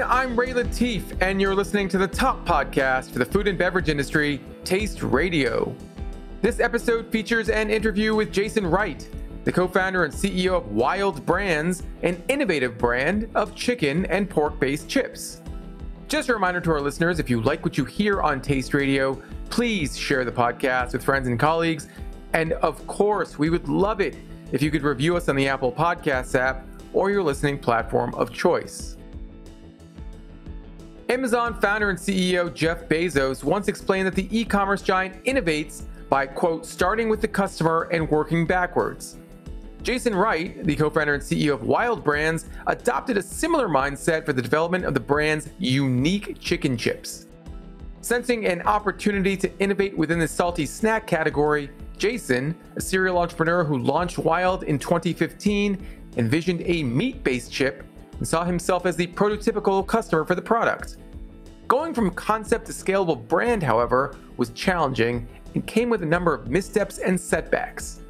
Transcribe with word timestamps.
everyone. 0.00 0.30
I'm 0.30 0.38
Ray 0.38 0.52
Latif, 0.52 1.16
and 1.20 1.40
you're 1.40 1.54
listening 1.54 1.88
to 1.88 1.98
the 1.98 2.06
top 2.06 2.46
podcast 2.46 3.10
for 3.10 3.18
the 3.18 3.24
food 3.24 3.48
and 3.48 3.58
beverage 3.58 3.88
industry, 3.88 4.40
Taste 4.64 5.02
Radio. 5.02 5.74
This 6.40 6.60
episode 6.60 7.10
features 7.10 7.48
an 7.48 7.70
interview 7.70 8.14
with 8.14 8.32
Jason 8.32 8.66
Wright, 8.66 9.08
the 9.44 9.52
co 9.52 9.66
founder 9.66 10.04
and 10.04 10.12
CEO 10.12 10.56
of 10.56 10.68
Wild 10.68 11.24
Brands, 11.26 11.82
an 12.02 12.22
innovative 12.28 12.78
brand 12.78 13.28
of 13.34 13.54
chicken 13.54 14.06
and 14.06 14.28
pork 14.28 14.60
based 14.60 14.88
chips. 14.88 15.42
Just 16.06 16.28
a 16.28 16.34
reminder 16.34 16.60
to 16.60 16.70
our 16.70 16.80
listeners 16.80 17.18
if 17.18 17.28
you 17.28 17.40
like 17.40 17.64
what 17.64 17.76
you 17.76 17.84
hear 17.84 18.22
on 18.22 18.40
Taste 18.40 18.74
Radio, 18.74 19.20
please 19.50 19.96
share 19.96 20.24
the 20.24 20.32
podcast 20.32 20.92
with 20.92 21.04
friends 21.04 21.28
and 21.28 21.40
colleagues. 21.40 21.88
And 22.34 22.52
of 22.54 22.86
course, 22.86 23.38
we 23.38 23.50
would 23.50 23.68
love 23.68 24.00
it 24.00 24.16
if 24.52 24.62
you 24.62 24.70
could 24.70 24.82
review 24.82 25.16
us 25.16 25.28
on 25.28 25.36
the 25.36 25.48
Apple 25.48 25.72
Podcasts 25.72 26.34
app 26.38 26.66
or 26.92 27.10
your 27.10 27.22
listening 27.22 27.58
platform 27.58 28.14
of 28.14 28.32
choice. 28.32 28.97
Amazon 31.10 31.58
founder 31.58 31.88
and 31.88 31.98
CEO 31.98 32.52
Jeff 32.52 32.86
Bezos 32.86 33.42
once 33.42 33.68
explained 33.68 34.06
that 34.06 34.14
the 34.14 34.28
e 34.30 34.44
commerce 34.44 34.82
giant 34.82 35.24
innovates 35.24 35.84
by, 36.10 36.26
quote, 36.26 36.66
starting 36.66 37.08
with 37.08 37.22
the 37.22 37.28
customer 37.28 37.88
and 37.90 38.10
working 38.10 38.46
backwards. 38.46 39.16
Jason 39.82 40.14
Wright, 40.14 40.62
the 40.64 40.76
co 40.76 40.90
founder 40.90 41.14
and 41.14 41.22
CEO 41.22 41.54
of 41.54 41.62
Wild 41.62 42.04
Brands, 42.04 42.44
adopted 42.66 43.16
a 43.16 43.22
similar 43.22 43.68
mindset 43.68 44.26
for 44.26 44.34
the 44.34 44.42
development 44.42 44.84
of 44.84 44.92
the 44.92 45.00
brand's 45.00 45.48
unique 45.58 46.38
chicken 46.40 46.76
chips. 46.76 47.26
Sensing 48.02 48.44
an 48.44 48.60
opportunity 48.62 49.34
to 49.34 49.50
innovate 49.60 49.96
within 49.96 50.18
the 50.18 50.28
salty 50.28 50.66
snack 50.66 51.06
category, 51.06 51.70
Jason, 51.96 52.54
a 52.76 52.82
serial 52.82 53.16
entrepreneur 53.16 53.64
who 53.64 53.78
launched 53.78 54.18
Wild 54.18 54.62
in 54.64 54.78
2015, 54.78 55.86
envisioned 56.18 56.60
a 56.66 56.82
meat 56.82 57.24
based 57.24 57.50
chip 57.50 57.82
and 58.18 58.26
saw 58.26 58.44
himself 58.44 58.86
as 58.86 58.96
the 58.96 59.06
prototypical 59.08 59.86
customer 59.86 60.24
for 60.24 60.34
the 60.34 60.42
product. 60.42 60.96
Going 61.66 61.92
from 61.94 62.10
concept 62.10 62.66
to 62.66 62.72
scalable 62.72 63.26
brand, 63.28 63.62
however, 63.62 64.16
was 64.36 64.50
challenging 64.50 65.28
and 65.54 65.66
came 65.66 65.90
with 65.90 66.02
a 66.02 66.06
number 66.06 66.34
of 66.34 66.48
missteps 66.48 66.98
and 66.98 67.20
setbacks. 67.20 68.00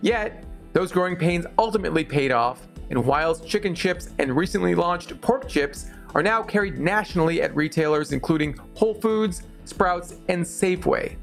Yet, 0.00 0.44
those 0.72 0.92
growing 0.92 1.16
pains 1.16 1.46
ultimately 1.58 2.04
paid 2.04 2.32
off, 2.32 2.66
and 2.90 3.04
Wild's 3.04 3.40
chicken 3.40 3.74
chips 3.74 4.10
and 4.18 4.36
recently 4.36 4.74
launched 4.74 5.20
pork 5.20 5.48
chips 5.48 5.86
are 6.14 6.22
now 6.22 6.42
carried 6.42 6.78
nationally 6.78 7.42
at 7.42 7.54
retailers 7.54 8.12
including 8.12 8.58
Whole 8.74 8.94
Foods, 8.94 9.42
Sprouts, 9.64 10.14
and 10.28 10.42
Safeway. 10.44 11.16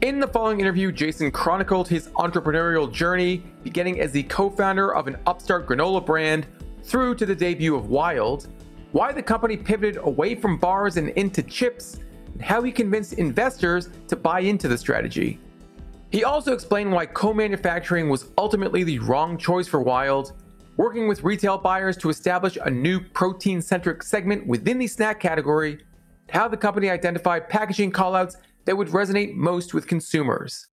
In 0.00 0.18
the 0.18 0.26
following 0.26 0.58
interview, 0.58 0.90
Jason 0.90 1.30
chronicled 1.30 1.86
his 1.86 2.08
entrepreneurial 2.08 2.90
journey, 2.90 3.44
beginning 3.62 4.00
as 4.00 4.10
the 4.10 4.24
co 4.24 4.50
founder 4.50 4.92
of 4.94 5.06
an 5.06 5.16
upstart 5.26 5.68
granola 5.68 6.04
brand 6.04 6.46
through 6.82 7.14
to 7.16 7.26
the 7.26 7.34
debut 7.34 7.74
of 7.74 7.88
Wild, 7.90 8.48
why 8.92 9.12
the 9.12 9.22
company 9.22 9.56
pivoted 9.56 9.96
away 9.96 10.34
from 10.34 10.58
bars 10.58 10.96
and 10.96 11.10
into 11.10 11.42
chips, 11.42 11.98
and 12.32 12.42
how 12.42 12.62
he 12.62 12.70
convinced 12.70 13.14
investors 13.14 13.88
to 14.08 14.16
buy 14.16 14.40
into 14.40 14.68
the 14.68 14.76
strategy. 14.76 15.40
He 16.10 16.24
also 16.24 16.52
explained 16.52 16.92
why 16.92 17.06
co 17.06 17.32
manufacturing 17.32 18.10
was 18.10 18.30
ultimately 18.36 18.84
the 18.84 18.98
wrong 18.98 19.38
choice 19.38 19.66
for 19.66 19.80
Wild, 19.80 20.34
working 20.76 21.08
with 21.08 21.24
retail 21.24 21.56
buyers 21.56 21.96
to 21.98 22.10
establish 22.10 22.58
a 22.62 22.70
new 22.70 23.00
protein 23.00 23.62
centric 23.62 24.02
segment 24.02 24.46
within 24.46 24.78
the 24.78 24.86
snack 24.86 25.20
category, 25.20 25.78
how 26.28 26.48
the 26.48 26.56
company 26.56 26.90
identified 26.90 27.48
packaging 27.48 27.92
callouts 27.92 28.36
that 28.64 28.76
would 28.76 28.88
resonate 28.88 29.34
most 29.34 29.74
with 29.74 29.86
consumers. 29.86 30.68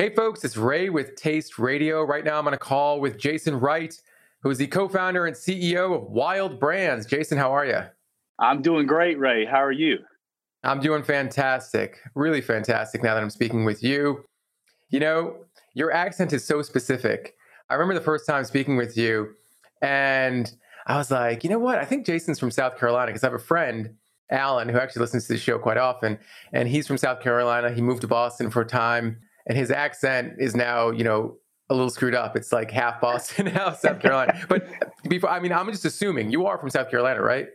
Hey 0.00 0.08
folks, 0.08 0.44
it's 0.44 0.56
Ray 0.56 0.88
with 0.88 1.14
Taste 1.14 1.58
Radio. 1.58 2.02
Right 2.02 2.24
now 2.24 2.38
I'm 2.38 2.46
on 2.46 2.54
a 2.54 2.58
call 2.58 3.02
with 3.02 3.18
Jason 3.18 3.60
Wright, 3.60 3.94
who 4.42 4.48
is 4.48 4.56
the 4.56 4.66
co 4.66 4.88
founder 4.88 5.26
and 5.26 5.36
CEO 5.36 5.94
of 5.94 6.10
Wild 6.10 6.58
Brands. 6.58 7.04
Jason, 7.04 7.36
how 7.36 7.52
are 7.52 7.66
you? 7.66 7.80
I'm 8.38 8.62
doing 8.62 8.86
great, 8.86 9.18
Ray. 9.18 9.44
How 9.44 9.62
are 9.62 9.70
you? 9.70 9.98
I'm 10.64 10.80
doing 10.80 11.02
fantastic, 11.02 11.98
really 12.14 12.40
fantastic 12.40 13.02
now 13.02 13.12
that 13.12 13.22
I'm 13.22 13.28
speaking 13.28 13.66
with 13.66 13.82
you. 13.82 14.24
You 14.88 15.00
know, 15.00 15.44
your 15.74 15.92
accent 15.92 16.32
is 16.32 16.46
so 16.46 16.62
specific. 16.62 17.34
I 17.68 17.74
remember 17.74 17.92
the 17.92 18.00
first 18.00 18.26
time 18.26 18.46
speaking 18.46 18.78
with 18.78 18.96
you, 18.96 19.34
and 19.82 20.50
I 20.86 20.96
was 20.96 21.10
like, 21.10 21.44
you 21.44 21.50
know 21.50 21.58
what? 21.58 21.78
I 21.78 21.84
think 21.84 22.06
Jason's 22.06 22.38
from 22.38 22.50
South 22.50 22.78
Carolina 22.78 23.08
because 23.08 23.22
I 23.22 23.26
have 23.26 23.34
a 23.34 23.38
friend, 23.38 23.96
Alan, 24.30 24.70
who 24.70 24.78
actually 24.78 25.00
listens 25.00 25.26
to 25.26 25.34
the 25.34 25.38
show 25.38 25.58
quite 25.58 25.76
often. 25.76 26.18
And 26.54 26.70
he's 26.70 26.86
from 26.86 26.96
South 26.96 27.20
Carolina. 27.20 27.70
He 27.70 27.82
moved 27.82 28.00
to 28.00 28.08
Boston 28.08 28.50
for 28.50 28.62
a 28.62 28.66
time. 28.66 29.18
And 29.50 29.58
his 29.58 29.72
accent 29.72 30.34
is 30.38 30.54
now, 30.54 30.90
you 30.90 31.02
know, 31.02 31.36
a 31.70 31.74
little 31.74 31.90
screwed 31.90 32.14
up. 32.14 32.36
It's 32.36 32.52
like 32.52 32.70
half 32.70 33.00
Boston, 33.00 33.46
half 33.46 33.80
South 33.80 33.98
Carolina. 34.00 34.40
but 34.48 34.64
before, 35.08 35.28
I 35.28 35.40
mean, 35.40 35.50
I'm 35.50 35.68
just 35.72 35.84
assuming 35.84 36.30
you 36.30 36.46
are 36.46 36.56
from 36.56 36.70
South 36.70 36.88
Carolina, 36.88 37.20
right? 37.20 37.48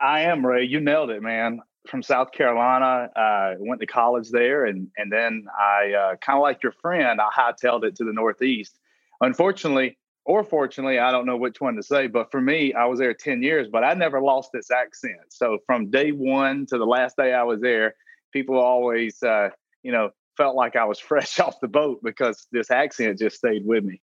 I 0.00 0.22
am, 0.22 0.44
Ray. 0.44 0.64
You 0.64 0.80
nailed 0.80 1.10
it, 1.10 1.22
man. 1.22 1.60
From 1.86 2.02
South 2.02 2.32
Carolina, 2.32 3.10
uh, 3.14 3.54
went 3.60 3.80
to 3.80 3.86
college 3.86 4.30
there, 4.30 4.64
and 4.64 4.88
and 4.98 5.12
then 5.12 5.46
I 5.56 5.92
uh, 5.92 6.16
kind 6.16 6.36
of 6.36 6.42
like 6.42 6.64
your 6.64 6.72
friend. 6.72 7.20
I 7.20 7.28
hightailed 7.28 7.84
it 7.84 7.94
to 7.96 8.04
the 8.04 8.12
Northeast. 8.12 8.76
Unfortunately, 9.20 9.98
or 10.24 10.42
fortunately, 10.42 10.98
I 10.98 11.12
don't 11.12 11.26
know 11.26 11.36
which 11.36 11.60
one 11.60 11.76
to 11.76 11.82
say, 11.84 12.08
but 12.08 12.32
for 12.32 12.40
me, 12.40 12.74
I 12.74 12.86
was 12.86 12.98
there 12.98 13.14
10 13.14 13.40
years, 13.44 13.68
but 13.70 13.84
I 13.84 13.94
never 13.94 14.20
lost 14.20 14.50
this 14.52 14.72
accent. 14.72 15.20
So 15.28 15.58
from 15.64 15.92
day 15.92 16.10
one 16.10 16.66
to 16.66 16.76
the 16.76 16.86
last 16.86 17.16
day 17.16 17.34
I 17.34 17.44
was 17.44 17.60
there, 17.60 17.94
people 18.32 18.58
always, 18.58 19.22
uh, 19.22 19.50
you 19.84 19.92
know, 19.92 20.10
felt 20.36 20.56
like 20.56 20.76
I 20.76 20.84
was 20.84 20.98
fresh 21.10 21.38
off 21.40 21.60
the 21.60 21.68
boat 21.68 22.00
because 22.02 22.46
this 22.52 22.70
accent 22.70 23.18
just 23.18 23.36
stayed 23.36 23.66
with 23.66 23.84
me. 23.84 24.00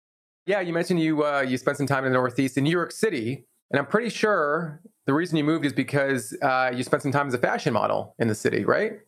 Yeah, 0.46 0.60
you 0.60 0.74
mentioned 0.74 1.00
you 1.00 1.24
uh, 1.24 1.42
you 1.42 1.58
spent 1.58 1.78
some 1.78 1.88
time 1.88 2.06
in 2.06 2.12
the 2.12 2.18
Northeast 2.18 2.58
in 2.58 2.66
New 2.66 2.72
York 2.72 2.92
City, 2.92 3.46
and 3.72 3.80
I'm 3.80 3.86
pretty 3.86 4.10
sure 4.10 4.82
the 5.06 5.14
reason 5.14 5.38
you 5.38 5.44
moved 5.44 5.66
is 5.66 5.74
because 5.74 6.36
uh, 6.42 6.72
you 6.74 6.84
spent 6.84 7.04
some 7.04 7.12
time 7.12 7.28
as 7.28 7.34
a 7.34 7.38
fashion 7.38 7.74
model 7.74 8.16
in 8.20 8.28
the 8.28 8.36
city, 8.36 8.66
right? 8.66 9.00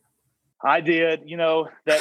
I 0.64 0.82
did. 0.82 1.22
You 1.26 1.38
know, 1.38 1.70
that 1.86 2.00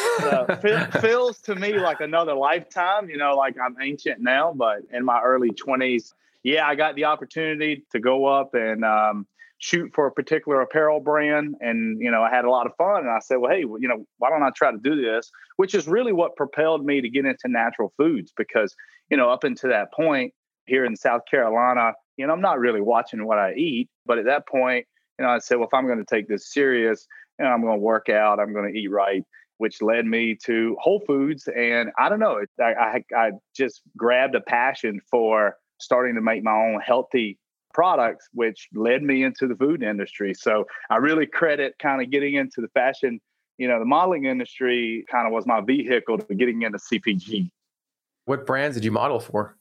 uh, 0.62 1.00
feels 1.00 1.40
to 1.42 1.54
me 1.54 1.74
like 1.74 2.00
another 2.00 2.34
lifetime. 2.34 3.10
You 3.10 3.16
know, 3.16 3.34
like 3.36 3.56
I'm 3.62 3.76
ancient 3.82 4.20
now, 4.20 4.52
but 4.54 4.82
in 4.92 5.04
my 5.04 5.20
early 5.20 5.50
20s, 5.50 6.12
yeah, 6.44 6.66
I 6.66 6.74
got 6.74 6.94
the 6.94 7.04
opportunity 7.04 7.84
to 7.90 7.98
go 7.98 8.26
up 8.26 8.54
and 8.54 8.84
um, 8.84 9.26
shoot 9.64 9.90
for 9.94 10.06
a 10.06 10.12
particular 10.12 10.60
apparel 10.60 11.00
brand. 11.00 11.54
And, 11.60 11.98
you 11.98 12.10
know, 12.10 12.22
I 12.22 12.28
had 12.28 12.44
a 12.44 12.50
lot 12.50 12.66
of 12.66 12.76
fun. 12.76 12.98
And 12.98 13.10
I 13.10 13.20
said, 13.20 13.36
well, 13.36 13.50
hey, 13.50 13.60
you 13.60 13.88
know, 13.88 14.04
why 14.18 14.28
don't 14.28 14.42
I 14.42 14.50
try 14.54 14.70
to 14.70 14.76
do 14.76 15.00
this? 15.00 15.30
Which 15.56 15.74
is 15.74 15.88
really 15.88 16.12
what 16.12 16.36
propelled 16.36 16.84
me 16.84 17.00
to 17.00 17.08
get 17.08 17.24
into 17.24 17.48
natural 17.48 17.90
foods 17.96 18.30
because, 18.36 18.74
you 19.08 19.16
know, 19.16 19.30
up 19.30 19.42
until 19.42 19.70
that 19.70 19.90
point 19.94 20.34
here 20.66 20.84
in 20.84 20.94
South 20.94 21.22
Carolina, 21.30 21.92
you 22.18 22.26
know, 22.26 22.34
I'm 22.34 22.42
not 22.42 22.58
really 22.58 22.82
watching 22.82 23.24
what 23.24 23.38
I 23.38 23.54
eat. 23.54 23.88
But 24.04 24.18
at 24.18 24.26
that 24.26 24.46
point, 24.46 24.84
you 25.18 25.24
know, 25.24 25.30
I 25.30 25.38
said, 25.38 25.56
well, 25.56 25.68
if 25.68 25.72
I'm 25.72 25.86
going 25.86 26.04
to 26.04 26.14
take 26.14 26.28
this 26.28 26.52
serious, 26.52 27.06
and 27.38 27.48
I'm 27.48 27.62
going 27.62 27.78
to 27.78 27.80
work 27.80 28.10
out, 28.10 28.38
I'm 28.38 28.52
going 28.52 28.70
to 28.70 28.78
eat 28.78 28.90
right, 28.90 29.24
which 29.56 29.80
led 29.80 30.04
me 30.04 30.36
to 30.44 30.76
Whole 30.78 31.00
Foods. 31.06 31.48
And 31.48 31.90
I 31.98 32.10
don't 32.10 32.20
know, 32.20 32.44
I, 32.60 32.62
I, 32.64 33.04
I 33.16 33.30
just 33.56 33.80
grabbed 33.96 34.34
a 34.34 34.42
passion 34.42 35.00
for 35.10 35.56
starting 35.80 36.16
to 36.16 36.20
make 36.20 36.44
my 36.44 36.52
own 36.52 36.80
healthy 36.84 37.38
products, 37.74 38.28
which 38.32 38.68
led 38.72 39.02
me 39.02 39.24
into 39.24 39.46
the 39.46 39.56
food 39.56 39.82
industry. 39.82 40.32
So 40.32 40.64
I 40.88 40.96
really 40.96 41.26
credit 41.26 41.74
kind 41.78 42.00
of 42.00 42.10
getting 42.10 42.34
into 42.34 42.60
the 42.60 42.68
fashion, 42.68 43.20
you 43.58 43.68
know, 43.68 43.78
the 43.78 43.84
modeling 43.84 44.24
industry 44.24 45.04
kind 45.10 45.26
of 45.26 45.32
was 45.32 45.46
my 45.46 45.60
vehicle 45.60 46.18
to 46.18 46.34
getting 46.34 46.62
into 46.62 46.78
CPG. 46.78 47.50
What 48.24 48.46
brands 48.46 48.76
did 48.76 48.84
you 48.84 48.92
model 48.92 49.20
for? 49.20 49.56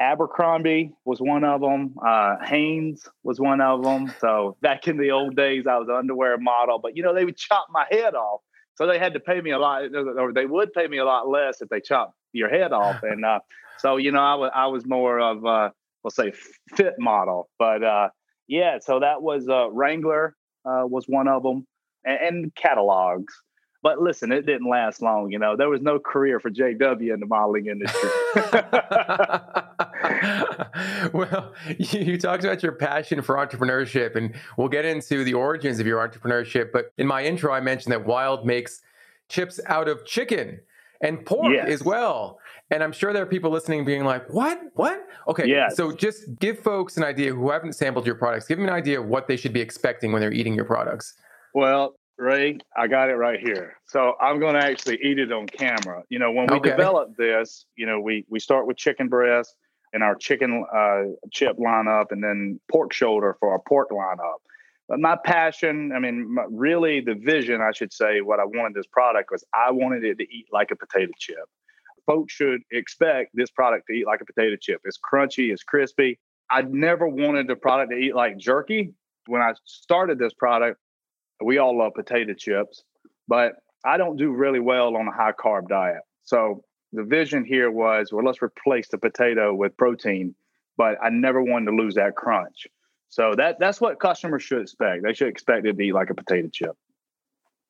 Abercrombie 0.00 0.92
was 1.04 1.20
one 1.20 1.42
of 1.42 1.60
them. 1.60 1.96
Uh, 2.04 2.36
Hanes 2.44 3.08
was 3.24 3.40
one 3.40 3.60
of 3.60 3.82
them. 3.82 4.12
So 4.20 4.56
back 4.62 4.86
in 4.86 4.96
the 4.96 5.10
old 5.10 5.34
days, 5.34 5.66
I 5.66 5.76
was 5.76 5.88
an 5.88 5.96
underwear 5.96 6.38
model, 6.38 6.78
but 6.78 6.96
you 6.96 7.02
know, 7.02 7.12
they 7.12 7.24
would 7.24 7.36
chop 7.36 7.66
my 7.70 7.84
head 7.90 8.14
off. 8.14 8.40
So 8.76 8.86
they 8.86 9.00
had 9.00 9.14
to 9.14 9.20
pay 9.20 9.40
me 9.40 9.50
a 9.50 9.58
lot, 9.58 9.82
or 9.92 10.32
they 10.32 10.46
would 10.46 10.72
pay 10.72 10.86
me 10.86 10.98
a 10.98 11.04
lot 11.04 11.28
less 11.28 11.60
if 11.60 11.68
they 11.68 11.80
chopped 11.80 12.14
your 12.32 12.48
head 12.48 12.72
off. 12.72 13.00
And 13.02 13.24
uh, 13.24 13.40
so, 13.78 13.96
you 13.96 14.12
know, 14.12 14.20
I 14.20 14.34
was, 14.36 14.50
I 14.54 14.66
was 14.66 14.86
more 14.86 15.18
of, 15.18 15.44
uh, 15.44 15.70
we'll 16.02 16.10
say, 16.10 16.32
fit 16.76 16.94
model. 16.98 17.48
But 17.58 17.82
uh, 17.82 18.08
yeah, 18.46 18.78
so 18.80 19.00
that 19.00 19.22
was 19.22 19.48
uh, 19.48 19.70
Wrangler 19.70 20.36
uh, 20.64 20.82
was 20.84 21.06
one 21.06 21.28
of 21.28 21.42
them, 21.42 21.66
and, 22.04 22.18
and 22.20 22.54
catalogs. 22.54 23.34
But 23.80 24.00
listen, 24.00 24.32
it 24.32 24.44
didn't 24.44 24.68
last 24.68 25.02
long. 25.02 25.30
You 25.30 25.38
know, 25.38 25.56
there 25.56 25.68
was 25.68 25.80
no 25.80 26.00
career 26.00 26.40
for 26.40 26.50
JW 26.50 27.14
in 27.14 27.20
the 27.20 27.26
modeling 27.26 27.66
industry. 27.66 28.10
well, 31.12 31.54
you, 31.78 32.00
you, 32.00 32.18
talked 32.18 32.42
about 32.42 32.60
your 32.60 32.72
passion 32.72 33.22
for 33.22 33.36
entrepreneurship, 33.36 34.16
and 34.16 34.34
we'll 34.56 34.68
get 34.68 34.84
into 34.84 35.22
the 35.22 35.34
origins 35.34 35.78
of 35.78 35.86
your 35.86 36.06
entrepreneurship. 36.06 36.72
But 36.72 36.92
in 36.98 37.06
my 37.06 37.22
intro, 37.22 37.52
I 37.52 37.60
mentioned 37.60 37.92
that 37.92 38.04
Wild 38.04 38.44
makes 38.44 38.82
chips 39.28 39.60
out 39.66 39.88
of 39.88 40.04
chicken 40.04 40.58
and 41.00 41.24
pork 41.24 41.52
yes. 41.52 41.68
as 41.68 41.82
well. 41.84 42.38
And 42.70 42.82
I'm 42.82 42.92
sure 42.92 43.12
there 43.12 43.22
are 43.22 43.26
people 43.26 43.50
listening 43.50 43.84
being 43.84 44.04
like, 44.04 44.28
what? 44.28 44.60
What? 44.74 45.06
Okay. 45.26 45.46
Yes. 45.46 45.76
So 45.76 45.92
just 45.92 46.38
give 46.38 46.58
folks 46.58 46.96
an 46.96 47.04
idea 47.04 47.32
who 47.32 47.50
haven't 47.50 47.74
sampled 47.74 48.04
your 48.06 48.16
products, 48.16 48.46
give 48.46 48.58
them 48.58 48.66
an 48.66 48.74
idea 48.74 49.00
of 49.00 49.06
what 49.06 49.26
they 49.26 49.36
should 49.36 49.52
be 49.52 49.60
expecting 49.60 50.12
when 50.12 50.20
they're 50.20 50.32
eating 50.32 50.54
your 50.54 50.66
products. 50.66 51.14
Well, 51.54 51.94
Ray, 52.18 52.58
I 52.76 52.88
got 52.88 53.08
it 53.08 53.14
right 53.14 53.38
here. 53.40 53.76
So 53.86 54.14
I'm 54.20 54.40
going 54.40 54.54
to 54.54 54.64
actually 54.64 54.98
eat 55.02 55.18
it 55.18 55.32
on 55.32 55.46
camera. 55.46 56.02
You 56.08 56.18
know, 56.18 56.32
when 56.32 56.48
we 56.48 56.56
okay. 56.56 56.70
develop 56.70 57.16
this, 57.16 57.64
you 57.76 57.86
know, 57.86 58.00
we 58.00 58.26
we 58.28 58.40
start 58.40 58.66
with 58.66 58.76
chicken 58.76 59.08
breast. 59.08 59.54
and 59.92 60.02
our 60.02 60.14
chicken 60.14 60.64
uh, 60.74 61.02
chip 61.30 61.56
lineup, 61.58 62.06
and 62.10 62.22
then 62.22 62.60
pork 62.70 62.92
shoulder 62.92 63.36
for 63.40 63.50
our 63.52 63.60
pork 63.66 63.90
lineup. 63.90 64.40
But 64.88 65.00
my 65.00 65.16
passion, 65.22 65.92
I 65.94 65.98
mean, 65.98 66.34
my, 66.34 66.44
really 66.50 67.00
the 67.00 67.14
vision, 67.14 67.60
I 67.60 67.72
should 67.72 67.92
say, 67.92 68.22
what 68.22 68.40
I 68.40 68.44
wanted 68.44 68.74
this 68.74 68.86
product 68.86 69.30
was 69.30 69.44
I 69.54 69.70
wanted 69.70 70.04
it 70.04 70.16
to 70.18 70.24
eat 70.24 70.46
like 70.50 70.70
a 70.70 70.76
potato 70.76 71.12
chip. 71.18 71.44
Folks 72.06 72.32
should 72.32 72.62
expect 72.72 73.32
this 73.34 73.50
product 73.50 73.86
to 73.88 73.92
eat 73.92 74.06
like 74.06 74.22
a 74.22 74.24
potato 74.24 74.56
chip. 74.60 74.80
It's 74.84 74.98
crunchy, 74.98 75.52
it's 75.52 75.62
crispy. 75.62 76.18
I 76.50 76.62
never 76.62 77.06
wanted 77.06 77.48
the 77.48 77.56
product 77.56 77.90
to 77.92 77.98
eat 77.98 78.14
like 78.14 78.38
jerky. 78.38 78.94
When 79.26 79.42
I 79.42 79.52
started 79.64 80.18
this 80.18 80.32
product, 80.32 80.80
we 81.44 81.58
all 81.58 81.76
love 81.78 81.92
potato 81.94 82.32
chips, 82.32 82.82
but 83.28 83.52
I 83.84 83.98
don't 83.98 84.16
do 84.16 84.32
really 84.32 84.60
well 84.60 84.96
on 84.96 85.06
a 85.06 85.12
high 85.12 85.32
carb 85.32 85.68
diet. 85.68 86.00
So 86.24 86.64
the 86.94 87.04
vision 87.04 87.44
here 87.44 87.70
was, 87.70 88.10
well, 88.10 88.24
let's 88.24 88.40
replace 88.40 88.88
the 88.88 88.96
potato 88.96 89.54
with 89.54 89.76
protein, 89.76 90.34
but 90.78 90.96
I 91.02 91.10
never 91.10 91.42
wanted 91.42 91.66
to 91.66 91.76
lose 91.76 91.94
that 91.96 92.16
crunch. 92.16 92.66
So 93.08 93.34
that 93.36 93.58
that's 93.58 93.80
what 93.80 93.98
customers 94.00 94.42
should 94.42 94.62
expect. 94.62 95.02
They 95.02 95.14
should 95.14 95.28
expect 95.28 95.64
it 95.64 95.70
to 95.70 95.74
be 95.74 95.92
like 95.92 96.10
a 96.10 96.14
potato 96.14 96.48
chip. 96.52 96.76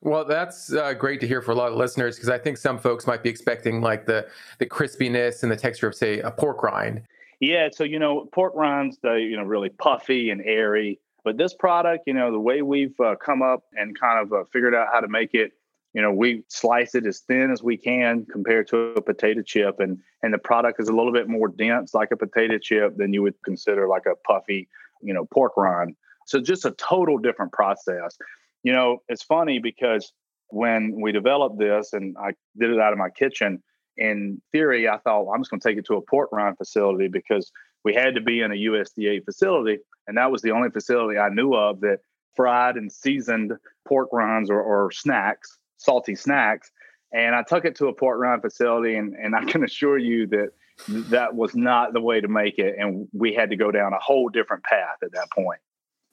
Well, 0.00 0.24
that's 0.24 0.72
uh, 0.72 0.94
great 0.94 1.20
to 1.20 1.26
hear 1.26 1.42
for 1.42 1.50
a 1.50 1.54
lot 1.56 1.72
of 1.72 1.76
listeners 1.76 2.16
because 2.16 2.28
I 2.28 2.38
think 2.38 2.56
some 2.56 2.78
folks 2.78 3.06
might 3.06 3.22
be 3.22 3.28
expecting 3.28 3.80
like 3.80 4.06
the 4.06 4.28
the 4.58 4.66
crispiness 4.66 5.42
and 5.42 5.50
the 5.50 5.56
texture 5.56 5.88
of 5.88 5.94
say 5.94 6.20
a 6.20 6.30
pork 6.30 6.62
rind. 6.62 7.02
Yeah, 7.40 7.68
so 7.72 7.84
you 7.84 7.98
know, 7.98 8.28
pork 8.32 8.54
rinds 8.54 8.98
they 9.02 9.20
you 9.20 9.36
know 9.36 9.44
really 9.44 9.70
puffy 9.70 10.30
and 10.30 10.40
airy, 10.44 11.00
but 11.24 11.36
this 11.36 11.54
product, 11.54 12.04
you 12.06 12.14
know, 12.14 12.30
the 12.30 12.38
way 12.38 12.62
we've 12.62 12.98
uh, 13.00 13.16
come 13.16 13.42
up 13.42 13.64
and 13.76 13.98
kind 13.98 14.20
of 14.20 14.32
uh, 14.32 14.44
figured 14.52 14.74
out 14.74 14.88
how 14.92 15.00
to 15.00 15.08
make 15.08 15.34
it, 15.34 15.52
you 15.94 16.02
know, 16.02 16.12
we 16.12 16.44
slice 16.48 16.94
it 16.94 17.06
as 17.06 17.20
thin 17.20 17.50
as 17.50 17.62
we 17.62 17.76
can 17.76 18.24
compared 18.26 18.68
to 18.68 18.92
a 18.92 19.00
potato 19.00 19.42
chip, 19.42 19.80
and 19.80 19.98
and 20.22 20.32
the 20.32 20.38
product 20.38 20.80
is 20.80 20.88
a 20.88 20.92
little 20.92 21.12
bit 21.12 21.28
more 21.28 21.48
dense 21.48 21.92
like 21.92 22.12
a 22.12 22.16
potato 22.16 22.58
chip 22.58 22.96
than 22.96 23.12
you 23.12 23.22
would 23.22 23.34
consider 23.44 23.88
like 23.88 24.06
a 24.06 24.14
puffy 24.26 24.68
you 25.02 25.14
know, 25.14 25.26
pork 25.32 25.56
rind. 25.56 25.94
So 26.26 26.40
just 26.40 26.64
a 26.64 26.72
total 26.72 27.18
different 27.18 27.52
process. 27.52 28.16
You 28.62 28.72
know, 28.72 28.98
it's 29.08 29.22
funny 29.22 29.58
because 29.58 30.12
when 30.48 31.00
we 31.00 31.12
developed 31.12 31.58
this 31.58 31.92
and 31.92 32.16
I 32.18 32.32
did 32.58 32.70
it 32.70 32.80
out 32.80 32.92
of 32.92 32.98
my 32.98 33.10
kitchen, 33.10 33.62
in 33.96 34.40
theory, 34.52 34.88
I 34.88 34.98
thought 34.98 35.26
well, 35.26 35.34
I'm 35.34 35.40
just 35.40 35.50
going 35.50 35.60
to 35.60 35.68
take 35.68 35.78
it 35.78 35.86
to 35.86 35.96
a 35.96 36.02
pork 36.02 36.30
rind 36.32 36.56
facility 36.56 37.08
because 37.08 37.50
we 37.84 37.94
had 37.94 38.14
to 38.14 38.20
be 38.20 38.40
in 38.40 38.52
a 38.52 38.54
USDA 38.54 39.24
facility. 39.24 39.78
And 40.06 40.16
that 40.16 40.30
was 40.30 40.42
the 40.42 40.52
only 40.52 40.70
facility 40.70 41.18
I 41.18 41.28
knew 41.28 41.54
of 41.54 41.80
that 41.80 41.98
fried 42.36 42.76
and 42.76 42.90
seasoned 42.90 43.52
pork 43.86 44.08
rinds 44.12 44.50
or, 44.50 44.62
or 44.62 44.90
snacks, 44.92 45.58
salty 45.76 46.14
snacks. 46.14 46.70
And 47.12 47.34
I 47.34 47.42
took 47.42 47.64
it 47.64 47.74
to 47.76 47.88
a 47.88 47.92
pork 47.92 48.20
rind 48.20 48.42
facility, 48.42 48.96
and, 48.96 49.14
and 49.14 49.34
I 49.34 49.44
can 49.44 49.64
assure 49.68 49.98
you 49.98 50.26
that 50.28 50.50
that 50.86 51.34
was 51.34 51.54
not 51.54 51.92
the 51.92 52.00
way 52.00 52.20
to 52.20 52.28
make 52.28 52.58
it. 52.58 52.76
And 52.78 53.08
we 53.12 53.34
had 53.34 53.50
to 53.50 53.56
go 53.56 53.70
down 53.70 53.92
a 53.92 53.98
whole 53.98 54.28
different 54.28 54.62
path 54.64 54.96
at 55.02 55.12
that 55.12 55.30
point. 55.34 55.60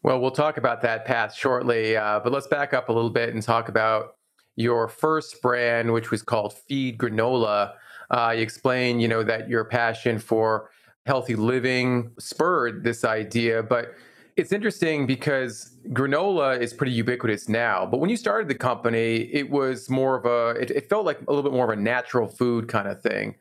Well, 0.03 0.19
we'll 0.19 0.31
talk 0.31 0.57
about 0.57 0.81
that 0.83 1.05
path 1.05 1.33
shortly, 1.33 1.97
uh, 1.97 2.19
but 2.19 2.31
let's 2.31 2.47
back 2.47 2.73
up 2.73 2.89
a 2.89 2.93
little 2.93 3.09
bit 3.09 3.33
and 3.33 3.41
talk 3.41 3.69
about 3.69 4.17
your 4.55 4.87
first 4.87 5.41
brand, 5.41 5.91
which 5.91 6.11
was 6.11 6.21
called 6.21 6.53
Feed 6.53 6.97
Granola. 6.97 7.73
Uh, 8.11 8.33
you 8.35 8.43
explain, 8.43 8.99
you 8.99 9.07
know, 9.07 9.23
that 9.23 9.49
your 9.49 9.65
passion 9.65 10.19
for 10.19 10.69
healthy 11.05 11.35
living 11.35 12.11
spurred 12.19 12.83
this 12.83 13.03
idea, 13.03 13.63
but 13.63 13.95
it's 14.37 14.51
interesting 14.51 15.07
because 15.07 15.77
granola 15.89 16.59
is 16.59 16.73
pretty 16.73 16.91
ubiquitous 16.91 17.47
now. 17.47 17.85
But 17.85 17.99
when 17.99 18.09
you 18.09 18.17
started 18.17 18.47
the 18.47 18.55
company, 18.55 19.29
it 19.33 19.49
was 19.49 19.89
more 19.89 20.17
of 20.17 20.25
a, 20.25 20.59
it, 20.59 20.71
it 20.71 20.89
felt 20.89 21.05
like 21.05 21.19
a 21.21 21.31
little 21.31 21.43
bit 21.43 21.53
more 21.53 21.71
of 21.71 21.77
a 21.77 21.81
natural 21.81 22.27
food 22.27 22.67
kind 22.67 22.87
of 22.87 23.01
thing. 23.01 23.35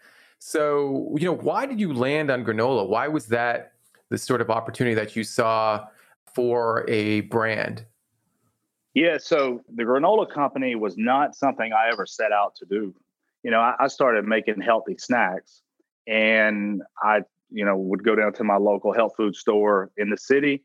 So, 0.46 1.17
you 1.19 1.25
know, 1.25 1.37
why 1.37 1.64
did 1.64 1.81
you 1.81 1.94
land 1.94 2.31
on 2.31 2.44
granola? 2.44 2.87
Why 2.87 3.08
was 3.08 3.29
that 3.29 3.73
the 4.11 4.19
sort 4.19 4.43
of 4.43 4.50
opportunity 4.50 4.94
that 4.94 5.17
you 5.17 5.25
saw 5.25 5.87
for 6.35 6.85
a 6.87 7.23
brand? 7.23 7.87
Yeah, 8.93 9.17
so 9.17 9.62
the 9.75 9.85
granola 9.85 10.31
company 10.31 10.75
was 10.75 10.99
not 10.99 11.35
something 11.35 11.73
I 11.73 11.91
ever 11.91 12.05
set 12.05 12.31
out 12.31 12.56
to 12.56 12.67
do. 12.67 12.94
You 13.43 13.52
know, 13.52 13.58
I, 13.58 13.75
I 13.81 13.87
started 13.87 14.26
making 14.26 14.61
healthy 14.61 14.96
snacks 14.99 15.62
and 16.06 16.82
I, 17.02 17.23
you 17.50 17.64
know, 17.64 17.79
would 17.79 18.05
go 18.05 18.14
down 18.14 18.35
to 18.35 18.44
my 18.44 18.56
local 18.56 18.93
health 18.93 19.14
food 19.17 19.37
store 19.37 19.93
in 19.96 20.11
the 20.11 20.19
city 20.19 20.62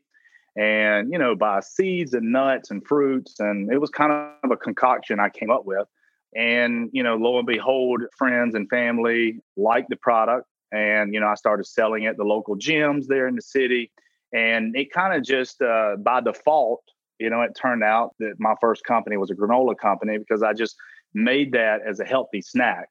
and, 0.58 1.10
you 1.10 1.18
know, 1.18 1.34
buy 1.34 1.60
seeds 1.60 2.12
and 2.12 2.32
nuts 2.32 2.70
and 2.70 2.86
fruits. 2.86 3.40
And 3.40 3.72
it 3.72 3.78
was 3.78 3.88
kind 3.88 4.12
of 4.12 4.50
a 4.50 4.58
concoction 4.58 5.20
I 5.20 5.30
came 5.30 5.50
up 5.50 5.64
with. 5.64 5.88
And, 6.34 6.90
you 6.92 7.02
know, 7.02 7.16
lo 7.16 7.38
and 7.38 7.46
behold, 7.46 8.02
friends 8.16 8.54
and 8.54 8.68
family 8.68 9.40
liked 9.56 9.90
the 9.90 9.96
product. 9.96 10.46
And, 10.72 11.12
you 11.12 11.20
know, 11.20 11.26
I 11.26 11.34
started 11.34 11.64
selling 11.66 12.06
at 12.06 12.16
the 12.16 12.24
local 12.24 12.56
gyms 12.56 13.06
there 13.06 13.26
in 13.26 13.34
the 13.34 13.42
city. 13.42 13.90
And 14.32 14.76
it 14.76 14.92
kind 14.92 15.14
of 15.14 15.24
just 15.24 15.60
uh, 15.60 15.96
by 15.98 16.20
default, 16.20 16.82
you 17.18 17.30
know, 17.30 17.42
it 17.42 17.56
turned 17.60 17.82
out 17.82 18.14
that 18.20 18.34
my 18.38 18.54
first 18.60 18.84
company 18.84 19.16
was 19.16 19.30
a 19.30 19.34
granola 19.34 19.76
company 19.76 20.18
because 20.18 20.42
I 20.42 20.52
just 20.52 20.76
made 21.12 21.52
that 21.52 21.80
as 21.86 21.98
a 21.98 22.04
healthy 22.04 22.40
snack. 22.40 22.88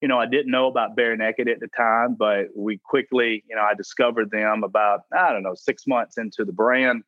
You 0.00 0.08
know, 0.08 0.18
I 0.18 0.26
didn't 0.26 0.52
know 0.52 0.68
about 0.68 0.94
Bear 0.94 1.16
Naked 1.16 1.48
at 1.48 1.58
the 1.58 1.68
time, 1.76 2.14
but 2.16 2.46
we 2.54 2.78
quickly, 2.78 3.42
you 3.48 3.56
know, 3.56 3.62
I 3.62 3.74
discovered 3.74 4.30
them 4.30 4.62
about, 4.62 5.00
I 5.16 5.32
don't 5.32 5.42
know, 5.42 5.54
six 5.54 5.86
months 5.86 6.18
into 6.18 6.44
the 6.44 6.52
brand. 6.52 7.02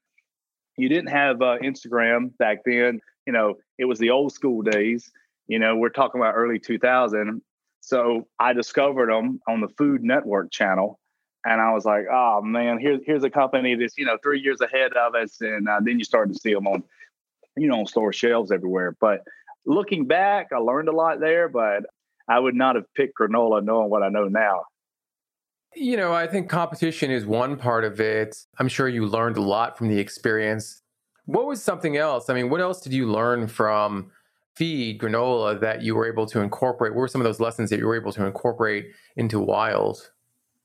You 0.77 0.89
didn't 0.89 1.11
have 1.11 1.41
uh, 1.41 1.59
Instagram 1.63 2.37
back 2.39 2.59
then. 2.65 3.01
You 3.27 3.33
know, 3.33 3.59
it 3.79 3.85
was 3.85 3.99
the 3.99 4.11
old 4.11 4.33
school 4.33 4.63
days 4.63 5.13
you 5.49 5.59
know, 5.59 5.77
we're 5.77 5.89
talking 5.89 6.21
about 6.21 6.35
early 6.35 6.59
2000. 6.59 7.43
So 7.81 8.29
I 8.39 8.53
discovered 8.53 9.11
them 9.11 9.41
on 9.49 9.61
the 9.61 9.69
Food 9.79 10.05
Network 10.05 10.53
channel. 10.53 11.01
And 11.45 11.61
I 11.61 11.73
was 11.73 11.85
like, 11.85 12.05
oh 12.13 12.43
man, 12.43 12.79
here's 12.79 13.01
here's 13.07 13.25
a 13.25 13.31
company 13.31 13.75
that's 13.75 13.97
you 13.97 14.05
know 14.05 14.19
three 14.23 14.41
years 14.41 14.61
ahead 14.61 14.93
of 14.93 15.15
us, 15.15 15.41
and 15.41 15.69
uh, 15.69 15.81
then 15.83 15.99
you 15.99 16.05
start 16.05 16.29
to 16.33 16.39
see 16.39 16.53
them 16.53 16.67
on, 16.67 16.83
you 17.57 17.69
know, 17.69 17.79
on 17.79 17.87
store 17.87 18.13
shelves 18.13 18.51
everywhere. 18.51 18.97
But 19.01 19.21
looking 19.65 20.07
back, 20.07 20.49
I 20.53 20.59
learned 20.59 20.89
a 20.89 20.93
lot 20.93 21.21
there, 21.21 21.49
but 21.49 21.85
I 22.29 22.39
would 22.39 22.57
not 22.57 22.75
have 22.75 22.85
picked 22.95 23.15
granola 23.19 23.65
knowing 23.65 23.89
what 23.89 24.03
I 24.03 24.09
know 24.09 24.25
now. 24.25 24.65
You 25.75 25.97
know, 25.97 26.13
I 26.13 26.27
think 26.27 26.51
competition 26.51 27.11
is 27.11 27.25
one 27.25 27.57
part 27.57 27.85
of 27.85 28.01
it. 28.01 28.37
I'm 28.59 28.69
sure 28.69 28.89
you 28.89 29.07
learned 29.07 29.37
a 29.37 29.43
lot 29.43 29.79
from 29.79 29.89
the 29.89 29.99
experience. 29.99 30.83
What 31.27 31.47
was 31.47 31.63
something 31.63 31.97
else? 31.97 32.29
I 32.29 32.35
mean, 32.35 32.51
what 32.51 32.61
else 32.61 32.81
did 32.81 32.93
you 32.93 33.07
learn 33.11 33.47
from 33.47 34.11
feed 34.59 34.99
granola 34.99 35.59
that 35.61 35.83
you 35.83 35.95
were 35.95 36.07
able 36.07 36.27
to 36.27 36.41
incorporate? 36.41 36.93
What 36.93 37.03
were 37.03 37.09
some 37.09 37.21
of 37.21 37.25
those 37.25 37.39
lessons 37.39 37.71
that 37.71 37.79
you 37.79 37.87
were 37.87 37.95
able 37.95 38.13
to 38.13 38.27
incorporate 38.27 38.91
into 39.17 39.39
Wild? 39.39 40.11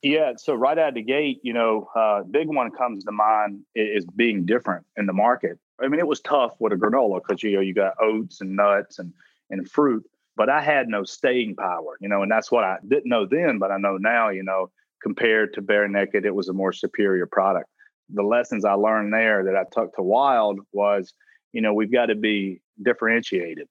Yeah, 0.02 0.34
so 0.36 0.56
right 0.56 0.78
out 0.78 0.90
of 0.90 0.96
the 0.96 1.04
gate, 1.04 1.40
you 1.44 1.54
know, 1.54 1.88
uh, 1.96 2.24
big 2.24 2.48
one 2.48 2.72
comes 2.72 3.06
to 3.06 3.12
mind 3.12 3.62
is 3.76 4.06
being 4.06 4.46
different 4.46 4.86
in 4.98 5.06
the 5.06 5.14
market. 5.14 5.60
I 5.82 5.88
mean, 5.88 6.00
it 6.00 6.08
was 6.08 6.20
tough 6.22 6.56
with 6.60 6.74
a 6.74 6.76
granola 6.76 7.22
because 7.22 7.44
you 7.44 7.54
know 7.54 7.62
you 7.62 7.74
got 7.74 7.94
oats 8.02 8.42
and 8.42 8.56
nuts 8.56 9.00
and 9.00 9.14
and 9.50 9.70
fruit, 9.70 10.04
but 10.36 10.50
I 10.50 10.60
had 10.60 10.88
no 10.88 11.04
staying 11.04 11.56
power, 11.56 11.98
you 12.02 12.10
know, 12.10 12.24
and 12.24 12.32
that's 12.32 12.52
what 12.52 12.64
I 12.64 12.78
didn't 12.88 13.10
know 13.10 13.26
then, 13.26 13.60
but 13.60 13.72
I 13.72 13.78
know 13.78 13.98
now. 13.98 14.30
You 14.30 14.44
know, 14.44 14.72
compared 15.02 15.54
to 15.54 15.62
Bear 15.62 15.88
Naked, 15.88 16.26
it 16.26 16.36
was 16.36 16.50
a 16.50 16.54
more 16.54 16.74
superior 16.74 17.28
product. 17.28 17.70
The 18.10 18.24
lessons 18.24 18.66
I 18.66 18.74
learned 18.74 19.14
there 19.14 19.46
that 19.46 19.56
I 19.56 19.64
took 19.72 19.96
to 19.96 20.02
Wild 20.02 20.60
was, 20.74 21.14
you 21.54 21.62
know, 21.62 21.74
we've 21.74 21.92
got 21.92 22.08
to 22.08 22.16
be 22.16 22.62
differentiated. 22.82 23.68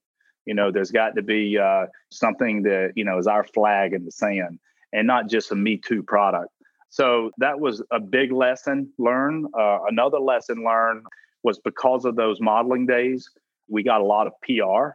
You 0.46 0.54
know, 0.54 0.70
there's 0.72 0.90
got 0.90 1.14
to 1.16 1.22
be 1.22 1.58
uh, 1.58 1.86
something 2.10 2.62
that, 2.62 2.92
you 2.96 3.04
know, 3.04 3.18
is 3.18 3.26
our 3.26 3.44
flag 3.44 3.92
in 3.92 4.04
the 4.04 4.10
sand 4.10 4.58
and 4.92 5.06
not 5.06 5.28
just 5.28 5.52
a 5.52 5.54
Me 5.54 5.76
Too 5.76 6.02
product. 6.02 6.50
So 6.90 7.30
that 7.38 7.58
was 7.58 7.82
a 7.90 8.00
big 8.00 8.32
lesson 8.32 8.92
learned. 8.98 9.46
Uh, 9.58 9.78
another 9.88 10.18
lesson 10.18 10.62
learned 10.64 11.06
was 11.42 11.58
because 11.58 12.04
of 12.04 12.16
those 12.16 12.40
modeling 12.40 12.86
days, 12.86 13.30
we 13.68 13.82
got 13.82 14.00
a 14.00 14.04
lot 14.04 14.26
of 14.26 14.34
PR. 14.42 14.94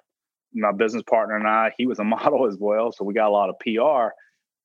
My 0.53 0.71
business 0.71 1.03
partner 1.03 1.35
and 1.35 1.47
I, 1.47 1.71
he 1.77 1.87
was 1.87 1.99
a 1.99 2.03
model 2.15 2.47
as 2.47 2.57
well. 2.59 2.91
So 2.91 3.03
we 3.03 3.13
got 3.13 3.29
a 3.29 3.31
lot 3.31 3.49
of 3.49 3.57
PR, 3.59 4.13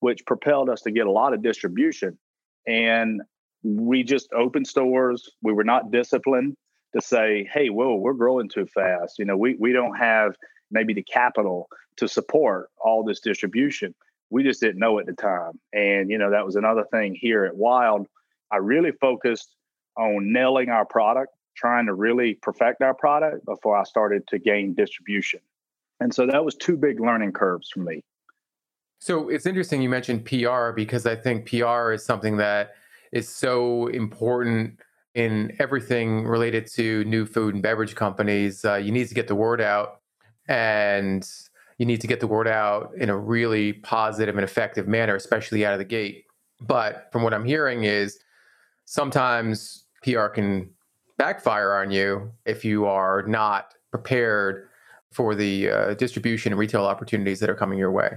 which 0.00 0.26
propelled 0.26 0.68
us 0.68 0.82
to 0.82 0.90
get 0.90 1.06
a 1.06 1.10
lot 1.10 1.32
of 1.32 1.42
distribution. 1.42 2.18
And 2.66 3.22
we 3.62 4.02
just 4.02 4.28
opened 4.32 4.66
stores. 4.66 5.30
We 5.42 5.52
were 5.52 5.64
not 5.64 5.90
disciplined 5.90 6.56
to 6.94 7.00
say, 7.00 7.48
hey, 7.52 7.70
whoa, 7.70 7.96
we're 7.96 8.12
growing 8.12 8.48
too 8.48 8.66
fast. 8.66 9.18
You 9.18 9.24
know, 9.24 9.36
we, 9.36 9.56
we 9.58 9.72
don't 9.72 9.96
have 9.96 10.36
maybe 10.72 10.94
the 10.94 11.02
capital 11.02 11.68
to 11.96 12.08
support 12.08 12.70
all 12.78 13.04
this 13.04 13.20
distribution. 13.20 13.94
We 14.30 14.42
just 14.42 14.60
didn't 14.60 14.78
know 14.78 14.98
at 14.98 15.06
the 15.06 15.12
time. 15.12 15.60
And, 15.72 16.10
you 16.10 16.18
know, 16.18 16.30
that 16.30 16.44
was 16.44 16.56
another 16.56 16.84
thing 16.90 17.14
here 17.14 17.44
at 17.44 17.54
Wild. 17.54 18.06
I 18.50 18.56
really 18.56 18.92
focused 18.92 19.54
on 19.96 20.32
nailing 20.32 20.70
our 20.70 20.86
product, 20.86 21.34
trying 21.54 21.86
to 21.86 21.94
really 21.94 22.34
perfect 22.34 22.82
our 22.82 22.94
product 22.94 23.44
before 23.44 23.76
I 23.76 23.84
started 23.84 24.26
to 24.28 24.38
gain 24.38 24.74
distribution. 24.74 25.40
And 26.00 26.12
so 26.12 26.26
that 26.26 26.44
was 26.44 26.54
two 26.54 26.76
big 26.76 26.98
learning 26.98 27.32
curves 27.32 27.70
for 27.70 27.80
me. 27.80 28.02
So 28.98 29.28
it's 29.28 29.46
interesting 29.46 29.82
you 29.82 29.88
mentioned 29.88 30.24
PR 30.24 30.70
because 30.70 31.06
I 31.06 31.16
think 31.16 31.48
PR 31.48 31.92
is 31.92 32.04
something 32.04 32.36
that 32.38 32.74
is 33.12 33.28
so 33.28 33.88
important 33.88 34.78
in 35.14 35.54
everything 35.58 36.24
related 36.26 36.66
to 36.66 37.04
new 37.04 37.26
food 37.26 37.54
and 37.54 37.62
beverage 37.62 37.94
companies. 37.94 38.64
Uh, 38.64 38.76
you 38.76 38.92
need 38.92 39.08
to 39.08 39.14
get 39.14 39.28
the 39.28 39.34
word 39.34 39.60
out 39.60 40.01
and 40.48 41.28
you 41.78 41.86
need 41.86 42.00
to 42.00 42.06
get 42.06 42.20
the 42.20 42.26
word 42.26 42.48
out 42.48 42.92
in 42.96 43.08
a 43.08 43.16
really 43.16 43.72
positive 43.72 44.36
and 44.36 44.44
effective 44.44 44.86
manner, 44.86 45.16
especially 45.16 45.64
out 45.66 45.72
of 45.72 45.78
the 45.78 45.84
gate. 45.84 46.24
But 46.60 47.08
from 47.10 47.22
what 47.22 47.34
I'm 47.34 47.44
hearing 47.44 47.84
is 47.84 48.18
sometimes 48.84 49.84
PR 50.02 50.26
can 50.26 50.70
backfire 51.18 51.74
on 51.74 51.90
you 51.90 52.32
if 52.44 52.64
you 52.64 52.86
are 52.86 53.22
not 53.26 53.74
prepared 53.90 54.68
for 55.12 55.34
the 55.34 55.70
uh, 55.70 55.94
distribution 55.94 56.52
and 56.52 56.58
retail 56.58 56.84
opportunities 56.84 57.40
that 57.40 57.50
are 57.50 57.54
coming 57.54 57.78
your 57.78 57.90
way? 57.90 58.10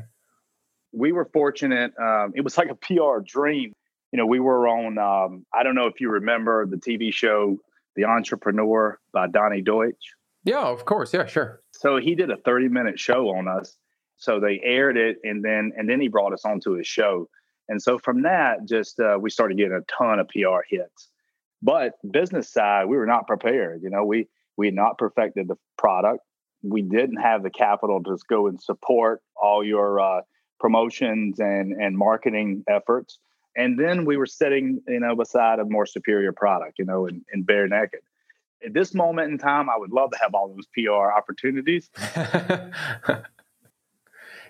We 0.93 1.11
were 1.11 1.25
fortunate. 1.33 1.91
Um, 1.99 2.31
it 2.35 2.41
was 2.41 2.57
like 2.57 2.69
a 2.69 2.75
PR 2.75 3.19
dream. 3.23 3.73
You 4.11 4.17
know, 4.17 4.25
we 4.25 4.39
were 4.39 4.67
on, 4.67 4.97
um, 4.97 5.45
I 5.53 5.63
don't 5.63 5.75
know 5.75 5.87
if 5.87 5.99
you 5.99 6.09
remember 6.09 6.65
the 6.65 6.77
TV 6.77 7.13
show, 7.13 7.57
The 7.95 8.05
Entrepreneur 8.05 8.97
by 9.11 9.27
Donny 9.27 9.61
Deutsch. 9.61 10.13
Yeah, 10.45 10.63
of 10.63 10.85
course. 10.85 11.13
Yeah, 11.13 11.25
sure. 11.25 11.61
So 11.79 11.97
he 11.97 12.15
did 12.15 12.31
a 12.31 12.37
30 12.37 12.69
minute 12.69 12.99
show 12.99 13.29
on 13.29 13.47
us. 13.47 13.77
So 14.17 14.39
they 14.39 14.61
aired 14.63 14.97
it 14.97 15.17
and 15.23 15.43
then 15.43 15.73
and 15.77 15.89
then 15.89 15.99
he 15.99 16.07
brought 16.07 16.33
us 16.33 16.45
onto 16.45 16.73
his 16.73 16.87
show. 16.87 17.29
And 17.67 17.81
so 17.81 17.97
from 17.97 18.21
that, 18.23 18.65
just 18.65 18.99
uh, 18.99 19.17
we 19.19 19.29
started 19.29 19.57
getting 19.57 19.73
a 19.73 19.81
ton 19.91 20.19
of 20.19 20.29
PR 20.29 20.61
hits. 20.69 21.09
But 21.61 21.93
business 22.09 22.49
side, 22.49 22.85
we 22.85 22.95
were 22.95 23.07
not 23.07 23.27
prepared. 23.27 23.81
You 23.83 23.89
know, 23.89 24.05
we 24.05 24.27
we 24.57 24.67
had 24.67 24.75
not 24.75 24.97
perfected 24.97 25.47
the 25.47 25.57
product 25.77 26.21
we 26.65 26.81
didn't 26.81 27.17
have 27.17 27.43
the 27.43 27.49
capital 27.49 28.01
to 28.03 28.11
just 28.11 28.27
go 28.27 28.47
and 28.47 28.61
support 28.61 29.21
all 29.35 29.63
your 29.63 29.99
uh, 29.99 30.21
promotions 30.59 31.39
and 31.39 31.73
and 31.73 31.97
marketing 31.97 32.63
efforts. 32.67 33.19
And 33.57 33.79
then 33.79 34.03
we 34.03 34.17
were 34.17 34.25
sitting, 34.25 34.81
you 34.87 34.99
know, 34.99 35.15
beside 35.15 35.59
a 35.59 35.65
more 35.65 35.85
superior 35.85 36.33
product, 36.33 36.77
you 36.77 36.85
know, 36.85 37.07
and, 37.07 37.21
and 37.31 37.45
Bear 37.45 37.67
Naked. 37.67 38.01
At 38.65 38.73
this 38.73 38.93
moment 38.93 39.31
in 39.31 39.37
time, 39.37 39.69
I 39.69 39.77
would 39.77 39.91
love 39.91 40.11
to 40.11 40.17
have 40.21 40.33
all 40.33 40.47
those 40.47 40.65
PR 40.73 41.11
opportunities. 41.11 41.89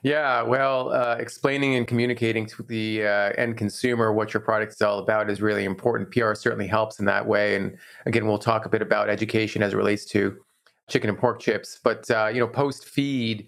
yeah, 0.03 0.41
well, 0.41 0.93
uh, 0.93 1.17
explaining 1.19 1.75
and 1.75 1.85
communicating 1.85 2.45
to 2.45 2.63
the 2.63 3.05
uh, 3.05 3.33
end 3.37 3.57
consumer 3.57 4.13
what 4.13 4.33
your 4.33 4.41
product 4.41 4.71
is 4.73 4.81
all 4.81 4.99
about 4.99 5.29
is 5.29 5.41
really 5.41 5.65
important. 5.65 6.11
PR 6.11 6.33
certainly 6.33 6.67
helps 6.67 6.99
in 6.99 7.05
that 7.05 7.27
way. 7.27 7.55
And 7.55 7.77
again, 8.05 8.25
we'll 8.25 8.37
talk 8.37 8.65
a 8.65 8.69
bit 8.69 8.81
about 8.81 9.09
education 9.09 9.61
as 9.61 9.73
it 9.73 9.77
relates 9.77 10.05
to 10.05 10.37
chicken 10.89 11.09
and 11.09 11.19
pork 11.19 11.41
chips. 11.41 11.79
But 11.83 12.09
uh, 12.09 12.29
you 12.33 12.39
know, 12.39 12.47
post 12.47 12.85
feed, 12.85 13.47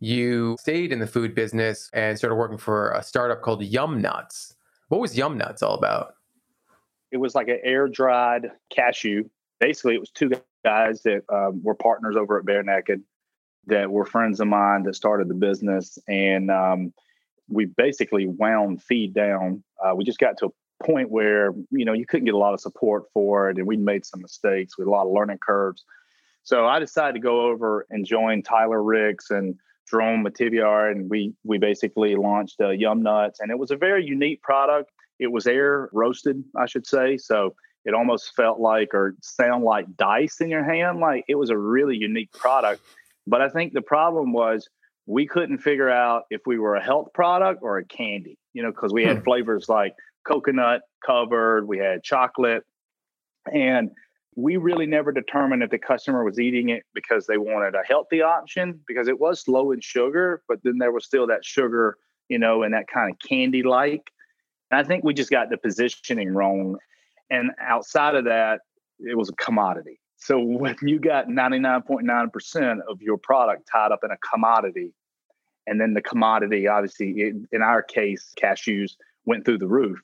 you 0.00 0.56
stayed 0.60 0.92
in 0.92 0.98
the 0.98 1.06
food 1.06 1.34
business 1.34 1.88
and 1.94 2.18
started 2.18 2.36
working 2.36 2.58
for 2.58 2.90
a 2.90 3.02
startup 3.02 3.40
called 3.40 3.62
Yum 3.62 4.02
Nuts. 4.02 4.54
What 4.88 5.00
was 5.00 5.16
Yum 5.16 5.38
Nuts 5.38 5.62
all 5.62 5.74
about? 5.74 6.16
It 7.12 7.18
was 7.18 7.34
like 7.34 7.48
an 7.48 7.60
air 7.62 7.88
dried 7.88 8.50
cashew. 8.70 9.28
Basically, 9.62 9.94
it 9.94 10.00
was 10.00 10.10
two 10.10 10.32
guys 10.64 11.02
that 11.02 11.22
um, 11.32 11.62
were 11.62 11.76
partners 11.76 12.16
over 12.16 12.36
at 12.36 12.44
Bear 12.44 12.64
Naked 12.64 13.00
that 13.66 13.88
were 13.88 14.04
friends 14.04 14.40
of 14.40 14.48
mine 14.48 14.82
that 14.82 14.96
started 14.96 15.28
the 15.28 15.34
business, 15.34 16.00
and 16.08 16.50
um, 16.50 16.92
we 17.48 17.66
basically 17.66 18.26
wound 18.26 18.82
feed 18.82 19.14
down. 19.14 19.62
Uh, 19.80 19.94
we 19.94 20.02
just 20.02 20.18
got 20.18 20.36
to 20.38 20.46
a 20.46 20.84
point 20.84 21.12
where 21.12 21.52
you 21.70 21.84
know 21.84 21.92
you 21.92 22.04
couldn't 22.04 22.24
get 22.24 22.34
a 22.34 22.38
lot 22.38 22.54
of 22.54 22.60
support 22.60 23.04
for 23.14 23.50
it, 23.50 23.58
and 23.58 23.64
we 23.68 23.76
made 23.76 24.04
some 24.04 24.20
mistakes 24.20 24.76
with 24.76 24.88
a 24.88 24.90
lot 24.90 25.06
of 25.06 25.12
learning 25.12 25.38
curves. 25.38 25.84
So 26.42 26.66
I 26.66 26.80
decided 26.80 27.12
to 27.12 27.20
go 27.20 27.42
over 27.42 27.86
and 27.88 28.04
join 28.04 28.42
Tyler 28.42 28.82
Ricks 28.82 29.30
and 29.30 29.54
Jerome 29.88 30.24
Mativiar, 30.24 30.90
and 30.90 31.08
we 31.08 31.34
we 31.44 31.58
basically 31.58 32.16
launched 32.16 32.60
uh, 32.60 32.70
Yum 32.70 33.00
Nuts, 33.00 33.38
and 33.38 33.52
it 33.52 33.58
was 33.60 33.70
a 33.70 33.76
very 33.76 34.04
unique 34.04 34.42
product. 34.42 34.90
It 35.20 35.30
was 35.30 35.46
air 35.46 35.88
roasted, 35.92 36.42
I 36.56 36.66
should 36.66 36.84
say, 36.84 37.16
so 37.16 37.54
it 37.84 37.94
almost 37.94 38.34
felt 38.36 38.60
like 38.60 38.94
or 38.94 39.14
sound 39.22 39.64
like 39.64 39.96
dice 39.96 40.40
in 40.40 40.48
your 40.48 40.64
hand. 40.64 41.00
Like 41.00 41.24
it 41.28 41.34
was 41.34 41.50
a 41.50 41.58
really 41.58 41.96
unique 41.96 42.32
product. 42.32 42.82
But 43.26 43.40
I 43.40 43.48
think 43.48 43.72
the 43.72 43.82
problem 43.82 44.32
was 44.32 44.68
we 45.06 45.26
couldn't 45.26 45.58
figure 45.58 45.90
out 45.90 46.24
if 46.30 46.42
we 46.46 46.58
were 46.58 46.76
a 46.76 46.82
health 46.82 47.08
product 47.12 47.60
or 47.62 47.78
a 47.78 47.84
candy, 47.84 48.38
you 48.52 48.62
know, 48.62 48.70
because 48.70 48.92
we 48.92 49.04
had 49.04 49.18
hmm. 49.18 49.24
flavors 49.24 49.68
like 49.68 49.94
coconut 50.26 50.82
covered, 51.04 51.66
we 51.66 51.78
had 51.78 52.02
chocolate, 52.02 52.62
and 53.52 53.90
we 54.34 54.56
really 54.56 54.86
never 54.86 55.12
determined 55.12 55.62
if 55.62 55.70
the 55.70 55.78
customer 55.78 56.24
was 56.24 56.40
eating 56.40 56.70
it 56.70 56.84
because 56.94 57.26
they 57.26 57.36
wanted 57.36 57.74
a 57.74 57.82
healthy 57.86 58.22
option 58.22 58.80
because 58.86 59.08
it 59.08 59.20
was 59.20 59.46
low 59.46 59.72
in 59.72 59.80
sugar, 59.80 60.42
but 60.48 60.58
then 60.64 60.78
there 60.78 60.92
was 60.92 61.04
still 61.04 61.26
that 61.26 61.44
sugar, 61.44 61.98
you 62.28 62.38
know, 62.38 62.62
and 62.62 62.72
that 62.72 62.86
kind 62.88 63.10
of 63.10 63.18
candy 63.28 63.62
like. 63.62 64.10
And 64.70 64.80
I 64.80 64.84
think 64.84 65.04
we 65.04 65.12
just 65.12 65.30
got 65.30 65.50
the 65.50 65.58
positioning 65.58 66.32
wrong. 66.32 66.78
And 67.32 67.50
outside 67.60 68.14
of 68.14 68.24
that, 68.26 68.60
it 69.00 69.16
was 69.16 69.28
a 69.28 69.32
commodity. 69.34 69.98
So 70.16 70.38
when 70.38 70.76
you 70.82 71.00
got 71.00 71.26
99.9% 71.26 72.78
of 72.88 73.02
your 73.02 73.18
product 73.18 73.68
tied 73.70 73.90
up 73.90 74.00
in 74.04 74.10
a 74.10 74.18
commodity, 74.18 74.92
and 75.66 75.80
then 75.80 75.94
the 75.94 76.02
commodity, 76.02 76.68
obviously, 76.68 77.32
in 77.50 77.62
our 77.62 77.82
case, 77.82 78.32
cashews 78.40 78.92
went 79.24 79.44
through 79.44 79.58
the 79.58 79.66
roof, 79.66 79.98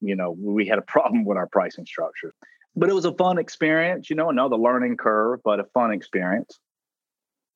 you 0.00 0.14
know, 0.14 0.36
we 0.38 0.66
had 0.66 0.78
a 0.78 0.82
problem 0.82 1.24
with 1.24 1.38
our 1.38 1.46
pricing 1.46 1.86
structure 1.86 2.34
but 2.76 2.88
it 2.88 2.94
was 2.94 3.04
a 3.04 3.14
fun 3.14 3.38
experience, 3.38 4.10
you 4.10 4.16
know, 4.16 4.30
another 4.30 4.56
learning 4.56 4.96
curve, 4.96 5.40
but 5.44 5.60
a 5.60 5.64
fun 5.64 5.92
experience. 5.92 6.58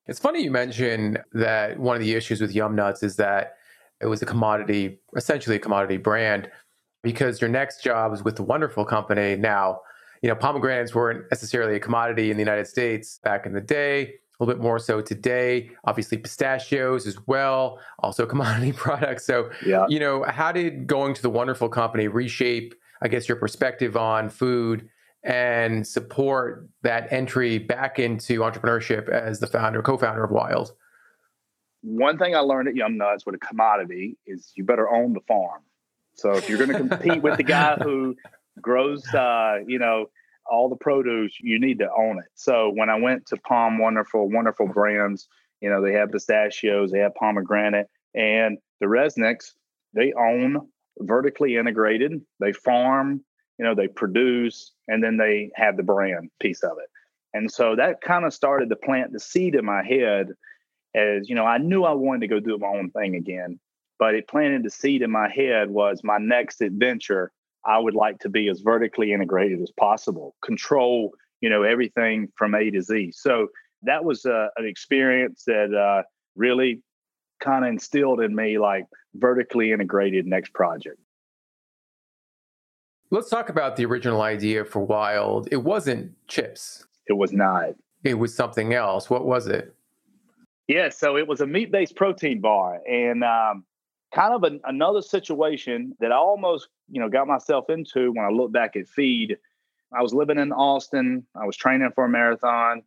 It's 0.07 0.19
funny 0.19 0.43
you 0.43 0.51
mention 0.51 1.19
that 1.33 1.77
one 1.79 1.95
of 1.95 2.01
the 2.01 2.13
issues 2.13 2.41
with 2.41 2.53
Yum 2.55 2.75
Nuts 2.75 3.03
is 3.03 3.15
that 3.17 3.57
it 4.01 4.07
was 4.07 4.21
a 4.21 4.25
commodity, 4.25 4.99
essentially 5.15 5.57
a 5.57 5.59
commodity 5.59 5.97
brand, 5.97 6.49
because 7.01 7.41
your 7.41 7.49
next 7.49 7.83
job 7.83 8.13
is 8.13 8.23
with 8.23 8.35
the 8.35 8.43
wonderful 8.43 8.85
company. 8.85 9.35
Now, 9.35 9.81
you 10.21 10.29
know, 10.29 10.35
pomegranates 10.35 10.93
weren't 10.93 11.25
necessarily 11.31 11.75
a 11.75 11.79
commodity 11.79 12.29
in 12.31 12.37
the 12.37 12.41
United 12.41 12.67
States 12.67 13.19
back 13.23 13.45
in 13.45 13.53
the 13.53 13.61
day, 13.61 14.01
a 14.03 14.43
little 14.43 14.53
bit 14.53 14.61
more 14.61 14.79
so 14.79 15.01
today. 15.01 15.69
Obviously, 15.85 16.17
pistachios 16.17 17.07
as 17.07 17.17
well, 17.27 17.79
also 17.99 18.25
commodity 18.25 18.71
products. 18.75 19.25
So, 19.25 19.49
yeah. 19.65 19.85
you 19.87 19.99
know, 19.99 20.23
how 20.23 20.51
did 20.51 20.87
going 20.87 21.13
to 21.13 21.21
the 21.21 21.29
wonderful 21.29 21.69
company 21.69 22.07
reshape, 22.07 22.75
I 23.01 23.07
guess, 23.07 23.29
your 23.29 23.37
perspective 23.37 23.95
on 23.95 24.29
food 24.29 24.89
and 25.23 25.85
support 25.85 26.69
that 26.81 27.11
entry 27.11 27.57
back 27.57 27.99
into 27.99 28.39
entrepreneurship 28.39 29.09
as 29.09 29.39
the 29.39 29.47
founder, 29.47 29.81
co-founder 29.81 30.23
of 30.23 30.31
Wild? 30.31 30.73
One 31.81 32.17
thing 32.17 32.35
I 32.35 32.39
learned 32.39 32.67
at 32.67 32.75
Yum 32.75 32.97
Nuts 32.97 33.25
with 33.25 33.35
a 33.35 33.37
commodity 33.37 34.17
is 34.25 34.51
you 34.55 34.65
better 34.65 34.89
own 34.89 35.13
the 35.13 35.21
farm. 35.21 35.61
So 36.15 36.33
if 36.33 36.49
you're 36.49 36.57
going 36.57 36.71
to 36.71 36.77
compete 36.77 37.21
with 37.21 37.37
the 37.37 37.43
guy 37.43 37.75
who 37.75 38.15
grows, 38.61 39.05
uh, 39.13 39.59
you 39.65 39.79
know, 39.79 40.07
all 40.49 40.67
the 40.69 40.75
produce, 40.75 41.33
you 41.39 41.59
need 41.59 41.79
to 41.79 41.89
own 41.97 42.17
it. 42.19 42.25
So 42.35 42.71
when 42.73 42.89
I 42.89 42.99
went 42.99 43.27
to 43.27 43.37
POM 43.37 43.77
Wonderful, 43.77 44.29
wonderful 44.29 44.67
brands, 44.67 45.27
you 45.61 45.69
know, 45.69 45.81
they 45.81 45.93
have 45.93 46.11
pistachios, 46.11 46.91
they 46.91 46.99
have 46.99 47.13
pomegranate, 47.15 47.87
and 48.15 48.57
the 48.79 48.87
Resnicks, 48.87 49.51
they 49.93 50.13
own 50.13 50.67
vertically 50.99 51.55
integrated. 51.55 52.21
They 52.39 52.51
farm, 52.51 53.23
you 53.57 53.65
know, 53.65 53.75
they 53.75 53.87
produce, 53.87 54.73
and 54.87 55.03
then 55.03 55.17
they 55.17 55.51
have 55.55 55.77
the 55.77 55.83
brand 55.83 56.29
piece 56.39 56.63
of 56.63 56.77
it. 56.81 56.89
And 57.33 57.51
so 57.51 57.75
that 57.75 58.01
kind 58.01 58.25
of 58.25 58.33
started 58.33 58.69
to 58.69 58.75
plant 58.75 59.13
the 59.13 59.19
seed 59.19 59.55
in 59.55 59.65
my 59.65 59.83
head 59.83 60.29
as, 60.95 61.29
you 61.29 61.35
know, 61.35 61.45
I 61.45 61.59
knew 61.59 61.83
I 61.83 61.93
wanted 61.93 62.21
to 62.21 62.27
go 62.27 62.39
do 62.39 62.57
my 62.57 62.67
own 62.67 62.89
thing 62.89 63.15
again, 63.15 63.59
but 63.99 64.15
it 64.15 64.27
planted 64.27 64.63
the 64.63 64.69
seed 64.69 65.01
in 65.01 65.11
my 65.11 65.29
head 65.29 65.69
was 65.69 66.01
my 66.03 66.17
next 66.17 66.61
adventure. 66.61 67.31
I 67.65 67.77
would 67.77 67.93
like 67.93 68.19
to 68.19 68.29
be 68.29 68.47
as 68.49 68.61
vertically 68.61 69.11
integrated 69.11 69.61
as 69.61 69.71
possible, 69.77 70.35
control, 70.41 71.13
you 71.41 71.49
know, 71.49 71.63
everything 71.63 72.29
from 72.35 72.55
A 72.55 72.71
to 72.71 72.81
Z. 72.81 73.11
So 73.11 73.49
that 73.83 74.03
was 74.03 74.25
uh, 74.25 74.47
an 74.55 74.65
experience 74.65 75.43
that 75.45 75.73
uh, 75.73 76.03
really 76.35 76.81
kind 77.41 77.65
of 77.65 77.71
instilled 77.71 78.21
in 78.21 78.33
me 78.33 78.57
like 78.57 78.85
vertically 79.15 79.71
integrated 79.71 80.25
next 80.25 80.53
project. 80.53 80.97
Let's 83.11 83.29
talk 83.29 83.49
about 83.49 83.75
the 83.75 83.85
original 83.85 84.21
idea 84.21 84.63
for 84.63 84.79
Wild. 84.79 85.49
It 85.51 85.63
wasn't 85.63 86.11
chips. 86.27 86.85
It 87.07 87.13
was 87.13 87.33
not. 87.33 87.69
It 88.03 88.13
was 88.13 88.35
something 88.35 88.73
else. 88.73 89.09
What 89.09 89.25
was 89.25 89.47
it? 89.47 89.73
Yeah, 90.67 90.89
so 90.89 91.17
it 91.17 91.27
was 91.27 91.41
a 91.41 91.47
meat 91.47 91.71
based 91.71 91.95
protein 91.95 92.39
bar. 92.39 92.79
And 92.87 93.23
um, 93.23 93.65
kind 94.13 94.33
of 94.33 94.43
an, 94.43 94.59
another 94.63 95.01
situation 95.01 95.95
that 95.99 96.11
I 96.11 96.15
almost, 96.15 96.69
you 96.89 96.99
know, 96.99 97.09
got 97.09 97.27
myself 97.27 97.69
into 97.69 98.11
when 98.11 98.25
I 98.25 98.29
look 98.29 98.51
back 98.51 98.75
at 98.75 98.87
feed. 98.87 99.37
I 99.93 100.01
was 100.01 100.13
living 100.13 100.37
in 100.37 100.51
Austin. 100.51 101.25
I 101.35 101.45
was 101.45 101.55
training 101.55 101.89
for 101.95 102.05
a 102.05 102.09
marathon. 102.09 102.83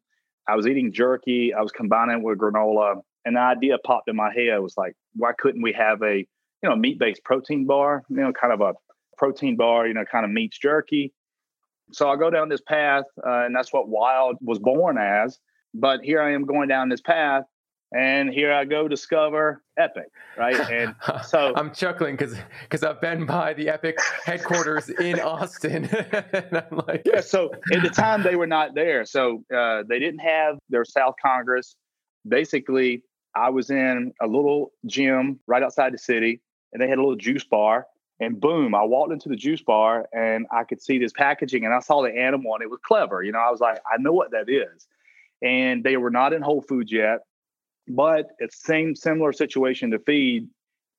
I 0.49 0.57
was 0.57 0.67
eating 0.67 0.93
jerky. 0.93 1.55
I 1.55 1.61
was 1.61 1.73
combining 1.73 2.19
it 2.19 2.23
with 2.23 2.39
granola. 2.39 3.03
And 3.25 3.37
the 3.37 3.41
idea 3.41 3.79
popped 3.79 4.09
in 4.09 4.17
my 4.17 4.33
head. 4.33 4.59
Was 4.59 4.77
like, 4.77 4.97
why 5.15 5.33
couldn't 5.39 5.63
we 5.63 5.73
have 5.73 6.03
a, 6.03 6.19
you 6.19 6.69
know, 6.69 6.77
meat 6.77 6.99
based 6.99 7.25
protein 7.25 7.67
bar? 7.67 8.03
You 8.09 8.17
know, 8.17 8.33
kind 8.33 8.53
of 8.53 8.61
a 8.61 8.75
protein 9.17 9.57
bar, 9.57 9.87
you 9.87 9.95
know, 9.95 10.05
kind 10.05 10.25
of 10.25 10.31
meats 10.31 10.59
jerky. 10.59 11.13
So 11.93 12.09
I 12.09 12.17
go 12.17 12.31
down 12.31 12.49
this 12.49 12.61
path, 12.61 13.05
uh, 13.25 13.45
and 13.45 13.55
that's 13.55 13.73
what 13.73 13.89
Wild 13.89 14.37
was 14.41 14.59
born 14.59 14.99
as. 14.99 15.39
But 15.75 16.01
here 16.03 16.21
I 16.21 16.33
am 16.33 16.45
going 16.45 16.69
down 16.69 16.89
this 16.89 17.01
path, 17.01 17.45
and 17.95 18.31
here 18.31 18.53
I 18.53 18.65
go 18.65 18.89
discover 18.89 19.63
Epic, 19.77 20.11
right? 20.37 20.57
And 20.71 20.95
so 21.27 21.53
I'm 21.57 21.73
chuckling 21.73 22.17
because 22.17 22.37
because 22.63 22.83
I've 22.83 23.01
been 23.01 23.27
by 23.27 23.55
the 23.55 23.69
Epic 23.69 23.99
headquarters 24.25 24.89
in 24.89 25.21
Austin, 25.21 25.85
and 25.87 26.65
I'm 26.71 26.83
like, 26.87 27.03
yeah. 27.05 27.21
So 27.21 27.53
at 27.73 27.83
the 27.83 27.91
time 27.91 28.23
they 28.23 28.37
were 28.37 28.47
not 28.47 28.75
there, 28.75 29.05
so 29.05 29.45
uh, 29.55 29.83
they 29.89 29.99
didn't 29.99 30.21
have 30.21 30.59
their 30.71 30.85
South 30.85 31.15
Congress. 31.23 31.77
Basically, 32.27 33.03
I 33.35 33.51
was 33.51 33.71
in 33.71 34.13
a 34.21 34.27
little 34.27 34.73
gym 34.87 35.41
right 35.47 35.63
outside 35.63 35.93
the 35.93 35.99
city, 35.99 36.41
and 36.73 36.81
they 36.81 36.89
had 36.89 36.99
a 36.99 37.03
little 37.03 37.17
juice 37.17 37.45
bar 37.45 37.87
And 38.21 38.41
boom, 38.41 38.75
I 38.75 38.83
walked 38.83 39.13
into 39.13 39.29
the 39.29 39.37
juice 39.37 39.63
bar 39.63 40.07
and 40.13 40.47
I 40.53 40.65
could 40.65 40.81
see 40.81 40.99
this 40.99 41.13
packaging 41.13 41.65
and 41.65 41.75
I 41.75 41.81
saw 41.81 42.03
the 42.03 42.11
animal 42.11 42.55
and 42.55 42.63
it 42.63 42.71
was 42.71 42.81
clever. 42.85 43.23
You 43.23 43.33
know, 43.33 43.39
I 43.39 43.51
was 43.51 43.61
like, 43.61 43.79
I 43.93 44.01
know 44.01 44.13
what 44.13 44.31
that 44.31 44.49
is. 44.49 44.87
And 45.43 45.83
they 45.83 45.97
were 45.97 46.11
not 46.11 46.33
in 46.33 46.41
Whole 46.41 46.63
Foods 46.63 46.93
yet, 46.93 47.21
but 47.89 48.31
it's 48.39 48.63
same 48.63 48.95
similar 48.95 49.33
situation 49.33 49.91
to 49.91 49.99
feed. 49.99 50.49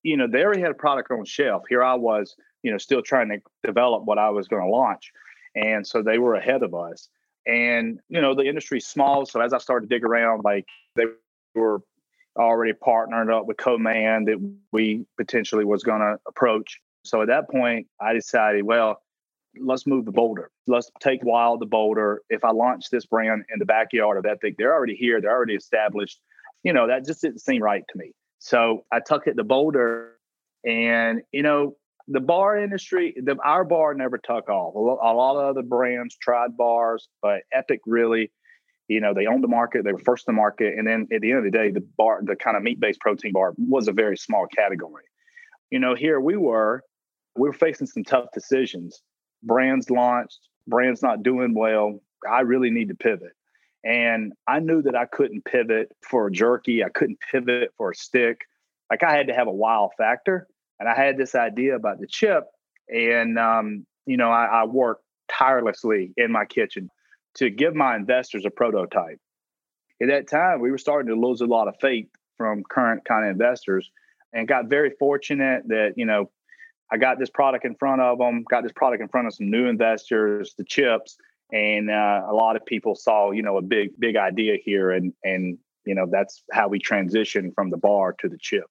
You 0.04 0.18
know, 0.18 0.28
they 0.28 0.44
already 0.44 0.62
had 0.62 0.72
a 0.72 0.76
product 0.76 1.12
on 1.12 1.24
shelf. 1.26 1.64
Here 1.70 1.84
I 1.84 1.96
was, 1.96 2.36
you 2.62 2.72
know, 2.72 2.78
still 2.78 3.02
trying 3.02 3.30
to 3.30 3.40
develop 3.64 4.04
what 4.04 4.18
I 4.18 4.30
was 4.30 4.48
going 4.48 4.64
to 4.64 4.70
launch. 4.70 5.12
And 5.56 5.86
so 5.86 6.02
they 6.02 6.18
were 6.18 6.36
ahead 6.36 6.64
of 6.64 6.74
us. 6.74 7.10
And, 7.46 8.00
you 8.10 8.22
know, 8.22 8.36
the 8.36 8.44
industry's 8.44 8.88
small. 8.88 9.26
So 9.26 9.42
as 9.42 9.54
I 9.54 9.58
started 9.58 9.90
to 9.90 9.96
dig 9.96 10.04
around, 10.04 10.44
like 10.44 10.66
they 10.96 11.06
were 11.56 11.82
already 12.38 12.74
partnered 12.74 13.30
up 13.30 13.46
with 13.46 13.58
Co-Man 13.58 14.26
that 14.26 14.56
we 14.72 15.06
potentially 15.18 15.66
was 15.66 15.84
going 15.84 16.02
to 16.02 16.18
approach. 16.28 16.82
So 17.06 17.22
at 17.22 17.28
that 17.28 17.50
point, 17.50 17.88
I 18.02 18.14
decided, 18.14 18.64
well, 18.64 19.02
let's 19.60 19.86
move 19.86 20.06
the 20.06 20.12
boulder. 20.12 20.50
Let's 20.68 20.90
take 21.00 21.24
Wild 21.24 21.62
the 21.62 21.66
boulder. 21.66 22.22
If 22.30 22.44
I 22.44 22.52
launch 22.52 22.90
this 22.90 23.06
brand 23.06 23.44
in 23.54 23.60
the 23.60 23.66
backyard 23.66 24.18
of 24.18 24.26
Epic, 24.26 24.56
they're 24.58 24.74
already 24.74 24.96
here, 24.96 25.22
they're 25.22 25.32
already 25.32 25.56
established. 25.56 26.20
You 26.64 26.74
know, 26.74 26.88
that 26.88 27.06
just 27.06 27.22
didn't 27.22 27.40
seem 27.40 27.62
right 27.62 27.84
to 27.90 27.98
me. 27.98 28.14
So 28.40 28.86
I 28.92 29.00
took 29.06 29.28
it 29.28 29.36
to 29.36 29.44
Boulder, 29.44 30.18
and 30.66 31.22
you 31.32 31.44
know, 31.44 31.76
the 32.08 32.20
bar 32.20 32.58
industry, 32.58 33.14
the, 33.16 33.38
our 33.44 33.64
bar 33.64 33.94
never 33.94 34.18
took 34.18 34.50
off. 34.50 34.76
A 34.76 34.80
lot 34.80 35.38
of 35.38 35.50
other 35.50 35.62
brands 35.62 36.18
tried 36.18 36.58
bars, 36.58 37.08
but 37.22 37.42
Epic 37.54 37.80
really, 37.86 38.32
you 38.88 39.00
know, 39.00 39.14
they 39.14 39.26
owned 39.26 39.44
the 39.44 39.48
market. 39.48 39.86
They 39.86 39.94
were 39.94 40.00
first 40.00 40.26
to 40.26 40.34
market, 40.34 40.78
and 40.78 40.86
then 40.86 41.08
at 41.14 41.22
the 41.22 41.32
end 41.32 41.40
of 41.40 41.46
the 41.46 41.58
day, 41.58 41.72
the 41.72 41.86
bar, 41.98 42.20
the 42.24 42.36
kind 42.36 42.58
of 42.58 42.64
meat-based 42.64 43.00
protein 43.00 43.32
bar, 43.32 43.54
was 43.58 43.88
a 43.88 43.94
very 43.94 44.18
small 44.18 44.48
category. 44.48 45.06
You 45.70 45.80
know, 45.80 45.96
here 45.96 46.20
we 46.20 46.36
were, 46.36 46.84
we 47.36 47.48
were 47.48 47.54
facing 47.54 47.88
some 47.88 48.04
tough 48.04 48.26
decisions. 48.34 49.02
Brands 49.42 49.90
launched, 49.90 50.40
brands 50.68 51.02
not 51.02 51.24
doing 51.24 51.54
well. 51.54 52.02
I 52.30 52.42
really 52.42 52.70
need 52.70 52.90
to 52.90 52.96
pivot. 52.96 53.32
And 53.86 54.34
I 54.48 54.60
knew 54.60 54.82
that 54.84 54.96
I 54.96 55.06
couldn't 55.06 55.46
pivot 55.46 55.92
for 56.02 56.28
a 56.28 56.32
jerky. 56.32 56.84
I 56.84 56.90
couldn't 56.90 57.20
pivot 57.32 57.74
for 57.78 57.92
a 57.92 57.96
stick. 57.96 58.42
Like 58.90 59.04
I 59.04 59.16
had 59.16 59.28
to 59.28 59.34
have 59.34 59.48
a 59.48 59.52
wow 59.52 59.90
factor 59.98 60.48
and 60.84 60.90
I 60.90 60.96
had 60.96 61.18
this 61.18 61.34
idea 61.34 61.76
about 61.76 62.02
the 62.02 62.08
chip, 62.08 62.44
and 62.90 63.40
um, 63.40 63.86
you 64.06 64.18
know, 64.18 64.30
I, 64.30 64.46
I 64.46 64.66
worked 64.66 65.04
tirelessly 65.32 66.14
in 66.18 66.30
my 66.30 66.44
kitchen 66.44 66.90
to 67.36 67.50
give 67.50 67.74
my 67.74 67.96
investors 67.96 68.44
a 68.46 68.50
prototype. 68.50 69.20
At 70.02 70.10
that 70.10 70.28
time, 70.28 70.60
we 70.60 70.72
were 70.72 70.78
starting 70.78 71.08
to 71.08 71.20
lose 71.20 71.40
a 71.40 71.46
lot 71.46 71.70
of 71.70 71.76
faith 71.80 72.10
from 72.38 72.64
current 72.70 73.06
kind 73.06 73.26
of 73.26 73.32
investors, 73.32 73.92
and 74.34 74.46
got 74.46 74.66
very 74.66 74.92
fortunate 75.00 75.64
that 75.68 75.94
you 75.96 76.06
know 76.06 76.30
I 76.92 76.98
got 76.98 77.18
this 77.18 77.30
product 77.30 77.64
in 77.64 77.76
front 77.76 78.02
of 78.02 78.18
them, 78.18 78.44
got 78.50 78.64
this 78.64 78.74
product 78.74 79.02
in 79.02 79.08
front 79.08 79.28
of 79.28 79.34
some 79.34 79.50
new 79.50 79.68
investors, 79.68 80.54
the 80.58 80.66
chips, 80.66 81.18
and 81.54 81.92
uh, 81.92 82.24
a 82.28 82.34
lot 82.34 82.56
of 82.56 82.66
people 82.66 82.96
saw 82.96 83.32
you 83.32 83.44
know 83.44 83.58
a 83.58 83.62
big 83.62 83.92
big 84.00 84.18
idea 84.18 84.58
here, 84.62 84.92
and 84.92 85.14
and 85.24 85.58
you 85.86 85.96
know 85.96 86.08
that's 86.12 86.44
how 86.52 86.68
we 86.68 86.80
transitioned 86.80 87.54
from 87.54 87.70
the 87.70 87.78
bar 87.78 88.14
to 88.20 88.28
the 88.28 88.38
chip. 88.38 88.66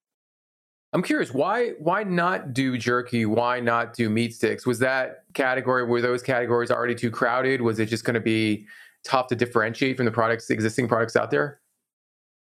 I'm 0.92 1.02
curious 1.02 1.32
why 1.32 1.70
why 1.78 2.02
not 2.02 2.52
do 2.52 2.76
jerky? 2.76 3.24
Why 3.24 3.60
not 3.60 3.94
do 3.94 4.10
meat 4.10 4.34
sticks? 4.34 4.66
Was 4.66 4.80
that 4.80 5.24
category 5.32 5.84
were 5.84 6.02
those 6.02 6.22
categories 6.22 6.70
already 6.70 6.94
too 6.94 7.10
crowded? 7.10 7.62
Was 7.62 7.78
it 7.78 7.86
just 7.86 8.04
going 8.04 8.14
to 8.14 8.20
be 8.20 8.66
tough 9.04 9.28
to 9.28 9.36
differentiate 9.36 9.96
from 9.96 10.04
the 10.04 10.12
products 10.12 10.50
existing 10.50 10.88
products 10.88 11.16
out 11.16 11.30
there? 11.30 11.60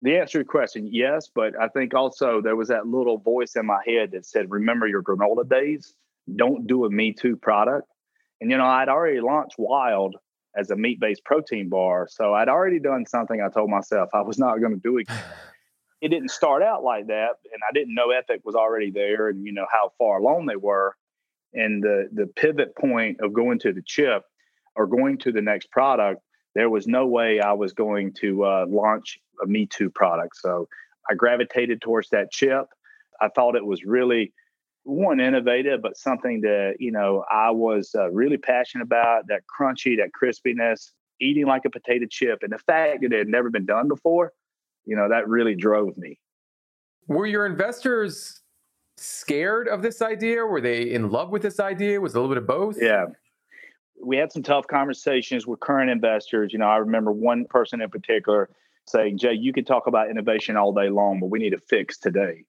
The 0.01 0.17
answer 0.17 0.33
to 0.33 0.37
your 0.39 0.45
question, 0.45 0.87
yes, 0.91 1.29
but 1.33 1.59
I 1.59 1.69
think 1.69 1.95
also 1.95 2.41
there 2.41 2.55
was 2.55 2.67
that 2.67 2.85
little 2.85 3.17
voice 3.17 3.55
in 3.55 3.65
my 3.65 3.79
head 3.87 4.11
that 4.11 4.25
said, 4.25 4.51
"Remember 4.51 4.85
your 4.85 5.01
granola 5.01 5.47
days. 5.49 5.95
Don't 6.35 6.67
do 6.67 6.85
a 6.85 6.89
Me 6.89 7.13
Too 7.13 7.37
product." 7.37 7.87
And 8.41 8.51
you 8.51 8.57
know, 8.57 8.65
I'd 8.65 8.89
already 8.89 9.21
launched 9.21 9.55
Wild 9.57 10.17
as 10.57 10.71
a 10.71 10.75
meat-based 10.75 11.23
protein 11.25 11.69
bar, 11.69 12.07
so 12.09 12.33
I'd 12.33 12.49
already 12.49 12.79
done 12.79 13.05
something. 13.05 13.41
I 13.41 13.49
told 13.49 13.69
myself 13.69 14.09
I 14.13 14.21
was 14.21 14.37
not 14.37 14.59
going 14.59 14.73
to 14.73 14.79
do 14.79 14.97
it. 14.99 15.07
it 16.01 16.09
didn't 16.09 16.31
start 16.31 16.63
out 16.63 16.83
like 16.83 17.07
that, 17.07 17.35
and 17.51 17.61
I 17.67 17.73
didn't 17.73 17.95
know 17.95 18.11
Epic 18.11 18.41
was 18.43 18.55
already 18.55 18.91
there, 18.91 19.29
and 19.29 19.45
you 19.45 19.53
know 19.53 19.65
how 19.71 19.91
far 19.97 20.17
along 20.17 20.45
they 20.45 20.55
were. 20.55 20.95
And 21.53 21.81
the 21.81 22.09
the 22.11 22.27
pivot 22.27 22.75
point 22.75 23.21
of 23.21 23.33
going 23.33 23.59
to 23.59 23.71
the 23.71 23.81
chip 23.85 24.23
or 24.75 24.87
going 24.87 25.17
to 25.19 25.31
the 25.31 25.41
next 25.41 25.71
product, 25.71 26.21
there 26.53 26.69
was 26.69 26.85
no 26.85 27.07
way 27.07 27.39
I 27.39 27.53
was 27.53 27.73
going 27.73 28.13
to 28.21 28.43
uh, 28.43 28.65
launch 28.67 29.19
a 29.41 29.47
Me 29.47 29.65
Too 29.65 29.89
product. 29.89 30.35
So 30.37 30.67
I 31.09 31.13
gravitated 31.13 31.81
towards 31.81 32.09
that 32.09 32.31
chip. 32.31 32.65
I 33.21 33.29
thought 33.29 33.55
it 33.55 33.65
was 33.65 33.85
really 33.85 34.33
one 34.85 35.19
innovative, 35.19 35.81
but 35.81 35.97
something 35.97 36.41
that 36.41 36.75
you 36.79 36.91
know 36.91 37.25
I 37.29 37.51
was 37.51 37.93
uh, 37.93 38.09
really 38.11 38.37
passionate 38.37 38.85
about. 38.85 39.27
That 39.27 39.41
crunchy, 39.47 39.97
that 39.97 40.11
crispiness, 40.19 40.91
eating 41.19 41.45
like 41.45 41.65
a 41.65 41.69
potato 41.69 42.05
chip, 42.09 42.39
and 42.41 42.53
the 42.53 42.59
fact 42.59 43.01
that 43.01 43.11
it 43.11 43.17
had 43.17 43.27
never 43.27 43.49
been 43.49 43.65
done 43.65 43.87
before 43.87 44.31
you 44.85 44.95
know, 44.95 45.09
that 45.09 45.27
really 45.27 45.55
drove 45.55 45.97
me. 45.97 46.19
Were 47.07 47.25
your 47.25 47.45
investors 47.45 48.41
scared 48.97 49.67
of 49.67 49.81
this 49.81 50.01
idea? 50.01 50.45
Were 50.45 50.61
they 50.61 50.91
in 50.91 51.09
love 51.11 51.29
with 51.29 51.41
this 51.41 51.59
idea? 51.59 51.99
Was 51.99 52.13
a 52.13 52.19
little 52.19 52.33
bit 52.33 52.37
of 52.37 52.47
both? 52.47 52.77
Yeah. 52.81 53.05
We 54.03 54.17
had 54.17 54.31
some 54.31 54.43
tough 54.43 54.67
conversations 54.67 55.47
with 55.47 55.59
current 55.59 55.89
investors. 55.89 56.53
You 56.53 56.59
know, 56.59 56.67
I 56.67 56.77
remember 56.77 57.11
one 57.11 57.45
person 57.45 57.81
in 57.81 57.89
particular 57.89 58.49
saying, 58.87 59.17
Jay, 59.17 59.33
you 59.33 59.51
can 59.53 59.65
talk 59.65 59.87
about 59.87 60.09
innovation 60.09 60.57
all 60.57 60.73
day 60.73 60.89
long, 60.89 61.19
but 61.19 61.27
we 61.27 61.39
need 61.39 61.53
a 61.53 61.59
fix 61.59 61.97
today. 61.97 62.43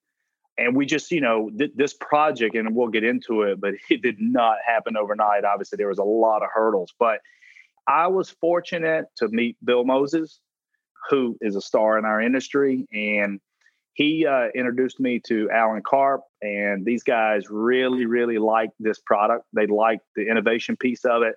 And 0.58 0.74
we 0.74 0.86
just, 0.86 1.10
you 1.10 1.20
know, 1.20 1.50
th- 1.56 1.72
this 1.74 1.94
project, 1.94 2.54
and 2.54 2.74
we'll 2.74 2.88
get 2.88 3.04
into 3.04 3.42
it, 3.42 3.60
but 3.60 3.74
it 3.90 4.02
did 4.02 4.16
not 4.20 4.56
happen 4.66 4.96
overnight. 4.96 5.44
Obviously, 5.44 5.76
there 5.76 5.88
was 5.88 5.98
a 5.98 6.04
lot 6.04 6.42
of 6.42 6.48
hurdles, 6.52 6.92
but 6.98 7.20
I 7.86 8.08
was 8.08 8.30
fortunate 8.30 9.06
to 9.16 9.28
meet 9.28 9.56
Bill 9.64 9.84
Moses 9.84 10.40
who 11.08 11.36
is 11.40 11.56
a 11.56 11.60
star 11.60 11.98
in 11.98 12.04
our 12.04 12.20
industry. 12.20 12.86
And 12.92 13.40
he 13.94 14.26
uh, 14.26 14.48
introduced 14.54 15.00
me 15.00 15.20
to 15.26 15.50
Alan 15.50 15.82
carp 15.82 16.22
and 16.42 16.84
these 16.84 17.02
guys 17.02 17.48
really, 17.48 18.06
really 18.06 18.38
liked 18.38 18.74
this 18.78 18.98
product. 18.98 19.44
They 19.54 19.66
liked 19.66 20.04
the 20.14 20.28
innovation 20.28 20.76
piece 20.76 21.04
of 21.04 21.22
it, 21.22 21.36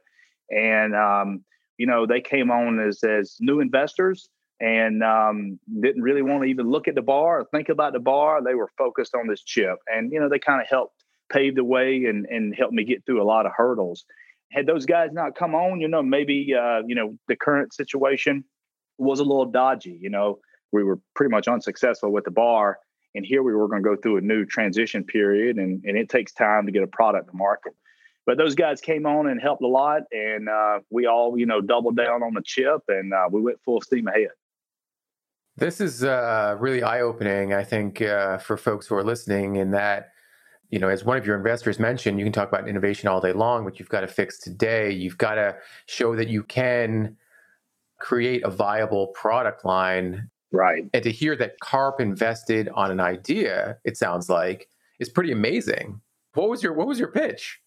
and 0.50 0.94
um, 0.94 1.46
you 1.78 1.88
know 1.88 2.06
they 2.06 2.20
came 2.20 2.52
on 2.52 2.80
as 2.80 3.02
as 3.04 3.38
new 3.40 3.62
investors 3.62 4.28
and 4.60 5.04
um, 5.04 5.60
didn't 5.82 6.02
really 6.02 6.22
want 6.22 6.44
to 6.44 6.50
even 6.50 6.70
look 6.70 6.88
at 6.88 6.96
the 6.96 7.02
bar 7.02 7.42
or 7.42 7.46
think 7.46 7.70
about 7.70 7.94
the 7.94 8.00
bar. 8.00 8.44
They 8.44 8.56
were 8.56 8.70
focused 8.78 9.16
on 9.16 9.28
this 9.28 9.42
chip, 9.44 9.78
and 9.88 10.12
you 10.12 10.20
know 10.20 10.30
they 10.30 10.40
kind 10.40 10.62
of 10.62 10.68
helped 10.68 11.04
pave 11.32 11.56
the 11.56 11.64
way 11.64 12.06
and 12.06 12.26
and 12.26 12.56
helped 12.56 12.74
me 12.74 12.84
get 12.84 13.06
through 13.06 13.22
a 13.22 13.26
lot 13.26 13.46
of 13.46 13.52
hurdles. 13.56 14.06
Had 14.52 14.66
those 14.66 14.86
guys 14.86 15.12
not 15.12 15.36
come 15.36 15.54
on, 15.54 15.80
you 15.80 15.88
know, 15.88 16.02
maybe 16.02 16.54
uh, 16.54 16.82
you 16.86 16.96
know 16.96 17.18
the 17.28 17.36
current 17.36 17.74
situation 17.74 18.44
was 18.98 19.20
a 19.20 19.24
little 19.24 19.46
dodgy. 19.46 19.98
You 20.02 20.10
know, 20.10 20.40
we 20.72 20.84
were 20.84 21.00
pretty 21.16 21.32
much 21.32 21.48
unsuccessful 21.48 22.12
with 22.12 22.26
the 22.26 22.32
bar. 22.32 22.80
And 23.16 23.26
here 23.26 23.42
we 23.42 23.56
were 23.56 23.68
going 23.68 23.82
to 23.82 23.90
go 23.90 23.96
through 23.96 24.18
a 24.18 24.22
new 24.22 24.46
transition 24.46 25.04
period, 25.04 25.58
and, 25.58 25.84
and 25.84 25.98
it 25.98 26.10
takes 26.10 26.32
time 26.32 26.68
to 26.68 26.72
get 26.72 26.84
a 26.84 26.88
product 26.88 27.32
to 27.32 27.36
market. 27.36 27.74
But 28.26 28.38
those 28.38 28.54
guys 28.54 28.82
came 28.82 29.08
on 29.08 29.28
and 29.28 29.42
helped 29.42 29.64
a 29.64 29.68
lot, 29.68 30.04
and 30.12 30.48
uh, 30.48 30.80
we 30.92 31.08
all, 31.08 31.36
you 31.36 31.48
know, 31.48 31.62
doubled 31.62 31.98
down 31.98 32.22
on 32.22 32.36
the 32.36 32.44
chip, 32.46 32.82
and 32.88 33.12
uh, 33.12 33.28
we 33.32 33.42
went 33.42 33.60
full 33.66 33.82
steam 33.82 34.08
ahead. 34.08 34.30
This 35.60 35.82
is 35.82 36.06
uh, 36.06 36.56
really 36.58 36.84
eye 36.84 37.02
opening, 37.02 37.54
I 37.54 37.66
think, 37.66 38.02
uh, 38.02 38.38
for 38.38 38.56
folks 38.56 38.88
who 38.88 38.96
are 38.96 39.04
listening, 39.04 39.58
in 39.58 39.72
that, 39.72 40.12
you 40.70 40.80
know, 40.80 40.88
as 40.88 41.04
one 41.04 41.18
of 41.18 41.26
your 41.26 41.36
investors 41.36 41.80
mentioned, 41.80 42.18
you 42.18 42.26
can 42.26 42.32
talk 42.32 42.48
about 42.48 42.70
innovation 42.70 43.10
all 43.10 43.20
day 43.20 43.34
long, 43.34 43.66
but 43.66 43.78
you've 43.78 43.90
got 43.90 44.02
to 44.02 44.08
fix 44.08 44.40
today. 44.40 44.90
You've 44.90 45.18
got 45.18 45.36
to 45.36 45.58
show 45.86 46.16
that 46.16 46.30
you 46.30 46.44
can 46.44 47.18
create 48.00 48.42
a 48.46 48.50
viable 48.50 49.08
product 49.08 49.66
line. 49.66 50.30
Right. 50.54 50.86
And 50.94 51.04
to 51.04 51.12
hear 51.12 51.36
that 51.36 51.60
CARP 51.60 52.00
invested 52.00 52.70
on 52.70 52.90
an 52.90 53.02
idea, 53.02 53.80
it 53.84 53.98
sounds 53.98 54.30
like, 54.30 54.70
is 55.00 55.10
pretty 55.10 55.34
amazing. 55.34 56.00
What 56.36 56.50
was 56.50 56.64
your 56.64 56.74
what 56.74 56.88
was 56.88 57.00
your 57.00 57.12
pitch? 57.12 57.60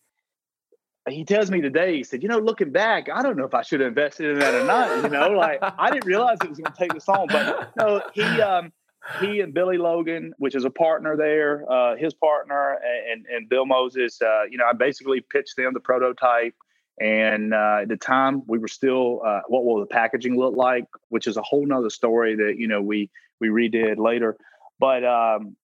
He 1.08 1.24
tells 1.24 1.50
me 1.50 1.60
today, 1.60 1.96
he 1.96 2.04
said, 2.04 2.22
you 2.22 2.28
know, 2.28 2.38
looking 2.38 2.70
back, 2.70 3.08
I 3.12 3.22
don't 3.22 3.36
know 3.36 3.44
if 3.44 3.54
I 3.54 3.62
should 3.62 3.80
have 3.80 3.88
invested 3.88 4.30
in 4.30 4.38
that 4.38 4.54
or 4.54 4.64
not. 4.64 5.02
You 5.02 5.08
know, 5.08 5.30
like 5.30 5.58
I 5.60 5.90
didn't 5.90 6.06
realize 6.06 6.38
it 6.42 6.48
was 6.48 6.58
going 6.58 6.72
to 6.72 6.78
take 6.78 6.94
this 6.94 7.08
long. 7.08 7.26
But 7.28 7.72
no, 7.76 8.02
he 8.14 8.22
um 8.22 8.72
he 9.20 9.40
and 9.40 9.52
Billy 9.52 9.78
Logan, 9.78 10.32
which 10.38 10.54
is 10.54 10.64
a 10.64 10.70
partner 10.70 11.16
there, 11.16 11.64
uh, 11.70 11.96
his 11.96 12.14
partner, 12.14 12.78
and 13.10 13.26
and 13.26 13.48
Bill 13.48 13.66
Moses, 13.66 14.22
uh, 14.22 14.44
you 14.48 14.58
know, 14.58 14.64
I 14.64 14.74
basically 14.74 15.20
pitched 15.20 15.56
them 15.56 15.72
the 15.74 15.80
prototype. 15.80 16.54
And 17.00 17.52
uh, 17.54 17.78
at 17.82 17.88
the 17.88 17.96
time, 17.96 18.42
we 18.46 18.58
were 18.58 18.68
still 18.68 19.22
uh, 19.26 19.40
what 19.48 19.64
will 19.64 19.80
the 19.80 19.86
packaging 19.86 20.36
look 20.38 20.56
like, 20.56 20.84
which 21.08 21.26
is 21.26 21.36
a 21.36 21.42
whole 21.42 21.66
nother 21.66 21.90
story 21.90 22.36
that 22.36 22.56
you 22.58 22.68
know 22.68 22.80
we 22.80 23.10
we 23.40 23.48
redid 23.48 23.98
later. 23.98 24.36
But 24.78 25.04
um, 25.04 25.56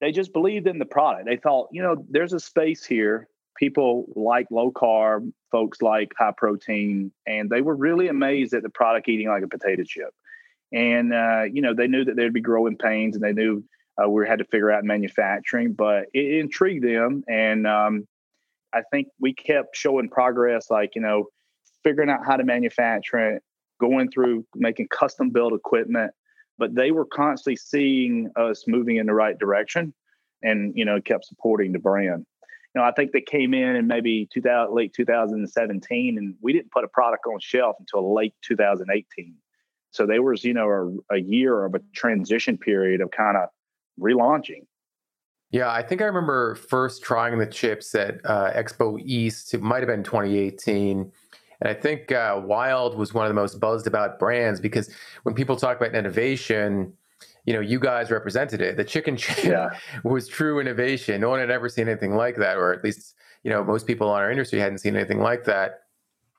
they 0.00 0.10
just 0.10 0.32
believed 0.32 0.66
in 0.66 0.78
the 0.78 0.84
product. 0.84 1.26
They 1.26 1.36
thought, 1.36 1.68
you 1.70 1.82
know, 1.82 2.04
there's 2.10 2.32
a 2.32 2.40
space 2.40 2.84
here. 2.84 3.28
People 3.56 4.06
like 4.14 4.46
low 4.50 4.70
carb, 4.72 5.32
folks 5.50 5.82
like 5.82 6.12
high 6.18 6.32
protein, 6.36 7.12
and 7.26 7.50
they 7.50 7.60
were 7.60 7.76
really 7.76 8.08
amazed 8.08 8.54
at 8.54 8.62
the 8.62 8.70
product 8.70 9.08
eating 9.08 9.28
like 9.28 9.42
a 9.42 9.48
potato 9.48 9.84
chip. 9.84 10.14
And 10.72 11.12
uh, 11.12 11.44
you 11.52 11.62
know, 11.62 11.74
they 11.74 11.86
knew 11.86 12.04
that 12.04 12.16
there'd 12.16 12.32
be 12.32 12.40
growing 12.40 12.76
pains, 12.76 13.14
and 13.14 13.24
they 13.24 13.32
knew 13.32 13.62
uh, 14.02 14.08
we 14.08 14.26
had 14.26 14.38
to 14.38 14.44
figure 14.46 14.70
out 14.70 14.84
manufacturing, 14.84 15.74
but 15.74 16.06
it 16.14 16.40
intrigued 16.40 16.84
them. 16.84 17.22
And 17.28 17.66
um, 17.66 18.06
I 18.72 18.82
think 18.90 19.08
we 19.20 19.34
kept 19.34 19.76
showing 19.76 20.08
progress, 20.08 20.70
like, 20.70 20.94
you 20.94 21.02
know, 21.02 21.26
figuring 21.84 22.10
out 22.10 22.24
how 22.24 22.36
to 22.36 22.44
manufacture 22.44 23.34
it, 23.34 23.42
going 23.80 24.10
through 24.10 24.46
making 24.54 24.88
custom 24.88 25.30
built 25.30 25.52
equipment, 25.52 26.12
but 26.58 26.74
they 26.74 26.90
were 26.90 27.04
constantly 27.04 27.56
seeing 27.56 28.30
us 28.36 28.64
moving 28.66 28.96
in 28.96 29.06
the 29.06 29.14
right 29.14 29.38
direction 29.38 29.92
and, 30.42 30.72
you 30.76 30.84
know, 30.84 31.00
kept 31.00 31.26
supporting 31.26 31.72
the 31.72 31.78
brand. 31.78 32.24
You 32.74 32.80
know, 32.80 32.86
I 32.86 32.92
think 32.92 33.12
they 33.12 33.20
came 33.20 33.52
in 33.52 33.76
in 33.76 33.86
maybe 33.86 34.28
2000, 34.32 34.74
late 34.74 34.94
2017, 34.94 36.16
and 36.16 36.34
we 36.40 36.52
didn't 36.52 36.70
put 36.70 36.84
a 36.84 36.88
product 36.88 37.26
on 37.26 37.38
shelf 37.38 37.76
until 37.78 38.14
late 38.14 38.34
2018. 38.42 39.34
So 39.90 40.06
there 40.06 40.22
was, 40.22 40.42
you 40.42 40.54
know, 40.54 41.02
a, 41.10 41.16
a 41.16 41.18
year 41.20 41.66
of 41.66 41.74
a 41.74 41.80
transition 41.92 42.56
period 42.56 43.02
of 43.02 43.10
kind 43.10 43.36
of 43.36 43.50
relaunching. 44.00 44.64
Yeah, 45.50 45.70
I 45.70 45.82
think 45.82 46.00
I 46.00 46.06
remember 46.06 46.54
first 46.54 47.02
trying 47.02 47.38
the 47.38 47.46
chips 47.46 47.94
at 47.94 48.24
uh, 48.24 48.52
Expo 48.52 48.98
East. 49.04 49.52
It 49.52 49.60
might 49.60 49.80
have 49.80 49.88
been 49.88 50.02
2018. 50.02 51.12
And 51.60 51.68
I 51.68 51.74
think 51.74 52.10
uh, 52.10 52.40
Wild 52.42 52.96
was 52.96 53.12
one 53.12 53.26
of 53.26 53.30
the 53.30 53.40
most 53.40 53.60
buzzed 53.60 53.86
about 53.86 54.18
brands 54.18 54.60
because 54.60 54.90
when 55.24 55.34
people 55.34 55.56
talk 55.56 55.76
about 55.76 55.94
innovation, 55.94 56.94
you 57.44 57.52
know, 57.52 57.60
you 57.60 57.80
guys 57.80 58.10
represented 58.10 58.60
it. 58.60 58.76
The 58.76 58.84
chicken 58.84 59.16
chip 59.18 59.44
yeah. 59.44 59.70
was 60.04 60.28
true 60.28 60.60
innovation. 60.60 61.20
No 61.20 61.30
one 61.30 61.40
had 61.40 61.50
ever 61.50 61.68
seen 61.68 61.88
anything 61.88 62.14
like 62.14 62.36
that, 62.36 62.56
or 62.56 62.72
at 62.72 62.84
least, 62.84 63.14
you 63.42 63.50
know, 63.50 63.64
most 63.64 63.86
people 63.86 64.14
in 64.14 64.20
our 64.20 64.30
industry 64.30 64.58
hadn't 64.58 64.78
seen 64.78 64.96
anything 64.96 65.20
like 65.20 65.44
that. 65.44 65.80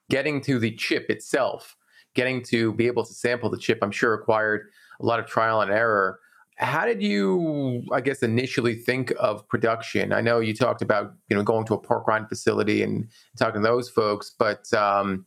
Getting 0.09 0.41
to 0.41 0.59
the 0.59 0.71
chip 0.75 1.09
itself, 1.09 1.75
getting 2.13 2.41
to 2.43 2.73
be 2.73 2.87
able 2.87 3.05
to 3.05 3.13
sample 3.13 3.49
the 3.49 3.57
chip, 3.57 3.79
I'm 3.81 3.91
sure 3.91 4.11
required 4.11 4.69
a 4.99 5.05
lot 5.05 5.19
of 5.19 5.25
trial 5.25 5.61
and 5.61 5.71
error 5.71 6.19
how 6.57 6.85
did 6.85 7.01
you 7.01 7.83
i 7.91 7.99
guess 7.99 8.21
initially 8.21 8.75
think 8.75 9.11
of 9.19 9.47
production 9.47 10.13
i 10.13 10.21
know 10.21 10.39
you 10.39 10.53
talked 10.53 10.81
about 10.81 11.13
you 11.29 11.35
know 11.35 11.43
going 11.43 11.65
to 11.65 11.73
a 11.73 11.77
pork 11.77 12.07
rind 12.07 12.27
facility 12.29 12.83
and 12.83 13.07
talking 13.37 13.61
to 13.61 13.67
those 13.67 13.89
folks 13.89 14.35
but 14.37 14.71
um, 14.73 15.25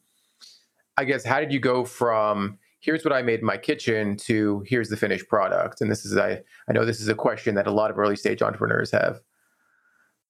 i 0.97 1.05
guess 1.05 1.25
how 1.25 1.41
did 1.41 1.53
you 1.53 1.59
go 1.59 1.85
from 1.85 2.59
here's 2.87 3.05
what 3.05 3.13
i 3.13 3.21
made 3.21 3.41
in 3.41 3.47
my 3.47 3.59
kitchen 3.59 4.17
to 4.17 4.63
here's 4.65 4.89
the 4.89 4.97
finished 4.97 5.29
product. 5.29 5.81
And 5.81 5.91
this 5.91 6.07
is 6.07 6.17
i 6.17 6.41
i 6.69 6.73
know 6.73 6.87
this 6.87 7.01
is 7.01 7.09
a 7.09 7.15
question 7.15 7.57
that 7.57 7.67
a 7.67 7.73
lot 7.73 7.91
of 7.91 7.99
early 7.99 8.17
stage 8.17 8.41
entrepreneurs 8.41 8.91
have. 8.93 9.21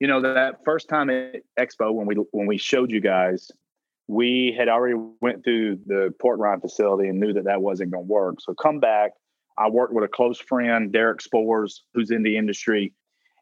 You 0.00 0.08
know 0.08 0.20
that 0.22 0.56
first 0.64 0.88
time 0.88 1.10
at 1.10 1.42
expo 1.58 1.92
when 1.92 2.06
we 2.06 2.16
when 2.32 2.46
we 2.46 2.56
showed 2.56 2.90
you 2.90 3.00
guys 3.00 3.50
we 4.08 4.54
had 4.56 4.68
already 4.68 4.96
went 5.20 5.44
through 5.44 5.78
the 5.86 6.14
pork 6.20 6.38
rind 6.40 6.62
facility 6.62 7.08
and 7.08 7.20
knew 7.20 7.32
that 7.32 7.44
that 7.44 7.60
wasn't 7.60 7.90
going 7.90 8.06
to 8.06 8.12
work. 8.12 8.36
So 8.40 8.54
come 8.54 8.78
back. 8.78 9.10
I 9.58 9.68
worked 9.68 9.92
with 9.92 10.04
a 10.04 10.08
close 10.08 10.38
friend, 10.38 10.92
Derek 10.92 11.20
Spores, 11.20 11.82
who's 11.92 12.12
in 12.12 12.22
the 12.22 12.36
industry, 12.36 12.92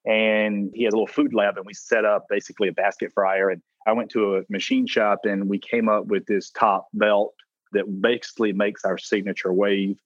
and 0.06 0.70
he 0.72 0.84
has 0.84 0.94
a 0.94 0.96
little 0.96 1.06
food 1.06 1.34
lab, 1.34 1.58
and 1.58 1.66
we 1.66 1.74
set 1.74 2.06
up 2.06 2.24
basically 2.30 2.68
a 2.68 2.72
basket 2.72 3.12
fryer. 3.12 3.50
And 3.50 3.60
I 3.86 3.92
went 3.92 4.10
to 4.12 4.36
a 4.36 4.42
machine 4.48 4.86
shop, 4.86 5.20
and 5.24 5.50
we 5.50 5.58
came 5.58 5.88
up 5.88 6.06
with 6.06 6.24
this 6.24 6.50
top 6.50 6.86
belt 6.94 7.34
that 7.74 8.00
basically 8.00 8.52
makes 8.52 8.84
our 8.84 8.98
signature 8.98 9.52
wave 9.52 10.00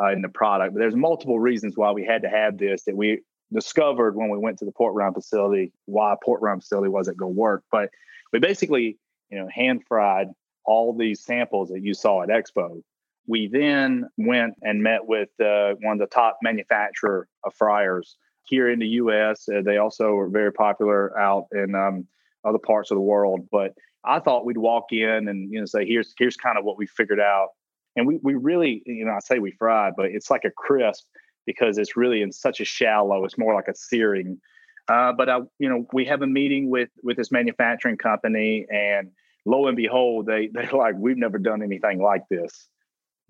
uh, 0.00 0.12
in 0.12 0.22
the 0.22 0.28
product. 0.28 0.74
But 0.74 0.80
there's 0.80 0.96
multiple 0.96 1.38
reasons 1.38 1.76
why 1.76 1.92
we 1.92 2.04
had 2.04 2.22
to 2.22 2.28
have 2.28 2.58
this 2.58 2.84
that 2.84 2.96
we 2.96 3.20
discovered 3.52 4.16
when 4.16 4.30
we 4.30 4.38
went 4.38 4.58
to 4.58 4.64
the 4.64 4.72
pork 4.72 4.94
rind 4.96 5.14
facility 5.14 5.72
why 5.84 6.16
pork 6.24 6.40
rind 6.42 6.62
facility 6.62 6.88
wasn't 6.88 7.16
going 7.16 7.34
to 7.34 7.40
work. 7.40 7.64
But 7.70 7.90
we 8.32 8.38
basically, 8.38 8.98
you 9.30 9.38
know, 9.38 9.48
hand 9.52 9.82
fried 9.86 10.28
all 10.64 10.96
these 10.96 11.22
samples 11.22 11.68
that 11.68 11.82
you 11.82 11.94
saw 11.94 12.22
at 12.22 12.30
Expo 12.30 12.82
we 13.26 13.48
then 13.48 14.08
went 14.16 14.54
and 14.62 14.82
met 14.82 15.06
with 15.06 15.28
uh, 15.40 15.74
one 15.80 15.94
of 15.94 15.98
the 15.98 16.14
top 16.14 16.38
manufacturer 16.42 17.28
of 17.44 17.54
fryers 17.54 18.16
here 18.44 18.70
in 18.70 18.78
the 18.78 18.88
U.S. 18.88 19.48
Uh, 19.48 19.62
they 19.62 19.78
also 19.78 20.16
are 20.16 20.28
very 20.28 20.52
popular 20.52 21.18
out 21.18 21.46
in 21.52 21.74
um, 21.74 22.06
other 22.44 22.58
parts 22.58 22.90
of 22.90 22.96
the 22.96 23.02
world. 23.02 23.48
But 23.50 23.72
I 24.06 24.20
thought 24.20 24.44
we'd 24.44 24.58
walk 24.58 24.86
in 24.90 25.28
and 25.28 25.52
you 25.52 25.60
know 25.60 25.66
say, 25.66 25.86
"Here's 25.86 26.14
here's 26.18 26.36
kind 26.36 26.58
of 26.58 26.64
what 26.64 26.78
we 26.78 26.86
figured 26.86 27.20
out." 27.20 27.48
And 27.96 28.06
we 28.06 28.18
we 28.22 28.34
really 28.34 28.82
you 28.86 29.04
know 29.04 29.12
I 29.12 29.20
say 29.20 29.38
we 29.38 29.52
fried, 29.52 29.94
but 29.96 30.06
it's 30.06 30.30
like 30.30 30.44
a 30.44 30.50
crisp 30.50 31.04
because 31.46 31.78
it's 31.78 31.96
really 31.96 32.22
in 32.22 32.32
such 32.32 32.60
a 32.60 32.64
shallow. 32.64 33.24
It's 33.24 33.38
more 33.38 33.54
like 33.54 33.68
a 33.68 33.74
searing. 33.74 34.40
Uh, 34.88 35.12
but 35.12 35.28
I, 35.28 35.38
you 35.58 35.68
know, 35.68 35.86
we 35.92 36.04
have 36.06 36.22
a 36.22 36.26
meeting 36.26 36.70
with 36.70 36.90
with 37.02 37.16
this 37.16 37.32
manufacturing 37.32 37.96
company, 37.96 38.66
and 38.70 39.10
lo 39.46 39.66
and 39.66 39.76
behold, 39.76 40.26
they 40.26 40.48
they're 40.52 40.70
like, 40.72 40.94
"We've 40.98 41.16
never 41.16 41.38
done 41.38 41.62
anything 41.62 42.02
like 42.02 42.22
this." 42.30 42.68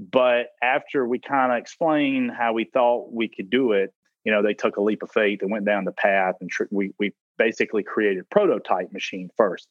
But 0.00 0.46
after 0.62 1.06
we 1.06 1.20
kind 1.20 1.52
of 1.52 1.58
explained 1.58 2.32
how 2.36 2.52
we 2.52 2.64
thought 2.64 3.12
we 3.12 3.28
could 3.28 3.48
do 3.48 3.72
it, 3.72 3.94
you 4.24 4.32
know, 4.32 4.42
they 4.42 4.54
took 4.54 4.76
a 4.76 4.82
leap 4.82 5.04
of 5.04 5.12
faith 5.12 5.40
and 5.42 5.52
went 5.52 5.66
down 5.66 5.84
the 5.84 5.92
path, 5.92 6.34
and 6.40 6.50
tr- 6.50 6.64
we 6.70 6.92
we 6.98 7.12
basically 7.38 7.82
created 7.82 8.28
prototype 8.30 8.92
machine 8.92 9.28
first. 9.36 9.68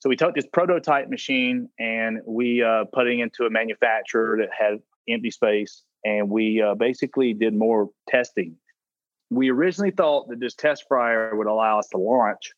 So 0.00 0.08
we 0.08 0.16
took 0.16 0.34
this 0.34 0.46
prototype 0.52 1.08
machine 1.08 1.68
and 1.78 2.20
we 2.26 2.62
uh, 2.62 2.84
put 2.92 3.08
it 3.08 3.18
into 3.18 3.44
a 3.44 3.50
manufacturer 3.50 4.38
that 4.40 4.48
had 4.56 4.80
empty 5.08 5.30
space, 5.30 5.82
and 6.04 6.30
we 6.30 6.62
uh, 6.62 6.74
basically 6.74 7.34
did 7.34 7.54
more 7.54 7.88
testing. 8.08 8.56
We 9.30 9.50
originally 9.50 9.90
thought 9.90 10.28
that 10.28 10.40
this 10.40 10.54
test 10.54 10.84
fryer 10.88 11.34
would 11.34 11.46
allow 11.46 11.78
us 11.78 11.88
to 11.88 11.98
launch, 11.98 12.52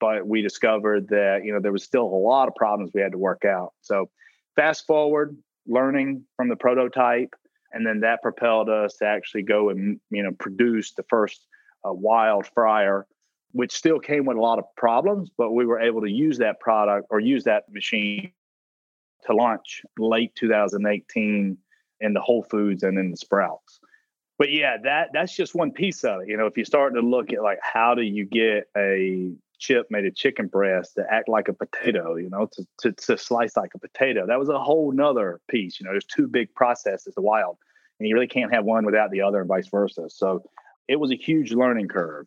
but 0.00 0.26
we 0.26 0.42
discovered 0.42 1.08
that 1.08 1.42
you 1.44 1.52
know 1.52 1.60
there 1.60 1.72
was 1.72 1.84
still 1.84 2.04
a 2.04 2.22
lot 2.22 2.48
of 2.48 2.54
problems 2.54 2.92
we 2.94 3.02
had 3.02 3.12
to 3.12 3.18
work 3.18 3.44
out. 3.44 3.72
So 3.82 4.10
fast 4.56 4.86
forward, 4.86 5.36
learning 5.66 6.24
from 6.36 6.48
the 6.48 6.56
prototype 6.56 7.34
and 7.72 7.86
then 7.86 8.00
that 8.00 8.22
propelled 8.22 8.68
us 8.68 8.96
to 8.98 9.06
actually 9.06 9.42
go 9.42 9.70
and 9.70 9.98
you 10.10 10.22
know 10.22 10.30
produce 10.38 10.92
the 10.92 11.02
first 11.08 11.46
uh, 11.86 11.92
wild 11.92 12.46
fryer 12.46 13.06
which 13.52 13.72
still 13.72 13.98
came 13.98 14.24
with 14.24 14.36
a 14.36 14.40
lot 14.40 14.58
of 14.58 14.64
problems 14.76 15.30
but 15.36 15.52
we 15.52 15.66
were 15.66 15.80
able 15.80 16.00
to 16.00 16.10
use 16.10 16.38
that 16.38 16.60
product 16.60 17.06
or 17.10 17.20
use 17.20 17.44
that 17.44 17.64
machine 17.70 18.32
to 19.26 19.34
launch 19.34 19.82
late 19.98 20.34
2018 20.34 21.56
in 22.00 22.12
the 22.12 22.20
whole 22.20 22.42
foods 22.42 22.82
and 22.82 22.98
in 22.98 23.10
the 23.10 23.16
sprouts 23.16 23.80
but 24.38 24.50
yeah 24.50 24.76
that 24.82 25.10
that's 25.12 25.34
just 25.34 25.54
one 25.54 25.70
piece 25.70 26.04
of 26.04 26.22
it 26.22 26.28
you 26.28 26.36
know 26.36 26.46
if 26.46 26.56
you 26.56 26.64
start 26.64 26.94
to 26.94 27.00
look 27.00 27.32
at 27.32 27.42
like 27.42 27.58
how 27.62 27.94
do 27.94 28.02
you 28.02 28.24
get 28.24 28.68
a 28.76 29.32
chip 29.62 29.86
made 29.90 30.04
of 30.04 30.14
chicken 30.14 30.48
breast 30.48 30.96
to 30.96 31.04
act 31.08 31.28
like 31.28 31.48
a 31.48 31.52
potato, 31.52 32.16
you 32.16 32.28
know, 32.28 32.48
to, 32.52 32.66
to, 32.80 32.92
to 32.92 33.16
slice 33.16 33.56
like 33.56 33.70
a 33.74 33.78
potato. 33.78 34.26
That 34.26 34.38
was 34.38 34.48
a 34.48 34.58
whole 34.58 34.90
nother 34.90 35.40
piece. 35.48 35.78
You 35.78 35.86
know, 35.86 35.92
there's 35.92 36.04
two 36.04 36.26
big 36.26 36.52
processes, 36.54 37.14
the 37.14 37.22
wild, 37.22 37.56
and 37.98 38.08
you 38.08 38.14
really 38.14 38.26
can't 38.26 38.52
have 38.52 38.64
one 38.64 38.84
without 38.84 39.12
the 39.12 39.22
other 39.22 39.38
and 39.38 39.48
vice 39.48 39.68
versa. 39.68 40.10
So 40.10 40.42
it 40.88 40.96
was 40.96 41.12
a 41.12 41.16
huge 41.16 41.52
learning 41.52 41.88
curve. 41.88 42.26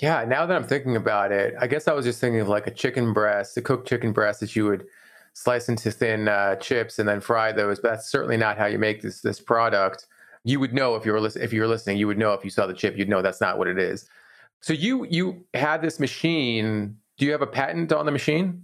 Yeah, 0.00 0.24
now 0.24 0.46
that 0.46 0.56
I'm 0.56 0.64
thinking 0.64 0.96
about 0.96 1.30
it, 1.30 1.54
I 1.60 1.66
guess 1.66 1.86
I 1.86 1.92
was 1.92 2.06
just 2.06 2.20
thinking 2.20 2.40
of 2.40 2.48
like 2.48 2.66
a 2.66 2.70
chicken 2.70 3.12
breast, 3.12 3.56
a 3.58 3.62
cooked 3.62 3.86
chicken 3.86 4.12
breast 4.12 4.40
that 4.40 4.56
you 4.56 4.64
would 4.64 4.86
slice 5.34 5.68
into 5.68 5.90
thin 5.90 6.26
uh, 6.26 6.56
chips 6.56 6.98
and 6.98 7.08
then 7.08 7.20
fry 7.20 7.52
those. 7.52 7.80
But 7.80 7.90
that's 7.90 8.10
certainly 8.10 8.38
not 8.38 8.56
how 8.56 8.66
you 8.66 8.78
make 8.78 9.02
this 9.02 9.20
this 9.20 9.40
product. 9.40 10.06
You 10.42 10.58
would 10.58 10.72
know 10.72 10.96
if 10.96 11.04
you 11.04 11.12
were 11.12 11.20
li- 11.20 11.30
if 11.36 11.52
you 11.52 11.60
were 11.60 11.68
listening. 11.68 11.98
You 11.98 12.06
would 12.06 12.18
know 12.18 12.32
if 12.32 12.44
you 12.44 12.50
saw 12.50 12.66
the 12.66 12.74
chip. 12.74 12.96
You'd 12.96 13.10
know 13.10 13.20
that's 13.20 13.42
not 13.42 13.58
what 13.58 13.68
it 13.68 13.78
is. 13.78 14.08
So 14.60 14.72
you 14.72 15.04
you 15.04 15.44
had 15.52 15.82
this 15.82 16.00
machine. 16.00 16.96
Do 17.18 17.26
you 17.26 17.32
have 17.32 17.42
a 17.42 17.46
patent 17.46 17.92
on 17.92 18.06
the 18.06 18.12
machine? 18.12 18.62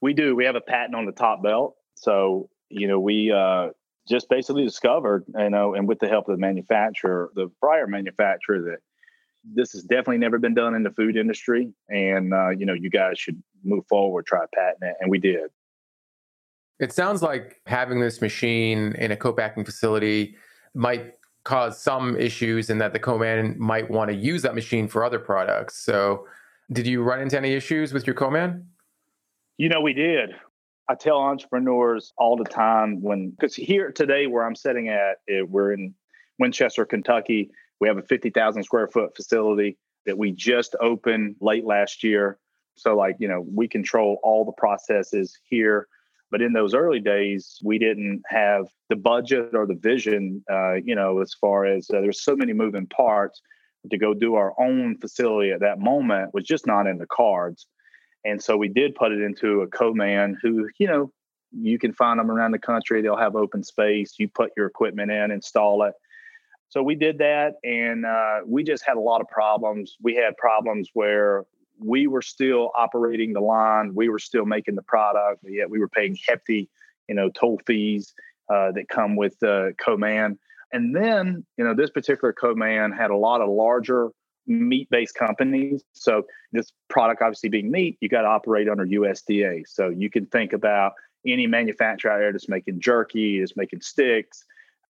We 0.00 0.14
do. 0.14 0.34
We 0.34 0.44
have 0.46 0.56
a 0.56 0.60
patent 0.60 0.96
on 0.96 1.06
the 1.06 1.12
top 1.12 1.44
belt. 1.44 1.76
So 1.94 2.48
you 2.70 2.88
know 2.88 2.98
we 2.98 3.30
uh, 3.30 3.68
just 4.08 4.28
basically 4.28 4.64
discovered, 4.64 5.24
you 5.38 5.50
know, 5.50 5.74
and 5.74 5.86
with 5.86 6.00
the 6.00 6.08
help 6.08 6.28
of 6.28 6.34
the 6.34 6.40
manufacturer, 6.40 7.30
the 7.36 7.52
prior 7.60 7.86
manufacturer, 7.86 8.62
that 8.62 8.78
this 9.44 9.72
has 9.72 9.82
definitely 9.82 10.18
never 10.18 10.38
been 10.38 10.54
done 10.54 10.74
in 10.74 10.82
the 10.82 10.90
food 10.90 11.16
industry, 11.16 11.72
and 11.88 12.32
uh, 12.32 12.50
you 12.50 12.66
know 12.66 12.74
you 12.74 12.90
guys 12.90 13.18
should 13.18 13.42
move 13.64 13.86
forward, 13.88 14.26
try 14.26 14.44
patent 14.54 14.82
it, 14.82 14.96
and 15.00 15.10
we 15.10 15.18
did. 15.18 15.50
It 16.78 16.92
sounds 16.92 17.22
like 17.22 17.60
having 17.66 18.00
this 18.00 18.20
machine 18.20 18.94
in 18.96 19.12
a 19.12 19.16
co-packing 19.16 19.64
facility 19.64 20.36
might 20.74 21.14
cause 21.44 21.80
some 21.80 22.16
issues 22.16 22.70
and 22.70 22.80
that 22.80 22.92
the 22.92 22.98
co-man 22.98 23.56
might 23.58 23.90
want 23.90 24.10
to 24.10 24.16
use 24.16 24.42
that 24.42 24.54
machine 24.54 24.88
for 24.88 25.04
other 25.04 25.18
products. 25.18 25.76
So 25.76 26.26
did 26.72 26.86
you 26.86 27.02
run 27.02 27.20
into 27.20 27.36
any 27.36 27.52
issues 27.52 27.92
with 27.92 28.06
your 28.06 28.14
co-man? 28.14 28.66
You 29.58 29.68
know, 29.68 29.80
we 29.80 29.92
did. 29.92 30.30
I 30.88 30.94
tell 30.94 31.18
entrepreneurs 31.18 32.12
all 32.16 32.36
the 32.36 32.44
time 32.44 33.00
when, 33.02 33.30
because 33.30 33.54
here 33.54 33.92
today 33.92 34.26
where 34.26 34.44
I'm 34.44 34.54
sitting 34.54 34.88
at, 34.88 35.18
it, 35.26 35.48
we're 35.48 35.72
in 35.72 35.94
Winchester, 36.38 36.84
Kentucky. 36.84 37.50
We 37.82 37.88
have 37.88 37.98
a 37.98 38.02
50,000 38.02 38.62
square 38.62 38.86
foot 38.86 39.16
facility 39.16 39.76
that 40.06 40.16
we 40.16 40.30
just 40.30 40.76
opened 40.80 41.34
late 41.40 41.64
last 41.64 42.04
year. 42.04 42.38
So, 42.76 42.96
like, 42.96 43.16
you 43.18 43.26
know, 43.26 43.44
we 43.52 43.66
control 43.66 44.20
all 44.22 44.44
the 44.44 44.52
processes 44.52 45.36
here. 45.42 45.88
But 46.30 46.42
in 46.42 46.52
those 46.52 46.74
early 46.74 47.00
days, 47.00 47.58
we 47.64 47.78
didn't 47.80 48.22
have 48.28 48.68
the 48.88 48.94
budget 48.94 49.56
or 49.56 49.66
the 49.66 49.74
vision, 49.74 50.44
uh, 50.48 50.74
you 50.74 50.94
know, 50.94 51.18
as 51.18 51.34
far 51.34 51.66
as 51.66 51.90
uh, 51.90 52.00
there's 52.00 52.22
so 52.22 52.36
many 52.36 52.52
moving 52.52 52.86
parts 52.86 53.42
to 53.90 53.98
go 53.98 54.14
do 54.14 54.36
our 54.36 54.54
own 54.60 54.96
facility 54.98 55.50
at 55.50 55.58
that 55.58 55.80
moment 55.80 56.32
was 56.32 56.44
just 56.44 56.68
not 56.68 56.86
in 56.86 56.98
the 56.98 57.06
cards. 57.06 57.66
And 58.24 58.40
so 58.40 58.56
we 58.56 58.68
did 58.68 58.94
put 58.94 59.10
it 59.10 59.20
into 59.20 59.62
a 59.62 59.66
co-man 59.66 60.38
who, 60.40 60.68
you 60.78 60.86
know, 60.86 61.10
you 61.50 61.80
can 61.80 61.92
find 61.92 62.20
them 62.20 62.30
around 62.30 62.52
the 62.52 62.60
country. 62.60 63.02
They'll 63.02 63.16
have 63.16 63.34
open 63.34 63.64
space. 63.64 64.14
You 64.20 64.28
put 64.28 64.52
your 64.56 64.66
equipment 64.66 65.10
in, 65.10 65.32
install 65.32 65.82
it. 65.82 65.94
So 66.72 66.82
we 66.82 66.94
did 66.94 67.18
that, 67.18 67.56
and 67.64 68.06
uh, 68.06 68.38
we 68.46 68.64
just 68.64 68.82
had 68.86 68.96
a 68.96 69.00
lot 69.00 69.20
of 69.20 69.28
problems. 69.28 69.98
We 70.00 70.14
had 70.14 70.34
problems 70.38 70.88
where 70.94 71.44
we 71.78 72.06
were 72.06 72.22
still 72.22 72.70
operating 72.74 73.34
the 73.34 73.42
line, 73.42 73.94
we 73.94 74.08
were 74.08 74.18
still 74.18 74.46
making 74.46 74.76
the 74.76 74.82
product, 74.82 75.44
yet 75.46 75.68
we 75.68 75.78
were 75.78 75.88
paying 75.90 76.16
hefty, 76.26 76.70
you 77.10 77.14
know, 77.14 77.28
toll 77.28 77.60
fees 77.66 78.14
uh, 78.50 78.72
that 78.72 78.88
come 78.88 79.16
with 79.16 79.36
uh, 79.42 79.72
co-man. 79.84 80.38
And 80.72 80.96
then, 80.96 81.44
you 81.58 81.64
know, 81.64 81.74
this 81.74 81.90
particular 81.90 82.32
co-man 82.32 82.90
had 82.90 83.10
a 83.10 83.16
lot 83.18 83.42
of 83.42 83.50
larger 83.50 84.08
meat-based 84.46 85.14
companies. 85.14 85.84
So 85.92 86.22
this 86.52 86.72
product 86.88 87.20
obviously 87.20 87.50
being 87.50 87.70
meat, 87.70 87.98
you 88.00 88.08
got 88.08 88.22
to 88.22 88.28
operate 88.28 88.70
under 88.70 88.86
USDA. 88.86 89.64
So 89.68 89.90
you 89.90 90.08
can 90.08 90.24
think 90.24 90.54
about 90.54 90.92
any 91.26 91.46
manufacturer 91.46 92.12
out 92.12 92.18
there 92.20 92.32
that's 92.32 92.48
making 92.48 92.80
jerky, 92.80 93.40
is 93.40 93.56
making 93.56 93.82
sticks. 93.82 94.46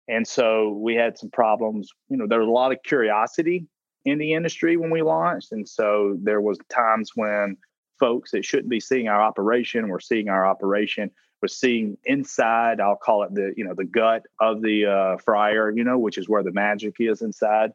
And 0.08 0.26
so 0.26 0.70
we 0.70 0.94
had 0.94 1.18
some 1.18 1.30
problems. 1.30 1.90
You 2.08 2.16
know, 2.16 2.26
there 2.26 2.40
was 2.40 2.48
a 2.48 2.52
lot 2.52 2.72
of 2.72 2.78
curiosity 2.84 3.66
in 4.04 4.18
the 4.18 4.32
industry 4.32 4.76
when 4.76 4.90
we 4.90 5.02
launched. 5.02 5.52
And 5.52 5.68
so 5.68 6.16
there 6.20 6.40
was 6.40 6.58
times 6.68 7.12
when 7.14 7.56
folks 8.02 8.32
that 8.32 8.44
shouldn't 8.44 8.68
be 8.68 8.80
seeing 8.80 9.06
our 9.06 9.22
operation 9.22 9.88
were 9.88 10.00
seeing 10.00 10.28
our 10.28 10.44
operation 10.44 11.08
was 11.40 11.56
seeing 11.56 11.96
inside 12.04 12.80
i'll 12.80 12.96
call 12.96 13.22
it 13.22 13.32
the 13.32 13.52
you 13.56 13.64
know 13.64 13.74
the 13.76 13.84
gut 13.84 14.22
of 14.40 14.60
the 14.60 14.86
uh, 14.86 15.16
fryer 15.18 15.70
you 15.70 15.84
know 15.84 15.96
which 15.98 16.18
is 16.18 16.28
where 16.28 16.42
the 16.42 16.50
magic 16.50 16.96
is 16.98 17.22
inside 17.22 17.72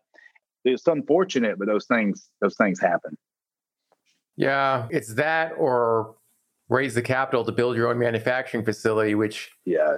it's 0.66 0.86
unfortunate 0.88 1.58
but 1.58 1.66
those 1.68 1.86
things 1.86 2.30
those 2.42 2.58
things 2.58 2.78
happen 2.78 3.18
yeah 4.36 4.86
it's 4.90 5.14
that 5.14 5.54
or 5.58 6.16
raise 6.68 6.94
the 6.94 7.02
capital 7.02 7.46
to 7.46 7.52
build 7.54 7.78
your 7.78 7.90
own 7.90 7.98
manufacturing 7.98 8.66
facility 8.66 9.16
which 9.16 9.52
yeah 9.64 9.96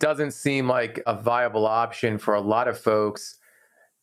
doesn't 0.00 0.32
seem 0.32 0.68
like 0.68 1.02
a 1.06 1.20
viable 1.20 1.66
option 1.66 2.18
for 2.18 2.34
a 2.34 2.40
lot 2.40 2.68
of 2.68 2.78
folks 2.78 3.38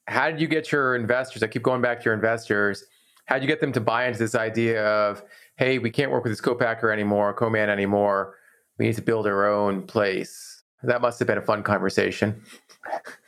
how 0.08 0.30
did 0.30 0.42
you 0.42 0.48
get 0.48 0.72
your 0.72 0.96
investors? 0.96 1.44
I 1.44 1.48
keep 1.48 1.64
going 1.64 1.82
back 1.82 2.00
to 2.00 2.06
your 2.06 2.14
investors. 2.14 2.84
How 3.26 3.36
did 3.36 3.44
you 3.44 3.48
get 3.48 3.62
them 3.62 3.72
to 3.74 3.80
buy 3.80 4.08
into 4.08 4.20
this 4.20 4.36
idea 4.36 4.86
of, 4.86 5.24
hey, 5.56 5.78
we 5.78 5.90
can't 5.90 6.12
work 6.12 6.24
with 6.24 6.32
this 6.32 6.42
co-packer 6.42 6.92
anymore, 6.92 7.34
co-man 7.34 7.70
anymore. 7.70 8.36
We 8.78 8.86
need 8.88 8.96
to 8.96 9.02
build 9.02 9.28
our 9.28 9.48
own 9.48 9.84
place. 9.84 10.64
That 10.84 11.02
must 11.02 11.20
have 11.20 11.28
been 11.28 11.38
a 11.38 11.44
fun 11.44 11.64
conversation. 11.64 12.42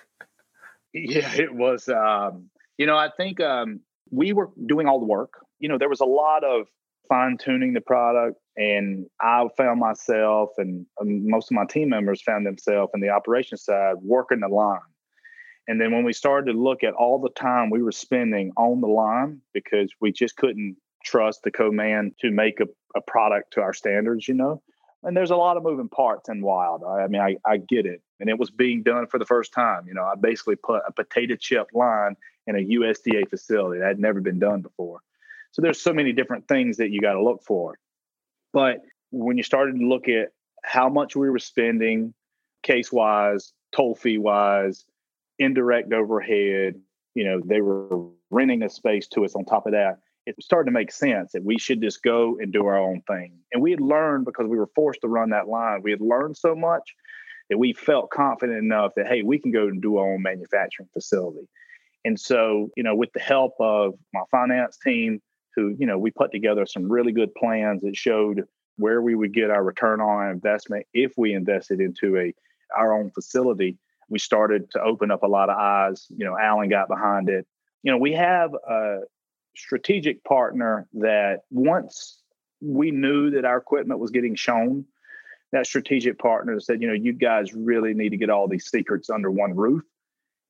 yeah, 0.94 1.32
it 1.36 1.54
was. 1.54 1.88
Um, 1.88 2.50
you 2.78 2.88
know, 2.88 2.98
I 2.98 3.10
think 3.16 3.40
um, 3.40 3.80
we 4.12 4.34
were 4.34 4.50
doing 4.66 4.88
all 4.88 5.00
the 5.00 5.06
work. 5.06 5.34
You 5.60 5.70
know, 5.70 5.78
there 5.78 5.90
was 5.90 6.02
a 6.02 6.06
lot 6.06 6.44
of 6.44 6.68
fine 7.08 7.38
tuning 7.38 7.74
the 7.74 7.82
product, 7.82 8.38
and 8.56 9.06
I 9.22 9.46
found 9.58 9.80
myself, 9.80 10.52
and 10.58 10.86
um, 11.02 11.30
most 11.30 11.52
of 11.52 11.56
my 11.56 11.66
team 11.66 11.90
members 11.90 12.22
found 12.22 12.46
themselves 12.46 12.92
in 12.94 13.02
the 13.02 13.10
operation 13.10 13.58
side 13.58 13.96
working 14.02 14.40
the 14.40 14.48
line 14.48 14.80
and 15.68 15.80
then 15.80 15.92
when 15.92 16.04
we 16.04 16.14
started 16.14 16.52
to 16.52 16.60
look 16.60 16.84
at 16.84 16.94
all 16.94 17.20
the 17.20 17.30
time 17.30 17.70
we 17.70 17.82
were 17.82 17.92
spending 17.92 18.52
on 18.58 18.82
the 18.82 18.88
line 18.88 19.42
because 19.54 19.92
we 20.02 20.12
just 20.12 20.36
couldn't 20.36 20.76
trust 21.04 21.42
the 21.44 21.52
co-man 21.52 22.14
to 22.20 22.32
make 22.32 22.60
a, 22.60 22.66
a 22.96 23.02
product 23.02 23.54
to 23.54 23.62
our 23.62 23.74
standards, 23.74 24.28
you 24.28 24.34
know. 24.34 24.62
And 25.04 25.18
there's 25.18 25.32
a 25.32 25.36
lot 25.36 25.58
of 25.58 25.64
moving 25.64 25.90
parts 25.90 26.30
in 26.30 26.42
wild. 26.42 26.82
I, 26.84 27.04
I 27.04 27.08
mean, 27.08 27.22
I, 27.22 27.36
I 27.46 27.58
get 27.58 27.86
it. 27.86 28.02
And 28.20 28.30
it 28.30 28.40
was 28.40 28.52
being 28.52 28.84
done 28.84 29.08
for 29.08 29.20
the 29.20 29.26
first 29.26 29.52
time. 29.52 29.86
You 29.86 29.94
know, 29.94 30.04
I 30.04 30.14
basically 30.20 30.56
put 30.56 30.82
a 30.88 30.94
potato 30.94 31.36
chip 31.36 31.68
line 31.74 32.16
in 32.48 32.56
a 32.56 32.60
USDA 32.60 33.30
facility 33.30 33.80
that 33.80 33.88
had 33.88 34.00
never 34.00 34.22
been 34.22 34.40
done 34.40 34.62
before. 34.62 35.00
So 35.54 35.62
there's 35.62 35.82
so 35.82 35.94
many 35.94 36.12
different 36.12 36.48
things 36.48 36.78
that 36.78 36.90
you 36.90 37.00
got 37.00 37.14
to 37.14 37.24
look 37.24 37.44
for. 37.44 37.78
But 38.52 38.82
when 39.12 39.38
you 39.38 39.44
started 39.44 39.80
to 39.80 39.88
look 39.88 40.08
at 40.10 40.30
how 40.64 40.90
much 40.90 41.16
we 41.16 41.30
were 41.30 41.40
spending 41.40 42.14
case 42.64 42.92
wise, 42.92 43.54
toll 43.76 43.96
fee 43.96 44.18
wise, 44.18 44.86
indirect 45.38 45.94
overhead. 45.94 46.76
You 47.14 47.26
know, 47.26 47.42
they 47.46 47.62
were 47.62 48.10
renting 48.32 48.64
a 48.64 48.70
space 48.70 49.08
to 49.10 49.26
us 49.26 49.36
on 49.36 49.46
top 49.46 49.68
of 49.68 49.74
that. 49.74 50.00
It 50.26 50.42
started 50.42 50.70
to 50.70 50.72
make 50.72 50.92
sense 50.92 51.34
that 51.34 51.44
we 51.44 51.60
should 51.60 51.82
just 51.82 52.02
go 52.02 52.38
and 52.40 52.52
do 52.52 52.66
our 52.66 52.80
own 52.80 53.02
thing. 53.02 53.34
And 53.52 53.62
we 53.62 53.72
had 53.72 53.82
learned 53.82 54.26
because 54.26 54.48
we 54.48 54.58
were 54.58 54.70
forced 54.74 55.02
to 55.02 55.08
run 55.08 55.32
that 55.32 55.48
line, 55.48 55.82
we 55.84 55.92
had 55.92 56.02
learned 56.02 56.38
so 56.38 56.56
much 56.56 56.96
that 57.50 57.58
we 57.58 57.74
felt 57.74 58.10
confident 58.10 58.58
enough 58.58 58.94
that, 58.96 59.08
hey, 59.08 59.22
we 59.22 59.38
can 59.38 59.52
go 59.52 59.68
and 59.68 59.82
do 59.82 59.98
our 59.98 60.14
own 60.14 60.22
manufacturing 60.22 60.88
facility. 60.94 61.48
And 62.06 62.18
so, 62.18 62.70
you 62.78 62.84
know, 62.84 62.96
with 62.96 63.12
the 63.14 63.20
help 63.20 63.54
of 63.60 63.96
my 64.14 64.22
finance 64.32 64.78
team, 64.78 65.22
who, 65.56 65.76
you 65.78 65.86
know, 65.86 65.98
we 65.98 66.12
put 66.12 66.32
together 66.32 66.66
some 66.66 66.92
really 66.92 67.12
good 67.12 67.34
plans 67.36 67.82
that 67.82 67.96
showed 67.96 68.44
where 68.78 69.02
we 69.02 69.16
would 69.16 69.34
get 69.34 69.52
our 69.52 69.64
return 69.64 70.02
on 70.02 70.08
our 70.08 70.32
investment 70.32 70.86
if 70.94 71.14
we 71.18 71.34
invested 71.34 71.80
into 71.80 72.18
a 72.18 72.34
our 72.76 72.94
own 72.94 73.12
facility 73.12 73.78
we 74.10 74.20
started 74.20 74.70
to 74.72 74.82
open 74.82 75.12
up 75.12 75.24
a 75.24 75.28
lot 75.28 75.50
of 75.50 75.58
eyes. 75.58 76.06
You 76.10 76.26
know, 76.26 76.38
Alan 76.38 76.70
got 76.70 76.88
behind 76.88 77.30
it. 77.30 77.48
You 77.82 77.92
know, 77.92 77.98
we 77.98 78.14
have 78.14 78.54
a 78.54 79.00
strategic 79.56 80.24
partner 80.24 80.88
that 80.94 81.42
once 81.50 82.20
we 82.62 82.92
knew 82.92 83.32
that 83.32 83.46
our 83.46 83.58
equipment 83.58 84.00
was 84.00 84.12
getting 84.12 84.36
shown, 84.36 84.86
that 85.52 85.68
strategic 85.68 86.18
partner 86.18 86.60
said, 86.60 86.82
you 86.82 86.88
know, 86.88 86.94
you 86.94 87.14
guys 87.14 87.54
really 87.54 87.94
need 87.94 88.10
to 88.10 88.18
get 88.18 88.30
all 88.30 88.48
these 88.48 88.66
secrets 88.66 89.10
under 89.10 89.30
one 89.30 89.56
roof. 89.56 89.84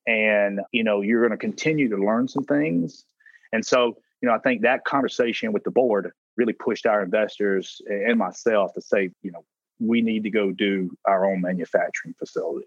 And, 0.05 0.61
you 0.71 0.83
know, 0.83 1.01
you're 1.01 1.21
going 1.21 1.31
to 1.31 1.37
continue 1.37 1.89
to 1.89 1.97
learn 1.97 2.27
some 2.27 2.43
things. 2.43 3.05
And 3.51 3.65
so, 3.65 3.97
you 4.23 4.29
know, 4.29 4.35
I 4.35 4.39
think 4.39 4.61
that 4.61 4.85
conversation 4.85 5.51
with 5.51 5.65
the 5.65 5.69
board 5.69 6.09
really 6.37 6.53
pushed 6.53 6.85
our 6.85 7.03
investors 7.03 7.81
and 7.87 8.17
myself 8.17 8.73
to 8.73 8.81
say, 8.81 9.09
you 9.21 9.31
know, 9.31 9.43
we 9.81 10.01
need 10.01 10.23
to 10.23 10.29
go 10.29 10.51
do 10.51 10.95
our 11.05 11.25
own 11.25 11.41
manufacturing 11.41 12.15
facility. 12.17 12.65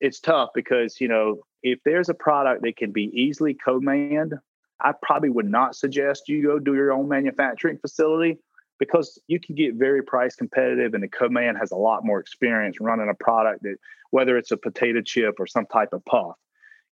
It's 0.00 0.20
tough 0.20 0.50
because 0.54 1.00
you 1.00 1.08
know 1.08 1.42
if 1.64 1.80
there's 1.84 2.08
a 2.08 2.14
product 2.14 2.62
that 2.62 2.76
can 2.76 2.92
be 2.92 3.04
easily 3.14 3.54
co-manned 3.54 4.34
i 4.80 4.92
probably 5.00 5.30
would 5.30 5.48
not 5.48 5.76
suggest 5.76 6.28
you 6.28 6.42
go 6.42 6.58
do 6.58 6.74
your 6.74 6.90
own 6.90 7.08
manufacturing 7.08 7.78
facility 7.78 8.36
because 8.80 9.16
you 9.28 9.38
can 9.38 9.54
get 9.54 9.76
very 9.76 10.02
price 10.02 10.34
competitive 10.34 10.94
and 10.94 11.04
the 11.04 11.08
co-man 11.08 11.54
has 11.54 11.70
a 11.70 11.76
lot 11.76 12.04
more 12.04 12.18
experience 12.18 12.80
running 12.80 13.08
a 13.08 13.14
product 13.14 13.62
that 13.62 13.76
whether 14.10 14.36
it's 14.36 14.50
a 14.50 14.56
potato 14.56 15.00
chip 15.00 15.36
or 15.38 15.46
some 15.46 15.66
type 15.66 15.92
of 15.92 16.04
puff 16.04 16.34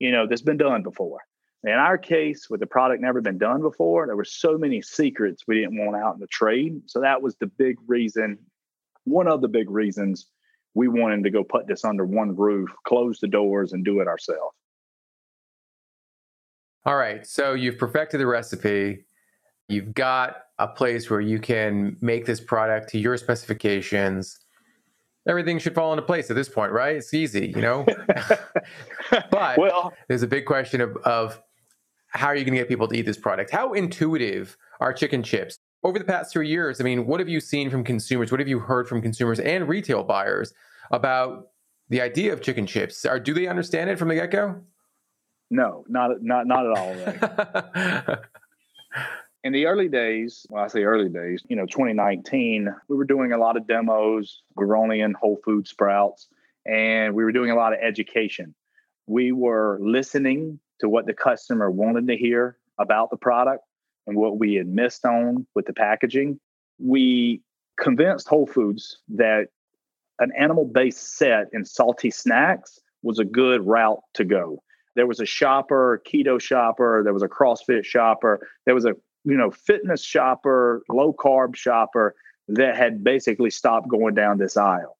you 0.01 0.11
know 0.11 0.27
that's 0.27 0.43
been 0.43 0.57
done 0.57 0.83
before 0.83 1.21
in 1.65 1.73
our 1.73 1.99
case 1.99 2.49
with 2.49 2.61
the 2.61 2.67
product 2.67 3.03
never 3.03 3.21
been 3.21 3.39
done 3.39 3.61
before 3.61 4.07
there 4.07 4.17
were 4.17 4.25
so 4.25 4.57
many 4.57 4.81
secrets 4.81 5.45
we 5.47 5.57
didn't 5.57 5.85
want 5.85 5.97
out 5.97 6.15
in 6.15 6.21
the 6.21 6.27
trade 6.29 6.81
so 6.87 7.01
that 7.01 7.21
was 7.21 7.37
the 7.37 7.47
big 7.47 7.77
reason 7.87 8.39
one 9.05 9.29
of 9.29 9.41
the 9.41 9.49
big 9.49 9.71
reasons 9.71 10.27
we 10.77 10.89
wanted 10.89 11.25
to 11.25 11.31
go 11.31 11.43
put 11.43 11.67
this 11.67 11.87
under 11.87 12.05
one 12.05 12.37
roof, 12.37 12.69
close 12.85 13.19
the 13.19 13.27
doors, 13.27 13.73
and 13.73 13.83
do 13.83 14.01
it 14.01 14.07
ourselves. 14.07 14.55
All 16.85 16.97
right. 16.97 17.27
So 17.27 17.55
you've 17.55 17.79
perfected 17.79 18.21
the 18.21 18.27
recipe. 18.27 19.07
You've 19.69 19.95
got 19.95 20.43
a 20.59 20.69
place 20.69 21.09
where 21.09 21.23
you 21.23 21.39
can 21.39 21.97
make 22.03 22.27
this 22.27 22.41
product 22.41 22.91
to 22.91 22.99
your 22.99 23.17
specifications. 23.17 24.39
Everything 25.29 25.59
should 25.59 25.75
fall 25.75 25.93
into 25.93 26.03
place 26.03 26.31
at 26.31 26.37
this 26.37 26.49
point, 26.49 26.73
right? 26.73 26.97
It's 26.97 27.13
easy, 27.13 27.49
you 27.49 27.61
know? 27.61 27.85
but 29.31 29.59
well, 29.59 29.93
there's 30.09 30.23
a 30.23 30.27
big 30.29 30.47
question 30.47 30.81
of, 30.81 30.97
of 30.99 31.43
how 32.09 32.29
are 32.29 32.37
you 32.37 32.45
going 32.45 32.55
to 32.55 32.61
get 32.61 32.69
people 32.69 32.87
to 32.89 32.97
eat 32.97 33.07
this 33.07 33.19
product? 33.19 33.51
How 33.51 33.73
intuitive 33.73 34.57
are 34.81 34.93
chicken 34.93 35.23
chips? 35.23 35.59
over 35.87 35.99
the 36.01 36.05
past 36.05 36.33
three 36.33 36.49
years, 36.49 36.81
I 36.81 36.85
mean, 36.85 37.07
what 37.07 37.21
have 37.21 37.29
you 37.29 37.39
seen 37.39 37.71
from 37.71 37.85
consumers? 37.85 38.33
What 38.33 38.41
have 38.41 38.49
you 38.49 38.59
heard 38.59 38.89
from 38.89 39.01
consumers 39.01 39.39
and 39.39 39.69
retail 39.69 40.03
buyers 40.03 40.53
about 40.91 41.49
the 41.89 42.01
idea 42.01 42.33
of 42.33 42.43
chicken 42.43 42.67
chips? 42.67 43.05
Are 43.05 43.21
do 43.21 43.33
they 43.33 43.47
understand 43.47 43.89
it 43.89 43.99
from 43.99 44.09
the 44.09 44.17
get 44.17 44.33
go? 44.33 44.63
No, 45.49 45.85
not 45.89 46.23
not 46.23 46.47
not 46.49 46.67
at 46.67 46.79
all. 46.79 46.95
Right? 46.95 48.19
In 49.47 49.53
the 49.53 49.67
early 49.67 49.89
days, 49.89 50.45
well, 50.51 50.65
I 50.65 50.67
say 50.67 50.83
early 50.83 51.09
days, 51.09 51.41
you 51.49 51.55
know, 51.55 51.67
2019, 51.67 52.69
we 52.89 52.97
were 52.97 53.05
doing 53.05 53.31
a 53.31 53.39
lot 53.39 53.57
of 53.57 53.69
demos. 53.69 54.43
In 54.59 55.15
Whole 55.15 55.39
Food 55.45 55.69
Sprouts, 55.69 56.27
and 56.67 57.15
we 57.15 57.23
were 57.23 57.31
doing 57.31 57.53
a 57.53 57.55
lot 57.55 57.73
of 57.73 57.79
education. 57.81 58.57
We 59.07 59.31
were 59.31 59.79
listening 59.81 60.59
to 60.81 60.89
what 60.89 61.07
the 61.07 61.15
customer 61.15 61.71
wanted 61.71 62.09
to 62.09 62.17
hear 62.17 62.57
about 62.81 63.11
the 63.11 63.17
product 63.17 63.63
and 64.09 64.17
what 64.17 64.37
we 64.37 64.55
had 64.55 64.67
missed 64.67 65.05
on 65.05 65.47
with 65.55 65.67
the 65.67 65.73
packaging, 65.73 66.41
we 66.81 67.41
convinced 67.79 68.27
Whole 68.27 68.49
Foods 68.49 68.99
that 69.11 69.47
an 70.19 70.33
animal 70.37 70.65
based 70.65 71.19
set 71.19 71.47
in 71.53 71.65
salty 71.65 72.11
snacks 72.11 72.81
was 73.05 73.21
a 73.21 73.25
good 73.25 73.65
route 73.65 74.03
to 74.15 74.25
go. 74.25 74.61
There 74.97 75.07
was 75.07 75.21
a 75.21 75.27
shopper, 75.27 76.03
keto 76.05 76.41
shopper, 76.41 77.03
there 77.05 77.13
was 77.13 77.23
a 77.23 77.29
CrossFit 77.29 77.85
shopper, 77.85 78.49
there 78.65 78.75
was 78.75 78.87
a 78.87 78.97
you 79.27 79.37
know 79.37 79.51
fitness 79.51 80.03
shopper, 80.03 80.83
low 80.89 81.13
carb 81.13 81.55
shopper 81.55 82.15
that 82.49 82.77
had 82.77 83.05
basically 83.05 83.51
stopped 83.51 83.89
going 83.89 84.15
down 84.15 84.39
this 84.39 84.57
aisle. 84.57 84.97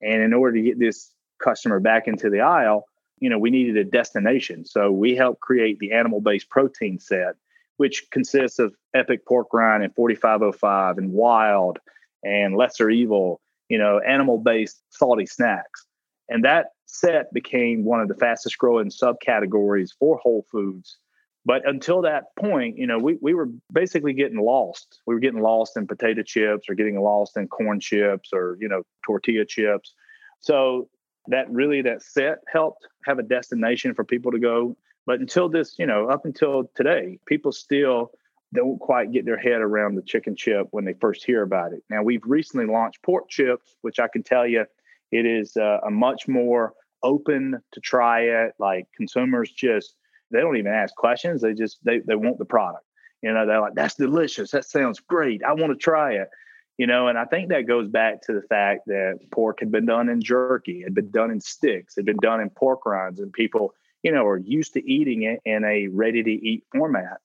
And 0.00 0.22
in 0.22 0.32
order 0.32 0.56
to 0.56 0.62
get 0.62 0.78
this 0.78 1.10
customer 1.42 1.80
back 1.80 2.06
into 2.06 2.30
the 2.30 2.40
aisle, 2.40 2.84
you 3.18 3.30
know, 3.30 3.38
we 3.38 3.50
needed 3.50 3.76
a 3.76 3.84
destination. 3.84 4.64
So 4.64 4.90
we 4.90 5.16
helped 5.16 5.40
create 5.40 5.78
the 5.78 5.92
animal 5.92 6.20
based 6.20 6.50
protein 6.50 7.00
set 7.00 7.34
which 7.82 8.08
consists 8.12 8.60
of 8.60 8.74
Epic 8.94 9.26
Pork 9.26 9.48
Rind 9.52 9.82
and 9.82 9.94
4505 9.94 10.98
and 10.98 11.12
Wild 11.12 11.78
and 12.22 12.56
Lesser 12.56 12.90
Evil, 12.90 13.40
you 13.68 13.76
know, 13.76 13.98
animal 13.98 14.38
based 14.38 14.82
salty 14.90 15.26
snacks. 15.26 15.84
And 16.28 16.44
that 16.44 16.66
set 16.86 17.32
became 17.32 17.84
one 17.84 18.00
of 18.00 18.06
the 18.06 18.14
fastest 18.14 18.56
growing 18.58 18.90
subcategories 18.90 19.90
for 19.98 20.18
Whole 20.18 20.46
Foods 20.50 20.98
But 21.44 21.66
until 21.66 22.02
that 22.02 22.36
point, 22.38 22.78
you 22.78 22.86
know, 22.86 22.98
we, 22.98 23.18
we 23.20 23.34
were 23.34 23.48
basically 23.72 24.12
getting 24.12 24.40
lost. 24.40 25.00
We 25.06 25.14
were 25.14 25.20
getting 25.20 25.40
lost 25.40 25.76
in 25.76 25.86
potato 25.86 26.22
chips 26.22 26.68
or 26.68 26.74
getting 26.74 27.00
lost 27.00 27.36
in 27.36 27.48
corn 27.48 27.80
chips 27.80 28.30
or, 28.32 28.56
you 28.60 28.68
know, 28.68 28.82
tortilla 29.04 29.44
chips. 29.44 29.94
So 30.38 30.88
that 31.26 31.50
really 31.50 31.82
that 31.82 32.02
set 32.02 32.38
helped 32.52 32.86
have 33.06 33.18
a 33.18 33.24
destination 33.24 33.94
for 33.94 34.04
people 34.04 34.30
to 34.32 34.38
go. 34.38 34.76
But 35.04 35.18
until 35.18 35.48
this, 35.48 35.76
you 35.78 35.86
know, 35.86 36.08
up 36.08 36.24
until 36.24 36.70
today, 36.76 37.18
people 37.26 37.50
still 37.50 38.12
don't 38.54 38.78
quite 38.78 39.12
get 39.12 39.24
their 39.24 39.38
head 39.38 39.60
around 39.60 39.96
the 39.96 40.02
chicken 40.02 40.36
chip 40.36 40.68
when 40.70 40.84
they 40.84 40.94
first 41.00 41.24
hear 41.24 41.42
about 41.42 41.72
it. 41.72 41.82
Now 41.90 42.02
we've 42.02 42.24
recently 42.24 42.66
launched 42.66 43.02
pork 43.02 43.28
chips, 43.28 43.74
which 43.80 43.98
I 43.98 44.08
can 44.08 44.22
tell 44.22 44.46
you 44.46 44.64
it 45.10 45.26
is 45.26 45.56
uh, 45.56 45.78
a 45.84 45.90
much 45.90 46.28
more 46.28 46.74
open 47.02 47.58
to 47.72 47.80
try 47.80 48.20
it. 48.20 48.52
Like 48.58 48.86
consumers 48.96 49.50
just 49.50 49.96
they 50.32 50.40
don't 50.40 50.56
even 50.56 50.72
ask 50.72 50.94
questions. 50.94 51.42
They 51.42 51.54
just 51.54 51.78
they 51.84 52.00
they 52.00 52.16
want 52.16 52.38
the 52.38 52.44
product. 52.44 52.84
You 53.22 53.32
know, 53.32 53.46
they're 53.46 53.60
like, 53.60 53.74
that's 53.74 53.94
delicious. 53.94 54.50
That 54.50 54.64
sounds 54.64 54.98
great. 54.98 55.42
I 55.44 55.52
want 55.52 55.72
to 55.72 55.78
try 55.78 56.14
it. 56.14 56.28
You 56.78 56.86
know, 56.86 57.06
and 57.08 57.18
I 57.18 57.26
think 57.26 57.50
that 57.50 57.68
goes 57.68 57.88
back 57.88 58.22
to 58.22 58.32
the 58.32 58.42
fact 58.42 58.86
that 58.86 59.20
pork 59.30 59.60
had 59.60 59.70
been 59.70 59.86
done 59.86 60.08
in 60.08 60.20
jerky, 60.20 60.82
had 60.82 60.94
been 60.94 61.10
done 61.10 61.30
in 61.30 61.40
sticks, 61.40 61.94
had 61.94 62.06
been 62.06 62.16
done 62.16 62.40
in 62.40 62.50
pork 62.50 62.84
rinds, 62.86 63.20
and 63.20 63.32
people, 63.32 63.74
you 64.02 64.10
know, 64.10 64.26
are 64.26 64.38
used 64.38 64.72
to 64.72 64.90
eating 64.90 65.22
it 65.22 65.40
in 65.44 65.64
a 65.64 65.88
ready 65.88 66.22
to 66.22 66.30
eat 66.30 66.64
format. 66.72 67.18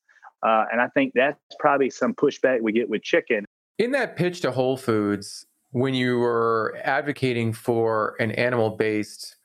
Uh, 0.43 0.65
and 0.71 0.81
I 0.81 0.87
think 0.89 1.13
that's 1.15 1.39
probably 1.59 1.89
some 1.89 2.13
pushback 2.13 2.61
we 2.61 2.73
get 2.73 2.89
with 2.89 3.01
chicken. 3.01 3.45
In 3.79 3.91
that 3.91 4.15
pitch 4.15 4.41
to 4.41 4.51
Whole 4.51 4.77
Foods, 4.77 5.45
when 5.71 5.93
you 5.93 6.19
were 6.19 6.77
advocating 6.83 7.53
for 7.53 8.15
an 8.19 8.31
animal 8.31 8.71
based 8.71 9.37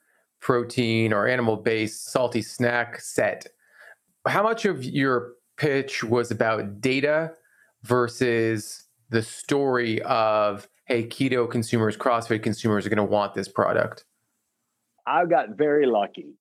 protein 0.43 1.13
or 1.13 1.27
animal 1.27 1.57
based 1.57 2.11
salty 2.11 2.43
snack 2.43 3.01
set, 3.01 3.47
how 4.27 4.43
much 4.43 4.67
of 4.67 4.85
your 4.85 5.33
pitch 5.57 6.05
was 6.05 6.31
about 6.31 6.81
data 6.81 7.33
versus 7.85 8.85
the 9.09 9.23
story 9.23 10.03
of, 10.03 10.69
hey, 10.85 11.07
keto 11.07 11.51
consumers, 11.51 11.97
CrossFit 11.97 12.43
consumers 12.43 12.85
are 12.85 12.91
going 12.91 12.97
to 12.97 13.05
want 13.05 13.35
this 13.35 13.49
product? 13.49 14.05
I 15.07 15.25
got 15.27 15.51
very 15.51 15.87
lucky. 15.87 16.35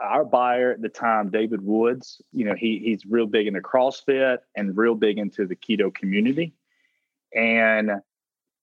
Our 0.00 0.24
buyer 0.24 0.72
at 0.72 0.80
the 0.80 0.88
time, 0.88 1.30
David 1.30 1.60
Woods, 1.60 2.22
you 2.32 2.44
know, 2.44 2.54
he 2.54 2.78
he's 2.84 3.04
real 3.04 3.26
big 3.26 3.48
into 3.48 3.60
CrossFit 3.60 4.38
and 4.56 4.76
real 4.76 4.94
big 4.94 5.18
into 5.18 5.46
the 5.46 5.56
keto 5.56 5.92
community. 5.92 6.54
And 7.34 7.90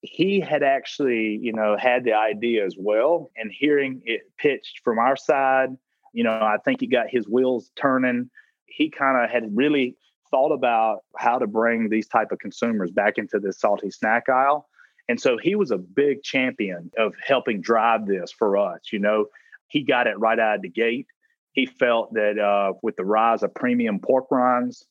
he 0.05 0.39
had 0.39 0.63
actually, 0.63 1.39
you 1.41 1.53
know, 1.53 1.75
had 1.77 2.03
the 2.03 2.13
idea 2.13 2.65
as 2.65 2.75
well. 2.77 3.31
And 3.35 3.51
hearing 3.51 4.01
it 4.05 4.21
pitched 4.37 4.81
from 4.83 4.99
our 4.99 5.15
side, 5.15 5.69
you 6.13 6.23
know, 6.23 6.31
I 6.31 6.57
think 6.63 6.79
he 6.79 6.87
got 6.87 7.07
his 7.09 7.27
wheels 7.27 7.71
turning. 7.75 8.29
He 8.65 8.89
kind 8.89 9.23
of 9.23 9.29
had 9.29 9.55
really 9.55 9.95
thought 10.31 10.51
about 10.51 10.99
how 11.17 11.37
to 11.39 11.47
bring 11.47 11.89
these 11.89 12.07
type 12.07 12.31
of 12.31 12.39
consumers 12.39 12.91
back 12.91 13.17
into 13.17 13.39
the 13.39 13.53
salty 13.53 13.91
snack 13.91 14.29
aisle. 14.29 14.67
And 15.07 15.19
so 15.19 15.37
he 15.37 15.55
was 15.55 15.71
a 15.71 15.77
big 15.77 16.23
champion 16.23 16.91
of 16.97 17.13
helping 17.23 17.61
drive 17.61 18.07
this 18.07 18.31
for 18.31 18.57
us. 18.57 18.79
You 18.91 18.99
know, 18.99 19.25
he 19.67 19.83
got 19.83 20.07
it 20.07 20.19
right 20.19 20.39
out 20.39 20.55
of 20.55 20.61
the 20.61 20.69
gate. 20.69 21.07
He 21.51 21.65
felt 21.65 22.13
that 22.13 22.39
uh, 22.39 22.73
with 22.81 22.95
the 22.95 23.05
rise 23.05 23.43
of 23.43 23.53
premium 23.53 23.99
pork 23.99 24.25
rinds, 24.31 24.85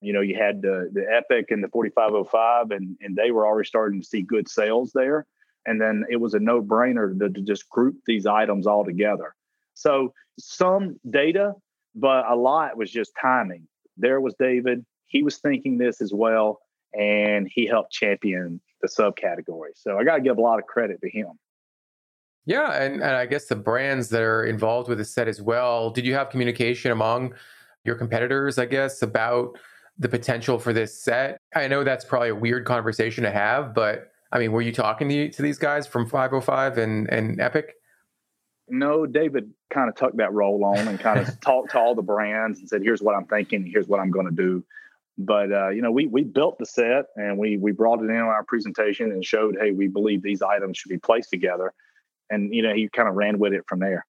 you 0.00 0.12
know, 0.12 0.20
you 0.20 0.36
had 0.36 0.62
the 0.62 0.90
the 0.92 1.04
Epic 1.10 1.50
and 1.50 1.62
the 1.62 1.68
4505, 1.68 2.70
and 2.70 2.96
and 3.00 3.16
they 3.16 3.30
were 3.30 3.46
already 3.46 3.66
starting 3.66 4.00
to 4.00 4.06
see 4.06 4.22
good 4.22 4.48
sales 4.48 4.92
there. 4.94 5.26
And 5.66 5.80
then 5.80 6.04
it 6.08 6.16
was 6.16 6.32
a 6.34 6.38
no 6.38 6.62
brainer 6.62 7.18
to, 7.18 7.28
to 7.28 7.40
just 7.42 7.68
group 7.68 7.96
these 8.06 8.24
items 8.24 8.66
all 8.66 8.84
together. 8.84 9.34
So 9.74 10.14
some 10.38 10.98
data, 11.08 11.52
but 11.94 12.26
a 12.26 12.34
lot 12.34 12.78
was 12.78 12.90
just 12.90 13.12
timing. 13.20 13.66
There 13.98 14.20
was 14.20 14.34
David. 14.38 14.84
He 15.06 15.22
was 15.22 15.36
thinking 15.36 15.76
this 15.76 16.00
as 16.00 16.14
well, 16.14 16.60
and 16.98 17.48
he 17.52 17.66
helped 17.66 17.92
champion 17.92 18.60
the 18.80 18.88
subcategory. 18.88 19.72
So 19.74 19.98
I 19.98 20.04
got 20.04 20.16
to 20.16 20.22
give 20.22 20.38
a 20.38 20.40
lot 20.40 20.58
of 20.58 20.66
credit 20.66 21.00
to 21.02 21.10
him. 21.10 21.38
Yeah, 22.46 22.72
and, 22.82 22.94
and 22.94 23.16
I 23.16 23.26
guess 23.26 23.46
the 23.46 23.56
brands 23.56 24.08
that 24.08 24.22
are 24.22 24.44
involved 24.44 24.88
with 24.88 24.98
the 24.98 25.04
set 25.04 25.28
as 25.28 25.42
well. 25.42 25.90
Did 25.90 26.06
you 26.06 26.14
have 26.14 26.30
communication 26.30 26.90
among 26.90 27.34
your 27.84 27.96
competitors, 27.96 28.58
I 28.58 28.64
guess, 28.64 29.02
about 29.02 29.58
the 30.00 30.08
potential 30.08 30.58
for 30.58 30.72
this 30.72 31.00
set? 31.00 31.38
I 31.54 31.68
know 31.68 31.84
that's 31.84 32.04
probably 32.04 32.30
a 32.30 32.34
weird 32.34 32.64
conversation 32.64 33.22
to 33.22 33.30
have, 33.30 33.74
but 33.74 34.10
I 34.32 34.38
mean, 34.38 34.50
were 34.50 34.62
you 34.62 34.72
talking 34.72 35.08
to, 35.08 35.30
to 35.30 35.42
these 35.42 35.58
guys 35.58 35.86
from 35.86 36.06
505 36.06 36.78
and, 36.78 37.08
and 37.12 37.40
Epic? 37.40 37.74
No, 38.68 39.04
David 39.04 39.52
kind 39.68 39.88
of 39.88 39.96
tucked 39.96 40.16
that 40.16 40.32
role 40.32 40.64
on 40.64 40.88
and 40.88 40.98
kind 40.98 41.20
of 41.20 41.40
talked 41.44 41.72
to 41.72 41.78
all 41.78 41.94
the 41.94 42.02
brands 42.02 42.60
and 42.60 42.68
said, 42.68 42.82
"Here's 42.82 43.02
what 43.02 43.16
I'm 43.16 43.26
thinking. 43.26 43.66
Here's 43.66 43.88
what 43.88 44.00
I'm 44.00 44.10
going 44.10 44.26
to 44.26 44.32
do." 44.32 44.64
But 45.18 45.52
uh, 45.52 45.68
you 45.70 45.82
know, 45.82 45.90
we 45.90 46.06
we 46.06 46.22
built 46.22 46.56
the 46.58 46.66
set 46.66 47.06
and 47.16 47.36
we 47.36 47.56
we 47.56 47.72
brought 47.72 48.00
it 48.00 48.08
in 48.08 48.16
on 48.16 48.28
our 48.28 48.44
presentation 48.44 49.10
and 49.10 49.24
showed, 49.24 49.56
"Hey, 49.60 49.72
we 49.72 49.88
believe 49.88 50.22
these 50.22 50.40
items 50.40 50.78
should 50.78 50.88
be 50.88 50.98
placed 50.98 51.30
together." 51.30 51.72
And 52.30 52.54
you 52.54 52.62
know, 52.62 52.72
he 52.72 52.88
kind 52.88 53.08
of 53.08 53.16
ran 53.16 53.40
with 53.40 53.52
it 53.52 53.64
from 53.66 53.80
there. 53.80 54.06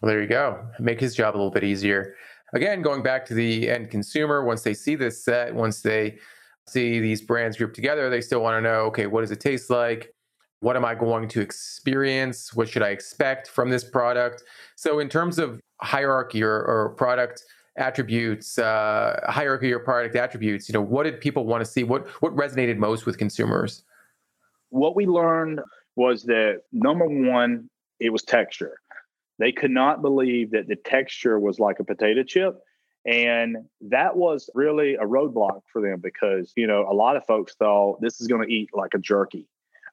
Well, 0.00 0.10
there 0.10 0.22
you 0.22 0.28
go. 0.28 0.66
Make 0.78 0.98
his 0.98 1.14
job 1.14 1.34
a 1.34 1.36
little 1.36 1.50
bit 1.50 1.62
easier 1.62 2.14
again, 2.52 2.82
going 2.82 3.02
back 3.02 3.24
to 3.26 3.34
the 3.34 3.70
end 3.70 3.90
consumer, 3.90 4.44
once 4.44 4.62
they 4.62 4.74
see 4.74 4.94
this 4.94 5.24
set, 5.24 5.54
once 5.54 5.82
they 5.82 6.18
see 6.66 7.00
these 7.00 7.22
brands 7.22 7.56
grouped 7.56 7.74
together, 7.74 8.10
they 8.10 8.20
still 8.20 8.40
want 8.40 8.56
to 8.56 8.60
know, 8.60 8.80
okay, 8.86 9.06
what 9.06 9.22
does 9.22 9.30
it 9.30 9.40
taste 9.40 9.70
like? 9.70 10.14
What 10.60 10.76
am 10.76 10.84
I 10.84 10.94
going 10.94 11.28
to 11.28 11.40
experience? 11.40 12.54
What 12.54 12.68
should 12.68 12.82
I 12.82 12.90
expect 12.90 13.48
from 13.48 13.70
this 13.70 13.82
product? 13.82 14.44
So, 14.76 14.98
in 14.98 15.08
terms 15.08 15.38
of 15.38 15.60
hierarchy 15.80 16.42
or, 16.42 16.62
or 16.62 16.90
product 16.90 17.42
attributes, 17.76 18.58
uh, 18.58 19.18
hierarchy 19.28 19.72
or 19.72 19.78
product 19.78 20.16
attributes, 20.16 20.68
you 20.68 20.74
know, 20.74 20.82
what 20.82 21.04
did 21.04 21.20
people 21.20 21.46
want 21.46 21.64
to 21.64 21.70
see? 21.70 21.82
What 21.82 22.06
what 22.22 22.36
resonated 22.36 22.76
most 22.76 23.06
with 23.06 23.16
consumers? 23.16 23.84
What 24.68 24.94
we 24.94 25.06
learned 25.06 25.60
was 25.96 26.24
that 26.24 26.60
number 26.72 27.06
one, 27.06 27.68
it 27.98 28.10
was 28.10 28.22
texture. 28.22 28.78
They 29.40 29.52
could 29.52 29.70
not 29.70 30.02
believe 30.02 30.50
that 30.50 30.68
the 30.68 30.76
texture 30.76 31.40
was 31.40 31.58
like 31.58 31.80
a 31.80 31.84
potato 31.84 32.22
chip. 32.22 32.60
And 33.06 33.56
that 33.80 34.14
was 34.14 34.50
really 34.54 34.96
a 34.96 35.04
roadblock 35.04 35.62
for 35.72 35.80
them 35.80 36.00
because, 36.00 36.52
you 36.56 36.66
know, 36.66 36.86
a 36.86 36.92
lot 36.92 37.16
of 37.16 37.24
folks 37.24 37.54
thought 37.54 38.02
this 38.02 38.20
is 38.20 38.26
going 38.26 38.46
to 38.46 38.54
eat 38.54 38.68
like 38.74 38.92
a 38.92 38.98
jerky, 38.98 39.48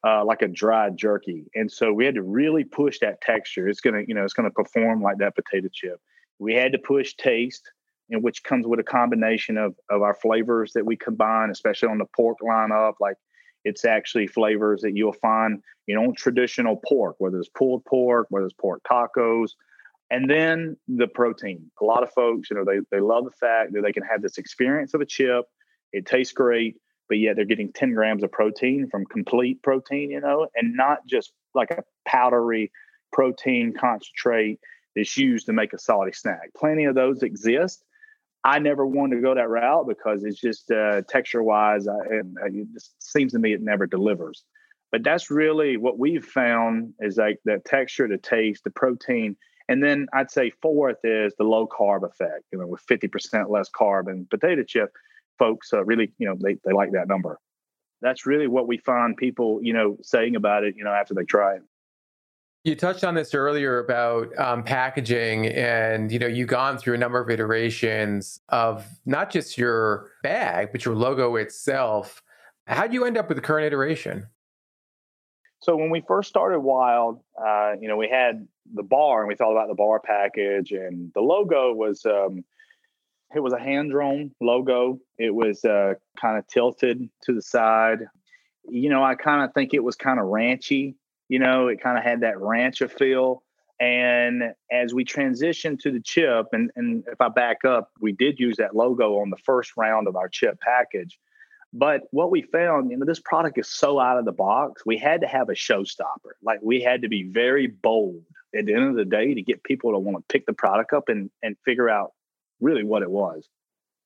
uh, 0.06 0.26
like 0.26 0.42
a 0.42 0.50
dried 0.50 0.98
jerky. 0.98 1.46
And 1.56 1.72
so 1.72 1.94
we 1.94 2.04
had 2.04 2.16
to 2.16 2.24
really 2.24 2.66
push 2.66 3.00
that 3.00 3.22
texture. 3.22 3.70
It's 3.70 3.80
going 3.80 3.94
to, 3.94 4.06
you 4.06 4.14
know, 4.14 4.26
it's 4.26 4.34
going 4.34 4.50
to 4.50 4.54
perform 4.54 5.02
like 5.02 5.20
that 5.20 5.36
potato 5.36 5.70
chip. 5.72 6.02
We 6.40 6.54
had 6.54 6.74
to 6.74 6.78
push 6.80 7.14
taste, 7.16 7.72
and 8.10 8.22
which 8.22 8.44
comes 8.44 8.68
with 8.68 8.82
a 8.82 8.84
combination 8.84 9.58
of, 9.58 9.76
of 9.90 10.02
our 10.02 10.14
flavors 10.14 10.74
that 10.74 10.86
we 10.86 10.98
combine, 10.98 11.50
especially 11.50 11.88
on 11.88 12.00
the 12.00 12.06
pork 12.14 12.40
lineup, 12.44 12.96
like 13.00 13.16
it's 13.64 13.86
actually 13.86 14.28
flavors 14.28 14.82
that 14.82 14.96
you'll 14.96 15.14
find, 15.14 15.62
you 15.88 15.96
know, 15.96 16.14
traditional 16.16 16.80
pork, 16.88 17.16
whether 17.20 17.38
it's 17.38 17.50
pulled 17.50 17.84
pork, 17.86 18.28
whether 18.30 18.46
it's 18.46 18.56
pork 18.60 18.82
tacos, 18.90 19.52
and 20.10 20.30
then 20.30 20.78
the 20.88 21.08
protein. 21.08 21.70
A 21.82 21.86
lot 21.86 22.04
of 22.04 22.12
folks, 22.12 22.50
you 22.50 22.56
know, 22.56 22.64
they 22.64 22.80
they 22.92 23.02
love 23.02 23.26
the 23.26 23.32
fact 23.32 23.74
that 23.74 23.82
they 23.82 23.92
can 23.92 24.04
have 24.04 24.22
this 24.22 24.38
experience 24.38 24.94
of 24.94 25.02
a 25.02 25.06
chip. 25.06 25.46
It 25.92 26.06
tastes 26.06 26.34
great, 26.34 26.76
but 27.10 27.18
yet 27.18 27.36
they're 27.36 27.46
getting 27.46 27.72
10 27.74 27.94
grams 27.94 28.24
of 28.24 28.32
protein 28.32 28.88
from 28.90 29.06
complete 29.06 29.62
protein, 29.64 30.12
you 30.12 30.22
know, 30.22 30.48
and 30.56 30.76
not 30.76 31.06
just 31.08 31.34
like 31.54 31.72
a 31.72 31.84
powdery 32.08 32.72
protein 33.12 33.74
concentrate 33.74 34.60
that's 34.96 35.18
used 35.18 35.46
to 35.46 35.54
make 35.54 35.74
a 35.74 35.80
salty 35.80 36.12
snack. 36.12 36.50
Plenty 36.58 36.86
of 36.86 36.96
those 36.96 37.24
exist, 37.24 37.84
I 38.44 38.60
never 38.60 38.86
wanted 38.86 39.18
to 39.18 39.22
go 39.22 39.36
that 39.36 39.50
route 39.50 39.88
because 39.88 40.24
it's 40.24 40.40
just 40.40 40.72
uh, 40.72 41.02
texture 41.10 41.44
wise, 41.44 41.88
and 41.88 42.38
it 42.46 42.68
just 42.74 42.96
seems 43.02 43.34
to 43.34 43.40
me 43.40 43.54
it 43.54 43.62
never 43.62 43.88
delivers. 43.88 44.44
But 44.92 45.04
that's 45.04 45.30
really 45.30 45.78
what 45.78 46.00
we've 46.00 46.24
found 46.24 46.94
is 47.00 47.18
like 47.18 47.40
the 47.44 47.62
texture, 47.66 48.08
the 48.08 48.18
taste, 48.18 48.64
the 48.64 48.70
protein. 48.70 49.36
And 49.68 49.84
then 49.84 50.08
I'd 50.14 50.32
say 50.32 50.52
fourth 50.62 51.00
is 51.04 51.34
the 51.38 51.44
low 51.44 51.68
carb 51.68 52.04
effect, 52.04 52.46
you 52.52 52.60
know, 52.60 52.68
with 52.68 52.86
50% 52.88 53.50
less 53.50 53.70
carb 53.70 54.08
and 54.08 54.30
potato 54.30 54.64
chip, 54.64 54.94
folks 55.38 55.74
uh, 55.74 55.84
really, 55.84 56.14
you 56.18 56.28
know, 56.28 56.38
they, 56.42 56.56
they 56.64 56.72
like 56.72 56.94
that 56.94 57.10
number. 57.10 57.38
That's 58.02 58.26
really 58.26 58.48
what 58.48 58.68
we 58.68 58.78
find 58.78 59.18
people, 59.18 59.60
you 59.62 59.74
know, 59.74 59.98
saying 60.04 60.36
about 60.38 60.64
it, 60.64 60.76
you 60.78 60.86
know, 60.86 60.94
after 60.94 61.14
they 61.14 61.26
try 61.26 61.56
it. 61.56 61.64
You 62.68 62.76
touched 62.76 63.06
on 63.06 63.16
this 63.16 63.34
earlier 63.34 63.80
about 63.80 64.38
um, 64.38 64.62
packaging, 64.62 65.46
and 65.48 66.12
you 66.12 66.20
know 66.20 66.28
you've 66.28 66.50
gone 66.50 66.78
through 66.78 66.96
a 66.96 66.98
number 66.98 67.18
of 67.18 67.30
iterations 67.30 68.42
of 68.50 68.86
not 69.06 69.32
just 69.32 69.58
your 69.58 70.12
bag, 70.22 70.74
but 70.74 70.84
your 70.84 70.94
logo 70.94 71.38
itself. 71.38 72.22
How 72.66 72.86
do 72.86 72.94
you 72.94 73.06
end 73.06 73.18
up 73.18 73.30
with 73.30 73.38
the 73.38 73.42
current 73.42 73.68
iteration? 73.68 74.28
So 75.62 75.78
when 75.78 75.90
we 75.90 76.04
first 76.06 76.28
started 76.28 76.60
Wilde, 76.60 77.22
uh, 77.42 77.76
you 77.80 77.88
know, 77.88 77.96
we 77.96 78.10
had 78.10 78.46
the 78.74 78.84
bar, 78.84 79.22
and 79.22 79.30
we 79.30 79.36
thought 79.36 79.54
about 79.54 79.70
the 79.70 79.74
bar 79.74 80.02
package, 80.02 80.74
and 80.74 81.10
the 81.14 81.22
logo 81.22 81.74
was 81.74 82.06
um, 82.06 82.44
it 83.34 83.40
was 83.40 83.54
a 83.54 83.60
hand 83.60 83.92
drawn 83.92 84.32
logo. 84.42 85.00
It 85.18 85.34
was 85.34 85.64
uh, 85.64 85.94
kind 86.20 86.38
of 86.38 86.46
tilted 86.48 87.10
to 87.24 87.34
the 87.34 87.42
side. 87.42 88.00
You 88.68 88.90
know, 88.90 89.06
I 89.06 89.16
kind 89.16 89.46
of 89.46 89.54
think 89.54 89.74
it 89.74 89.86
was 89.86 89.96
kind 89.96 90.20
of 90.20 90.26
ranchy 90.26 90.96
you 91.30 91.40
know, 91.40 91.68
it 91.68 91.82
kind 91.82 91.98
of 91.98 92.04
had 92.04 92.22
that 92.22 92.40
rancher 92.40 92.88
feel. 92.88 93.44
And 93.80 94.54
as 94.72 94.94
we 94.94 95.06
transitioned 95.06 95.80
to 95.82 95.92
the 95.92 96.00
chip, 96.00 96.48
and, 96.52 96.72
and 96.76 97.04
if 97.12 97.22
I 97.22 97.30
back 97.30 97.64
up, 97.64 97.92
we 98.02 98.12
did 98.12 98.40
use 98.40 98.58
that 98.58 98.76
logo 98.76 99.20
on 99.20 99.30
the 99.30 99.38
first 99.38 99.74
round 99.78 100.08
of 100.08 100.16
our 100.16 100.30
chip 100.30 100.60
package. 100.60 101.20
But 101.74 102.04
what 102.12 102.32
we 102.32 102.42
found, 102.42 102.90
you 102.90 102.98
know, 102.98 103.06
this 103.06 103.20
product 103.20 103.60
is 103.60 103.68
so 103.68 104.00
out 104.00 104.18
of 104.18 104.26
the 104.26 104.32
box, 104.32 104.84
we 104.86 104.98
had 104.98 105.22
to 105.22 105.28
have 105.28 105.50
a 105.50 105.54
showstopper. 105.54 106.34
Like 106.42 106.60
we 106.64 106.82
had 106.82 107.04
to 107.04 107.10
be 107.10 107.24
very 107.24 107.68
bold 107.68 108.24
at 108.58 108.66
the 108.66 108.74
end 108.74 108.86
of 108.86 108.96
the 108.96 109.06
day 109.06 109.34
to 109.34 109.42
get 109.42 109.64
people 109.64 109.92
to 109.92 110.00
want 110.00 110.18
to 110.18 110.34
pick 110.34 110.46
the 110.46 110.54
product 110.54 110.94
up 110.94 111.10
and, 111.10 111.30
and 111.44 111.56
figure 111.66 111.90
out 111.90 112.14
really 112.60 112.84
what 112.84 113.04
it 113.04 113.12
was. 113.12 113.48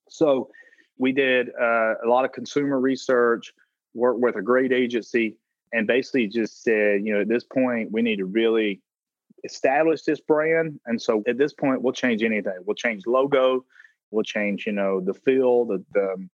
So 0.08 0.50
we 0.98 1.12
did 1.12 1.48
uh, 1.48 1.94
a 2.04 2.08
lot 2.08 2.24
of 2.24 2.32
consumer 2.32 2.78
research, 2.78 3.52
worked 3.94 4.20
with 4.20 4.36
a 4.36 4.42
great 4.42 4.72
agency, 4.72 5.36
and 5.72 5.86
basically 5.86 6.26
just 6.26 6.62
said, 6.62 7.04
you 7.04 7.12
know, 7.12 7.22
at 7.22 7.28
this 7.28 7.44
point, 7.44 7.90
we 7.90 8.02
need 8.02 8.16
to 8.16 8.26
really 8.26 8.80
establish 9.44 10.02
this 10.02 10.20
brand. 10.20 10.78
And 10.86 11.00
so 11.00 11.22
at 11.26 11.38
this 11.38 11.52
point, 11.52 11.82
we'll 11.82 11.92
change 11.92 12.22
anything. 12.22 12.58
We'll 12.64 12.74
change 12.74 13.06
logo. 13.06 13.64
We'll 14.10 14.24
change, 14.24 14.66
you 14.66 14.72
know, 14.72 15.00
the 15.00 15.14
feel, 15.14 15.64
the, 15.64 15.84
the 15.92 16.28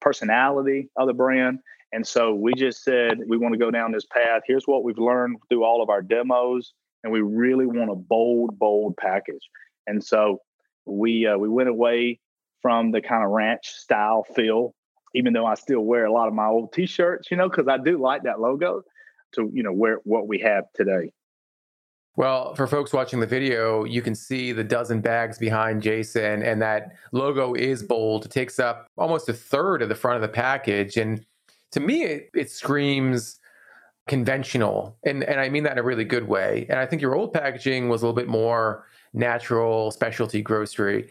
personality 0.00 0.88
of 0.96 1.06
the 1.06 1.14
brand. 1.14 1.60
And 1.92 2.06
so 2.06 2.34
we 2.34 2.54
just 2.54 2.84
said 2.84 3.18
we 3.26 3.36
want 3.36 3.52
to 3.54 3.58
go 3.58 3.70
down 3.70 3.92
this 3.92 4.06
path. 4.06 4.42
Here's 4.46 4.66
what 4.66 4.84
we've 4.84 4.98
learned 4.98 5.38
through 5.48 5.64
all 5.64 5.82
of 5.82 5.90
our 5.90 6.02
demos, 6.02 6.72
and 7.02 7.12
we 7.12 7.20
really 7.20 7.66
want 7.66 7.90
a 7.90 7.96
bold, 7.96 8.58
bold 8.58 8.96
package. 8.96 9.48
And 9.86 10.02
so 10.02 10.40
we 10.86 11.26
uh, 11.26 11.36
we 11.36 11.48
went 11.48 11.68
away 11.68 12.20
from 12.62 12.92
the 12.92 13.00
kind 13.00 13.24
of 13.24 13.30
ranch 13.30 13.66
style 13.66 14.22
feel, 14.22 14.74
even 15.14 15.32
though 15.32 15.46
I 15.46 15.54
still 15.54 15.80
wear 15.80 16.04
a 16.04 16.12
lot 16.12 16.28
of 16.28 16.34
my 16.34 16.46
old 16.46 16.72
T-shirts, 16.72 17.30
you 17.30 17.36
know, 17.36 17.48
because 17.48 17.68
I 17.68 17.78
do 17.78 17.98
like 17.98 18.22
that 18.24 18.40
logo. 18.40 18.82
To 19.34 19.48
you 19.54 19.62
know, 19.62 19.72
wear 19.72 19.98
what 20.02 20.26
we 20.26 20.40
have 20.40 20.64
today. 20.74 21.12
Well, 22.16 22.56
for 22.56 22.66
folks 22.66 22.92
watching 22.92 23.20
the 23.20 23.26
video, 23.26 23.84
you 23.84 24.02
can 24.02 24.16
see 24.16 24.50
the 24.50 24.64
dozen 24.64 25.00
bags 25.00 25.38
behind 25.38 25.82
Jason, 25.82 26.42
and 26.42 26.60
that 26.60 26.88
logo 27.12 27.54
is 27.54 27.84
bold. 27.84 28.24
It 28.24 28.32
takes 28.32 28.58
up 28.58 28.88
almost 28.98 29.28
a 29.28 29.32
third 29.32 29.82
of 29.82 29.88
the 29.88 29.94
front 29.94 30.16
of 30.16 30.22
the 30.22 30.28
package. 30.28 30.96
And 30.96 31.24
to 31.70 31.78
me, 31.78 32.02
it, 32.02 32.30
it 32.34 32.50
screams 32.50 33.38
conventional. 34.08 34.96
And, 35.04 35.22
and 35.22 35.40
I 35.40 35.48
mean 35.48 35.62
that 35.62 35.72
in 35.72 35.78
a 35.78 35.84
really 35.84 36.04
good 36.04 36.26
way. 36.26 36.66
And 36.68 36.80
I 36.80 36.86
think 36.86 37.00
your 37.00 37.14
old 37.14 37.32
packaging 37.32 37.88
was 37.88 38.02
a 38.02 38.06
little 38.06 38.16
bit 38.16 38.28
more 38.28 38.84
natural, 39.12 39.92
specialty 39.92 40.42
grocery. 40.42 41.08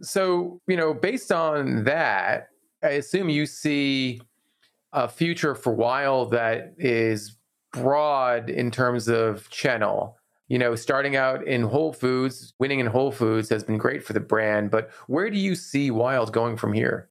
So, 0.00 0.60
you 0.68 0.76
know, 0.76 0.94
based 0.94 1.32
on 1.32 1.82
that, 1.84 2.50
I 2.82 2.90
assume 2.90 3.28
you 3.28 3.46
see 3.46 4.20
a 4.92 5.08
future 5.08 5.54
for 5.54 5.72
Wilde 5.72 6.30
that 6.32 6.74
is 6.78 7.36
broad 7.72 8.48
in 8.48 8.70
terms 8.70 9.08
of 9.08 9.48
channel 9.50 10.18
you 10.48 10.58
know, 10.58 10.76
starting 10.76 11.16
out 11.16 11.46
in 11.46 11.62
Whole 11.62 11.92
Foods, 11.92 12.54
winning 12.58 12.78
in 12.78 12.86
Whole 12.86 13.10
Foods 13.10 13.48
has 13.48 13.64
been 13.64 13.78
great 13.78 14.04
for 14.04 14.12
the 14.12 14.20
brand, 14.20 14.70
but 14.70 14.90
where 15.08 15.28
do 15.28 15.38
you 15.38 15.54
see 15.54 15.90
Wilde 15.90 16.32
going 16.32 16.56
from 16.56 16.72
here? 16.72 17.08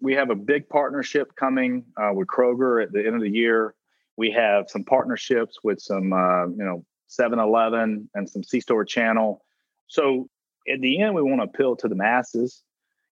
We 0.00 0.14
have 0.14 0.30
a 0.30 0.36
big 0.36 0.68
partnership 0.68 1.34
coming 1.34 1.84
uh, 1.96 2.12
with 2.14 2.28
Kroger 2.28 2.82
at 2.82 2.92
the 2.92 3.04
end 3.04 3.16
of 3.16 3.22
the 3.22 3.30
year. 3.30 3.74
We 4.16 4.30
have 4.30 4.70
some 4.70 4.84
partnerships 4.84 5.58
with 5.64 5.80
some, 5.80 6.12
uh, 6.12 6.46
you 6.46 6.64
know, 6.64 6.84
7 7.08 7.38
Eleven 7.38 8.08
and 8.14 8.28
some 8.28 8.44
C 8.44 8.60
Store 8.60 8.84
channel. 8.84 9.42
So 9.88 10.28
at 10.72 10.80
the 10.80 11.00
end, 11.00 11.14
we 11.14 11.22
want 11.22 11.40
to 11.40 11.46
appeal 11.46 11.74
to 11.76 11.88
the 11.88 11.96
masses. 11.96 12.62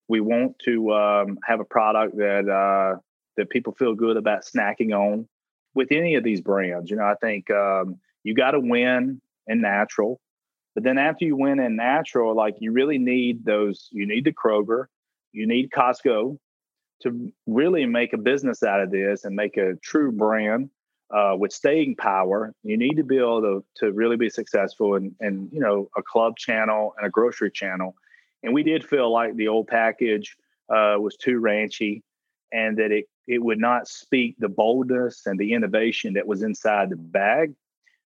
We 0.09 0.21
want 0.21 0.59
to 0.61 0.93
um, 0.95 1.39
have 1.45 1.61
a 1.61 1.65
product 1.65 2.17
that 2.17 2.49
uh, 2.49 3.01
that 3.37 3.51
people 3.51 3.73
feel 3.73 3.95
good 3.95 4.17
about 4.17 4.45
snacking 4.45 4.93
on 4.93 5.29
with 5.75 5.93
any 5.93 6.15
of 6.15 6.25
these 6.25 6.41
brands. 6.41 6.91
You 6.91 6.97
know, 6.97 7.05
I 7.05 7.15
think 7.21 7.51
um, 7.51 7.99
you 8.23 8.35
got 8.35 8.53
to 8.53 8.61
win 8.61 9.21
in 9.47 9.61
natural. 9.61 10.21
But 10.75 10.85
then 10.85 10.99
after 10.99 11.25
you 11.25 11.37
win 11.37 11.59
in 11.59 11.77
natural, 11.77 12.35
like 12.35 12.57
you 12.61 12.73
really 12.73 12.99
need 12.99 13.45
those, 13.45 13.89
you 13.93 14.07
need 14.07 14.25
the 14.25 14.33
Kroger, 14.33 14.87
you 15.33 15.47
need 15.47 15.71
Costco 15.71 16.39
to 17.03 17.33
really 17.47 17.87
make 17.87 18.13
a 18.13 18.19
business 18.19 18.63
out 18.63 18.81
of 18.81 18.91
this 18.91 19.25
and 19.25 19.35
make 19.35 19.57
a 19.57 19.77
true 19.83 20.13
brand 20.13 20.71
uh, 21.11 21.35
with 21.39 21.53
staying 21.53 21.97
power. 21.97 22.55
You 22.63 22.77
need 22.77 22.97
to 22.97 23.05
be 23.05 23.17
able 23.19 23.43
to, 23.43 23.65
to 23.77 23.93
really 23.93 24.17
be 24.17 24.31
successful 24.31 24.97
in, 24.97 25.15
in, 25.21 25.49
you 25.53 25.61
know, 25.61 25.89
a 25.97 26.03
club 26.03 26.37
channel 26.37 26.95
and 26.99 27.07
a 27.07 27.11
grocery 27.11 27.51
channel. 27.51 27.95
And 28.47 28.55
we 28.55 28.63
did 28.63 28.83
feel 28.83 29.13
like 29.13 29.37
the 29.37 29.49
old 29.49 29.67
package 29.67 30.37
uh, 30.71 30.97
was 30.99 31.17
too 31.17 31.39
ranchy 31.39 32.01
and 32.51 32.79
that 32.79 32.93
it, 32.93 33.05
it 33.29 33.43
would 33.43 33.59
not 33.59 33.89
speak 33.89 34.37
the 34.39 34.49
boldness 34.49 35.27
and 35.27 35.39
the 35.39 35.53
innovation 35.53 36.15
that 36.15 36.27
was 36.27 36.43
inside 36.43 36.89
the 36.89 36.97
bag 36.97 37.53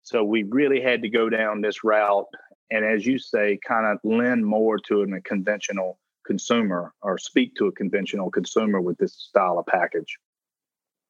so 0.04 0.22
we 0.22 0.42
really 0.42 0.82
had 0.82 1.00
to 1.02 1.08
go 1.08 1.30
down 1.30 1.62
this 1.62 1.82
route 1.82 2.28
and, 2.70 2.84
as 2.84 3.06
you 3.06 3.18
say, 3.18 3.58
kind 3.66 3.86
of 3.86 3.98
lend 4.04 4.44
more 4.44 4.78
to 4.80 5.00
a 5.00 5.20
conventional 5.22 5.98
consumer 6.26 6.92
or 7.00 7.16
speak 7.16 7.54
to 7.56 7.66
a 7.66 7.72
conventional 7.72 8.30
consumer 8.30 8.80
with 8.80 8.98
this 8.98 9.14
style 9.14 9.58
of 9.58 9.66
package. 9.66 10.18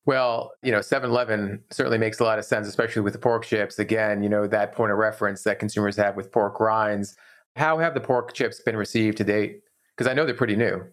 Well, 0.07 0.53
you 0.63 0.71
know, 0.71 0.81
7 0.81 1.11
Eleven 1.11 1.65
certainly 1.71 1.99
makes 1.99 2.21
a 2.21 2.25
lot 2.25 2.39
of 2.39 2.45
sense, 2.45 2.69
especially 2.69 3.03
with 3.03 3.15
the 3.15 3.19
pork 3.19 3.45
chips. 3.45 3.81
Again, 3.81 4.23
you 4.23 4.29
know, 4.29 4.47
that 4.47 4.73
point 4.73 4.93
of 4.93 4.99
reference 4.99 5.43
that 5.43 5.59
consumers 5.59 5.97
have 5.97 6.15
with 6.15 6.31
pork 6.31 6.61
rinds. 6.61 7.17
How 7.57 7.79
have 7.79 7.95
the 7.95 8.01
pork 8.01 8.33
chips 8.33 8.61
been 8.61 8.77
received 8.77 9.19
to 9.19 9.25
date? 9.25 9.61
Because 9.97 10.11
I 10.11 10.15
know 10.15 10.25
they're 10.25 10.35
pretty 10.35 10.57
new. 10.57 10.85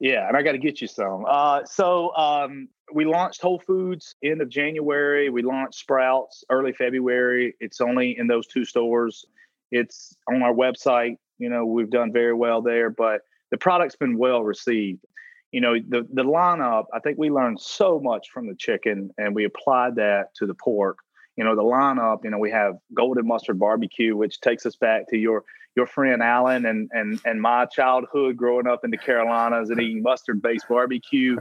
Yeah, 0.00 0.28
and 0.28 0.36
I 0.36 0.42
got 0.42 0.52
to 0.52 0.58
get 0.58 0.80
you 0.80 0.88
some. 0.88 1.24
Uh, 1.26 1.64
so 1.64 2.14
um, 2.16 2.68
we 2.92 3.04
launched 3.04 3.40
Whole 3.40 3.60
Foods 3.60 4.16
end 4.22 4.42
of 4.42 4.48
January. 4.48 5.30
We 5.30 5.42
launched 5.42 5.78
Sprouts 5.78 6.44
early 6.50 6.72
February. 6.72 7.54
It's 7.60 7.80
only 7.80 8.18
in 8.18 8.26
those 8.26 8.46
two 8.46 8.64
stores. 8.64 9.24
It's 9.70 10.14
on 10.28 10.42
our 10.42 10.52
website. 10.52 11.16
You 11.38 11.48
know, 11.48 11.64
we've 11.64 11.90
done 11.90 12.12
very 12.12 12.34
well 12.34 12.60
there, 12.60 12.90
but 12.90 13.22
the 13.50 13.56
product's 13.56 13.96
been 13.96 14.18
well 14.18 14.42
received. 14.42 15.04
You 15.52 15.60
know, 15.60 15.74
the 15.74 16.06
the 16.12 16.24
lineup. 16.24 16.84
I 16.92 16.98
think 16.98 17.16
we 17.16 17.30
learned 17.30 17.60
so 17.60 18.00
much 18.00 18.30
from 18.30 18.48
the 18.48 18.56
chicken, 18.56 19.10
and 19.16 19.34
we 19.34 19.44
applied 19.44 19.96
that 19.96 20.34
to 20.36 20.46
the 20.46 20.54
pork. 20.54 20.98
You 21.36 21.44
know, 21.44 21.56
the 21.56 21.62
lineup. 21.62 22.24
You 22.24 22.30
know, 22.30 22.38
we 22.38 22.50
have 22.50 22.76
golden 22.92 23.26
mustard 23.26 23.58
barbecue, 23.58 24.16
which 24.16 24.40
takes 24.40 24.66
us 24.66 24.76
back 24.76 25.08
to 25.10 25.16
your 25.16 25.44
your 25.76 25.86
friend 25.86 26.22
Alan 26.22 26.66
and 26.66 26.90
and 26.92 27.20
and 27.24 27.40
my 27.40 27.66
childhood 27.66 28.36
growing 28.36 28.66
up 28.66 28.84
in 28.84 28.90
the 28.90 28.98
Carolinas 28.98 29.70
and 29.70 29.80
eating 29.80 30.02
mustard 30.02 30.40
based 30.42 30.68
barbecue. 30.68 31.36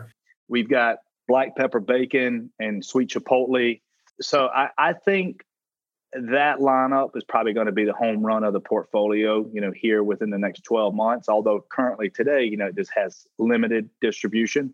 We've 0.47 0.69
got 0.69 0.97
black 1.27 1.55
pepper 1.55 1.79
bacon 1.79 2.51
and 2.59 2.83
sweet 2.83 3.09
chipotle. 3.09 3.79
So 4.21 4.47
I, 4.47 4.69
I 4.77 4.93
think 4.93 5.43
that 6.13 6.59
lineup 6.59 7.15
is 7.15 7.23
probably 7.23 7.53
going 7.53 7.65
to 7.65 7.71
be 7.71 7.85
the 7.85 7.93
home 7.93 8.25
run 8.25 8.43
of 8.43 8.53
the 8.53 8.59
portfolio, 8.59 9.49
you 9.51 9.61
know, 9.61 9.71
here 9.71 10.03
within 10.03 10.29
the 10.29 10.37
next 10.37 10.63
12 10.63 10.93
months. 10.93 11.27
Although 11.27 11.65
currently 11.71 12.09
today, 12.09 12.43
you 12.43 12.57
know, 12.57 12.71
this 12.71 12.89
has 12.95 13.25
limited 13.39 13.89
distribution. 14.01 14.73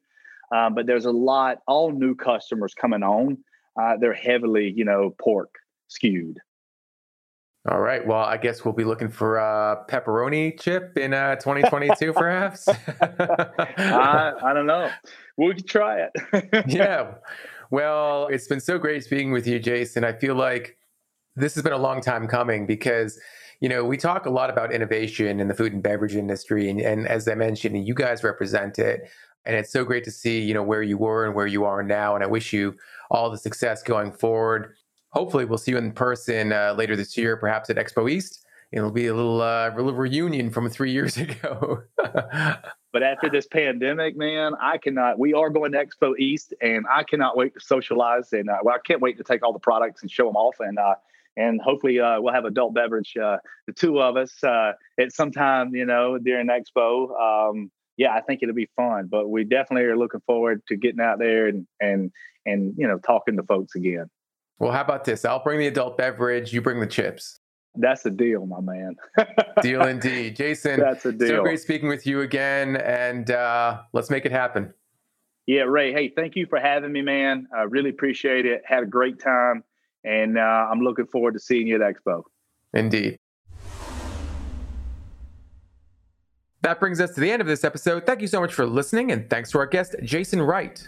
Um, 0.54 0.74
but 0.74 0.88
there's 0.88 1.06
a 1.06 1.12
lot, 1.12 1.60
all 1.68 1.92
new 1.92 2.16
customers 2.16 2.74
coming 2.74 3.04
on. 3.04 3.38
Uh, 3.80 3.98
they're 3.98 4.14
heavily, 4.14 4.72
you 4.76 4.86
know, 4.86 5.16
pork 5.20 5.56
skewed. 5.88 6.40
All 7.70 7.82
right. 7.82 8.06
Well, 8.06 8.24
I 8.24 8.38
guess 8.38 8.64
we'll 8.64 8.74
be 8.74 8.86
looking 8.86 9.10
for 9.10 9.38
a 9.38 9.84
pepperoni 9.90 10.58
chip 10.60 10.98
in 10.98 11.14
uh, 11.14 11.36
2022, 11.36 12.14
perhaps. 12.14 12.68
I, 13.02 14.32
I 14.42 14.54
don't 14.54 14.66
know. 14.66 14.90
We 15.38 15.54
could 15.56 15.68
try 15.68 16.02
it. 16.06 16.66
yeah. 16.68 17.16
Well, 17.70 18.28
it's 18.28 18.48
been 18.48 18.62
so 18.62 18.80
great 18.80 19.04
speaking 19.04 19.32
with 19.32 19.46
you, 19.46 19.60
Jason. 19.60 20.04
I 20.04 20.14
feel 20.14 20.36
like 20.36 20.78
this 21.36 21.54
has 21.56 21.64
been 21.64 21.74
a 21.74 21.78
long 21.78 22.02
time 22.02 22.28
coming 22.28 22.66
because 22.66 23.20
you 23.60 23.70
know 23.70 23.84
we 23.84 23.98
talk 23.98 24.26
a 24.26 24.30
lot 24.30 24.50
about 24.50 24.74
innovation 24.74 25.40
in 25.40 25.48
the 25.48 25.54
food 25.54 25.74
and 25.74 25.84
beverage 25.84 26.16
industry 26.16 26.70
and, 26.70 26.80
and, 26.80 27.08
as 27.08 27.28
i 27.28 27.36
mentioned 27.36 27.86
you 27.88 27.94
guys 27.94 28.24
represent 28.24 28.80
it 28.80 29.10
and 29.46 29.56
it's 29.56 29.72
so 29.72 29.84
great 29.84 30.04
to 30.04 30.12
see 30.12 30.42
you 30.42 30.54
know 30.54 30.64
where 30.64 30.84
you 30.84 30.98
were 30.98 31.26
and 31.26 31.36
where 31.36 31.48
you 31.48 31.64
are 31.64 31.84
now 31.84 32.16
and 32.16 32.24
i 32.24 32.28
wish 32.28 32.54
you 32.54 32.76
all 33.12 33.30
the 33.30 33.38
success 33.38 33.82
going 33.84 34.12
forward 34.12 34.76
hopefully 35.12 35.46
we'll 35.46 35.58
see 35.58 35.72
you 35.72 35.78
in 35.78 35.92
person 35.92 36.54
uh, 36.54 36.74
later 36.78 36.96
this 36.96 37.18
year, 37.18 37.38
perhaps 37.38 37.70
at 37.70 37.78
Expo 37.78 38.10
East. 38.10 38.46
It'll 38.72 38.92
be 38.92 39.08
a 39.08 39.16
little, 39.16 39.42
uh, 39.42 39.74
little 39.76 39.94
reunion 39.94 40.52
from 40.52 40.70
three 40.70 40.92
years 40.92 41.18
ago. 41.18 41.82
but 41.98 43.04
after 43.04 43.30
this 43.30 43.48
pandemic, 43.48 44.16
man, 44.16 44.54
I 44.62 44.78
cannot. 44.78 45.18
We 45.18 45.34
are 45.34 45.50
going 45.50 45.72
to 45.72 45.84
Expo 45.84 46.18
East, 46.20 46.54
and 46.62 46.86
I 46.92 47.04
cannot 47.04 47.36
wait 47.36 47.56
to 47.56 47.60
socialize. 47.60 48.32
And 48.32 48.50
uh, 48.50 48.58
well, 48.64 48.76
I 48.76 48.80
can't 48.86 49.02
wait 49.02 49.18
to 49.18 49.24
take 49.24 49.44
all 49.44 49.54
the 49.54 49.60
products 49.60 50.02
and 50.02 50.12
show 50.12 50.28
them 50.28 50.36
off. 50.36 50.58
And 50.60 50.78
uh, 50.78 50.96
and 51.36 51.60
hopefully 51.62 52.00
uh, 52.00 52.22
we'll 52.22 52.34
have 52.34 52.46
adult 52.46 52.74
beverage, 52.74 53.16
uh, 53.18 53.38
the 53.66 53.74
two 53.74 54.00
of 54.02 54.18
us, 54.18 54.44
uh, 54.44 54.74
at 55.00 55.14
some 55.14 55.32
time, 55.32 55.74
you 55.74 55.86
know, 55.86 56.18
during 56.20 56.48
Expo. 56.48 57.50
Um, 57.50 57.72
yeah, 58.00 58.14
I 58.14 58.22
think 58.22 58.42
it'll 58.42 58.56
be 58.56 58.70
fun. 58.78 59.08
But 59.12 59.28
we 59.30 59.44
definitely 59.44 59.84
are 59.84 59.98
looking 59.98 60.22
forward 60.26 60.66
to 60.70 60.78
getting 60.78 61.02
out 61.02 61.20
there 61.20 61.48
and 61.48 61.68
and 61.82 62.12
and 62.46 62.74
you 62.78 62.88
know 62.88 62.98
talking 62.98 63.36
to 63.36 63.44
folks 63.44 63.76
again. 63.76 64.10
Well, 64.58 64.72
how 64.72 64.82
about 64.82 65.04
this? 65.04 65.26
I'll 65.26 65.44
bring 65.44 65.60
the 65.60 65.68
adult 65.68 65.98
beverage. 65.98 66.54
You 66.54 66.62
bring 66.62 66.80
the 66.80 66.88
chips. 66.88 67.40
That's 67.76 68.06
a 68.06 68.10
deal, 68.10 68.46
my 68.46 68.62
man. 68.62 68.96
deal 69.62 69.84
indeed. 69.86 70.36
Jason, 70.36 70.80
that's 70.80 71.06
a 71.06 71.12
deal. 71.12 71.28
So 71.28 71.44
great 71.44 71.60
speaking 71.60 71.90
with 71.90 72.08
you 72.08 72.22
again, 72.22 72.78
and 72.78 73.30
uh, 73.30 73.82
let's 73.94 74.10
make 74.10 74.26
it 74.26 74.32
happen. 74.32 74.74
Yeah, 75.46 75.64
Ray. 75.64 75.92
Hey, 75.92 76.10
thank 76.16 76.36
you 76.36 76.46
for 76.48 76.60
having 76.60 76.92
me, 76.92 77.02
man. 77.02 77.48
I 77.56 77.64
really 77.64 77.90
appreciate 77.90 78.46
it. 78.46 78.62
Had 78.66 78.84
a 78.84 78.86
great 78.86 79.20
time. 79.20 79.64
and 80.06 80.38
uh, 80.38 80.42
I'm 80.72 80.80
looking 80.80 81.08
forward 81.08 81.34
to 81.34 81.40
seeing 81.40 81.68
you 81.68 81.76
at 81.76 81.82
Expo. 81.82 82.24
Indeed. 82.74 83.18
That 86.62 86.80
brings 86.80 87.00
us 87.00 87.14
to 87.16 87.22
the 87.22 87.32
end 87.32 87.42
of 87.42 87.48
this 87.48 87.64
episode. 87.64 88.06
Thank 88.06 88.22
you 88.22 88.28
so 88.28 88.42
much 88.42 88.54
for 88.54 88.66
listening, 88.66 89.12
and 89.12 89.30
thanks 89.30 89.52
to 89.52 89.60
our 89.60 89.66
guest, 89.66 89.96
Jason 90.04 90.42
Wright. 90.42 90.88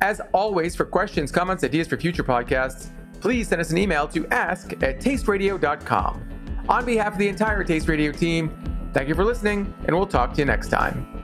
As 0.00 0.20
always, 0.32 0.76
for 0.76 0.84
questions, 0.84 1.32
comments, 1.32 1.64
ideas 1.64 1.88
for 1.88 1.96
future 1.96 2.24
podcasts, 2.24 2.90
please 3.20 3.48
send 3.48 3.60
us 3.60 3.70
an 3.70 3.78
email 3.78 4.08
to 4.08 4.26
ask 4.28 4.72
at 4.82 5.00
tasteradio.com. 5.00 6.66
On 6.68 6.84
behalf 6.84 7.14
of 7.14 7.18
the 7.18 7.28
entire 7.28 7.64
Taste 7.64 7.88
Radio 7.88 8.12
team, 8.12 8.90
thank 8.94 9.08
you 9.08 9.14
for 9.14 9.24
listening, 9.24 9.74
and 9.86 9.96
we'll 9.96 10.06
talk 10.06 10.32
to 10.34 10.38
you 10.38 10.44
next 10.44 10.68
time. 10.68 11.19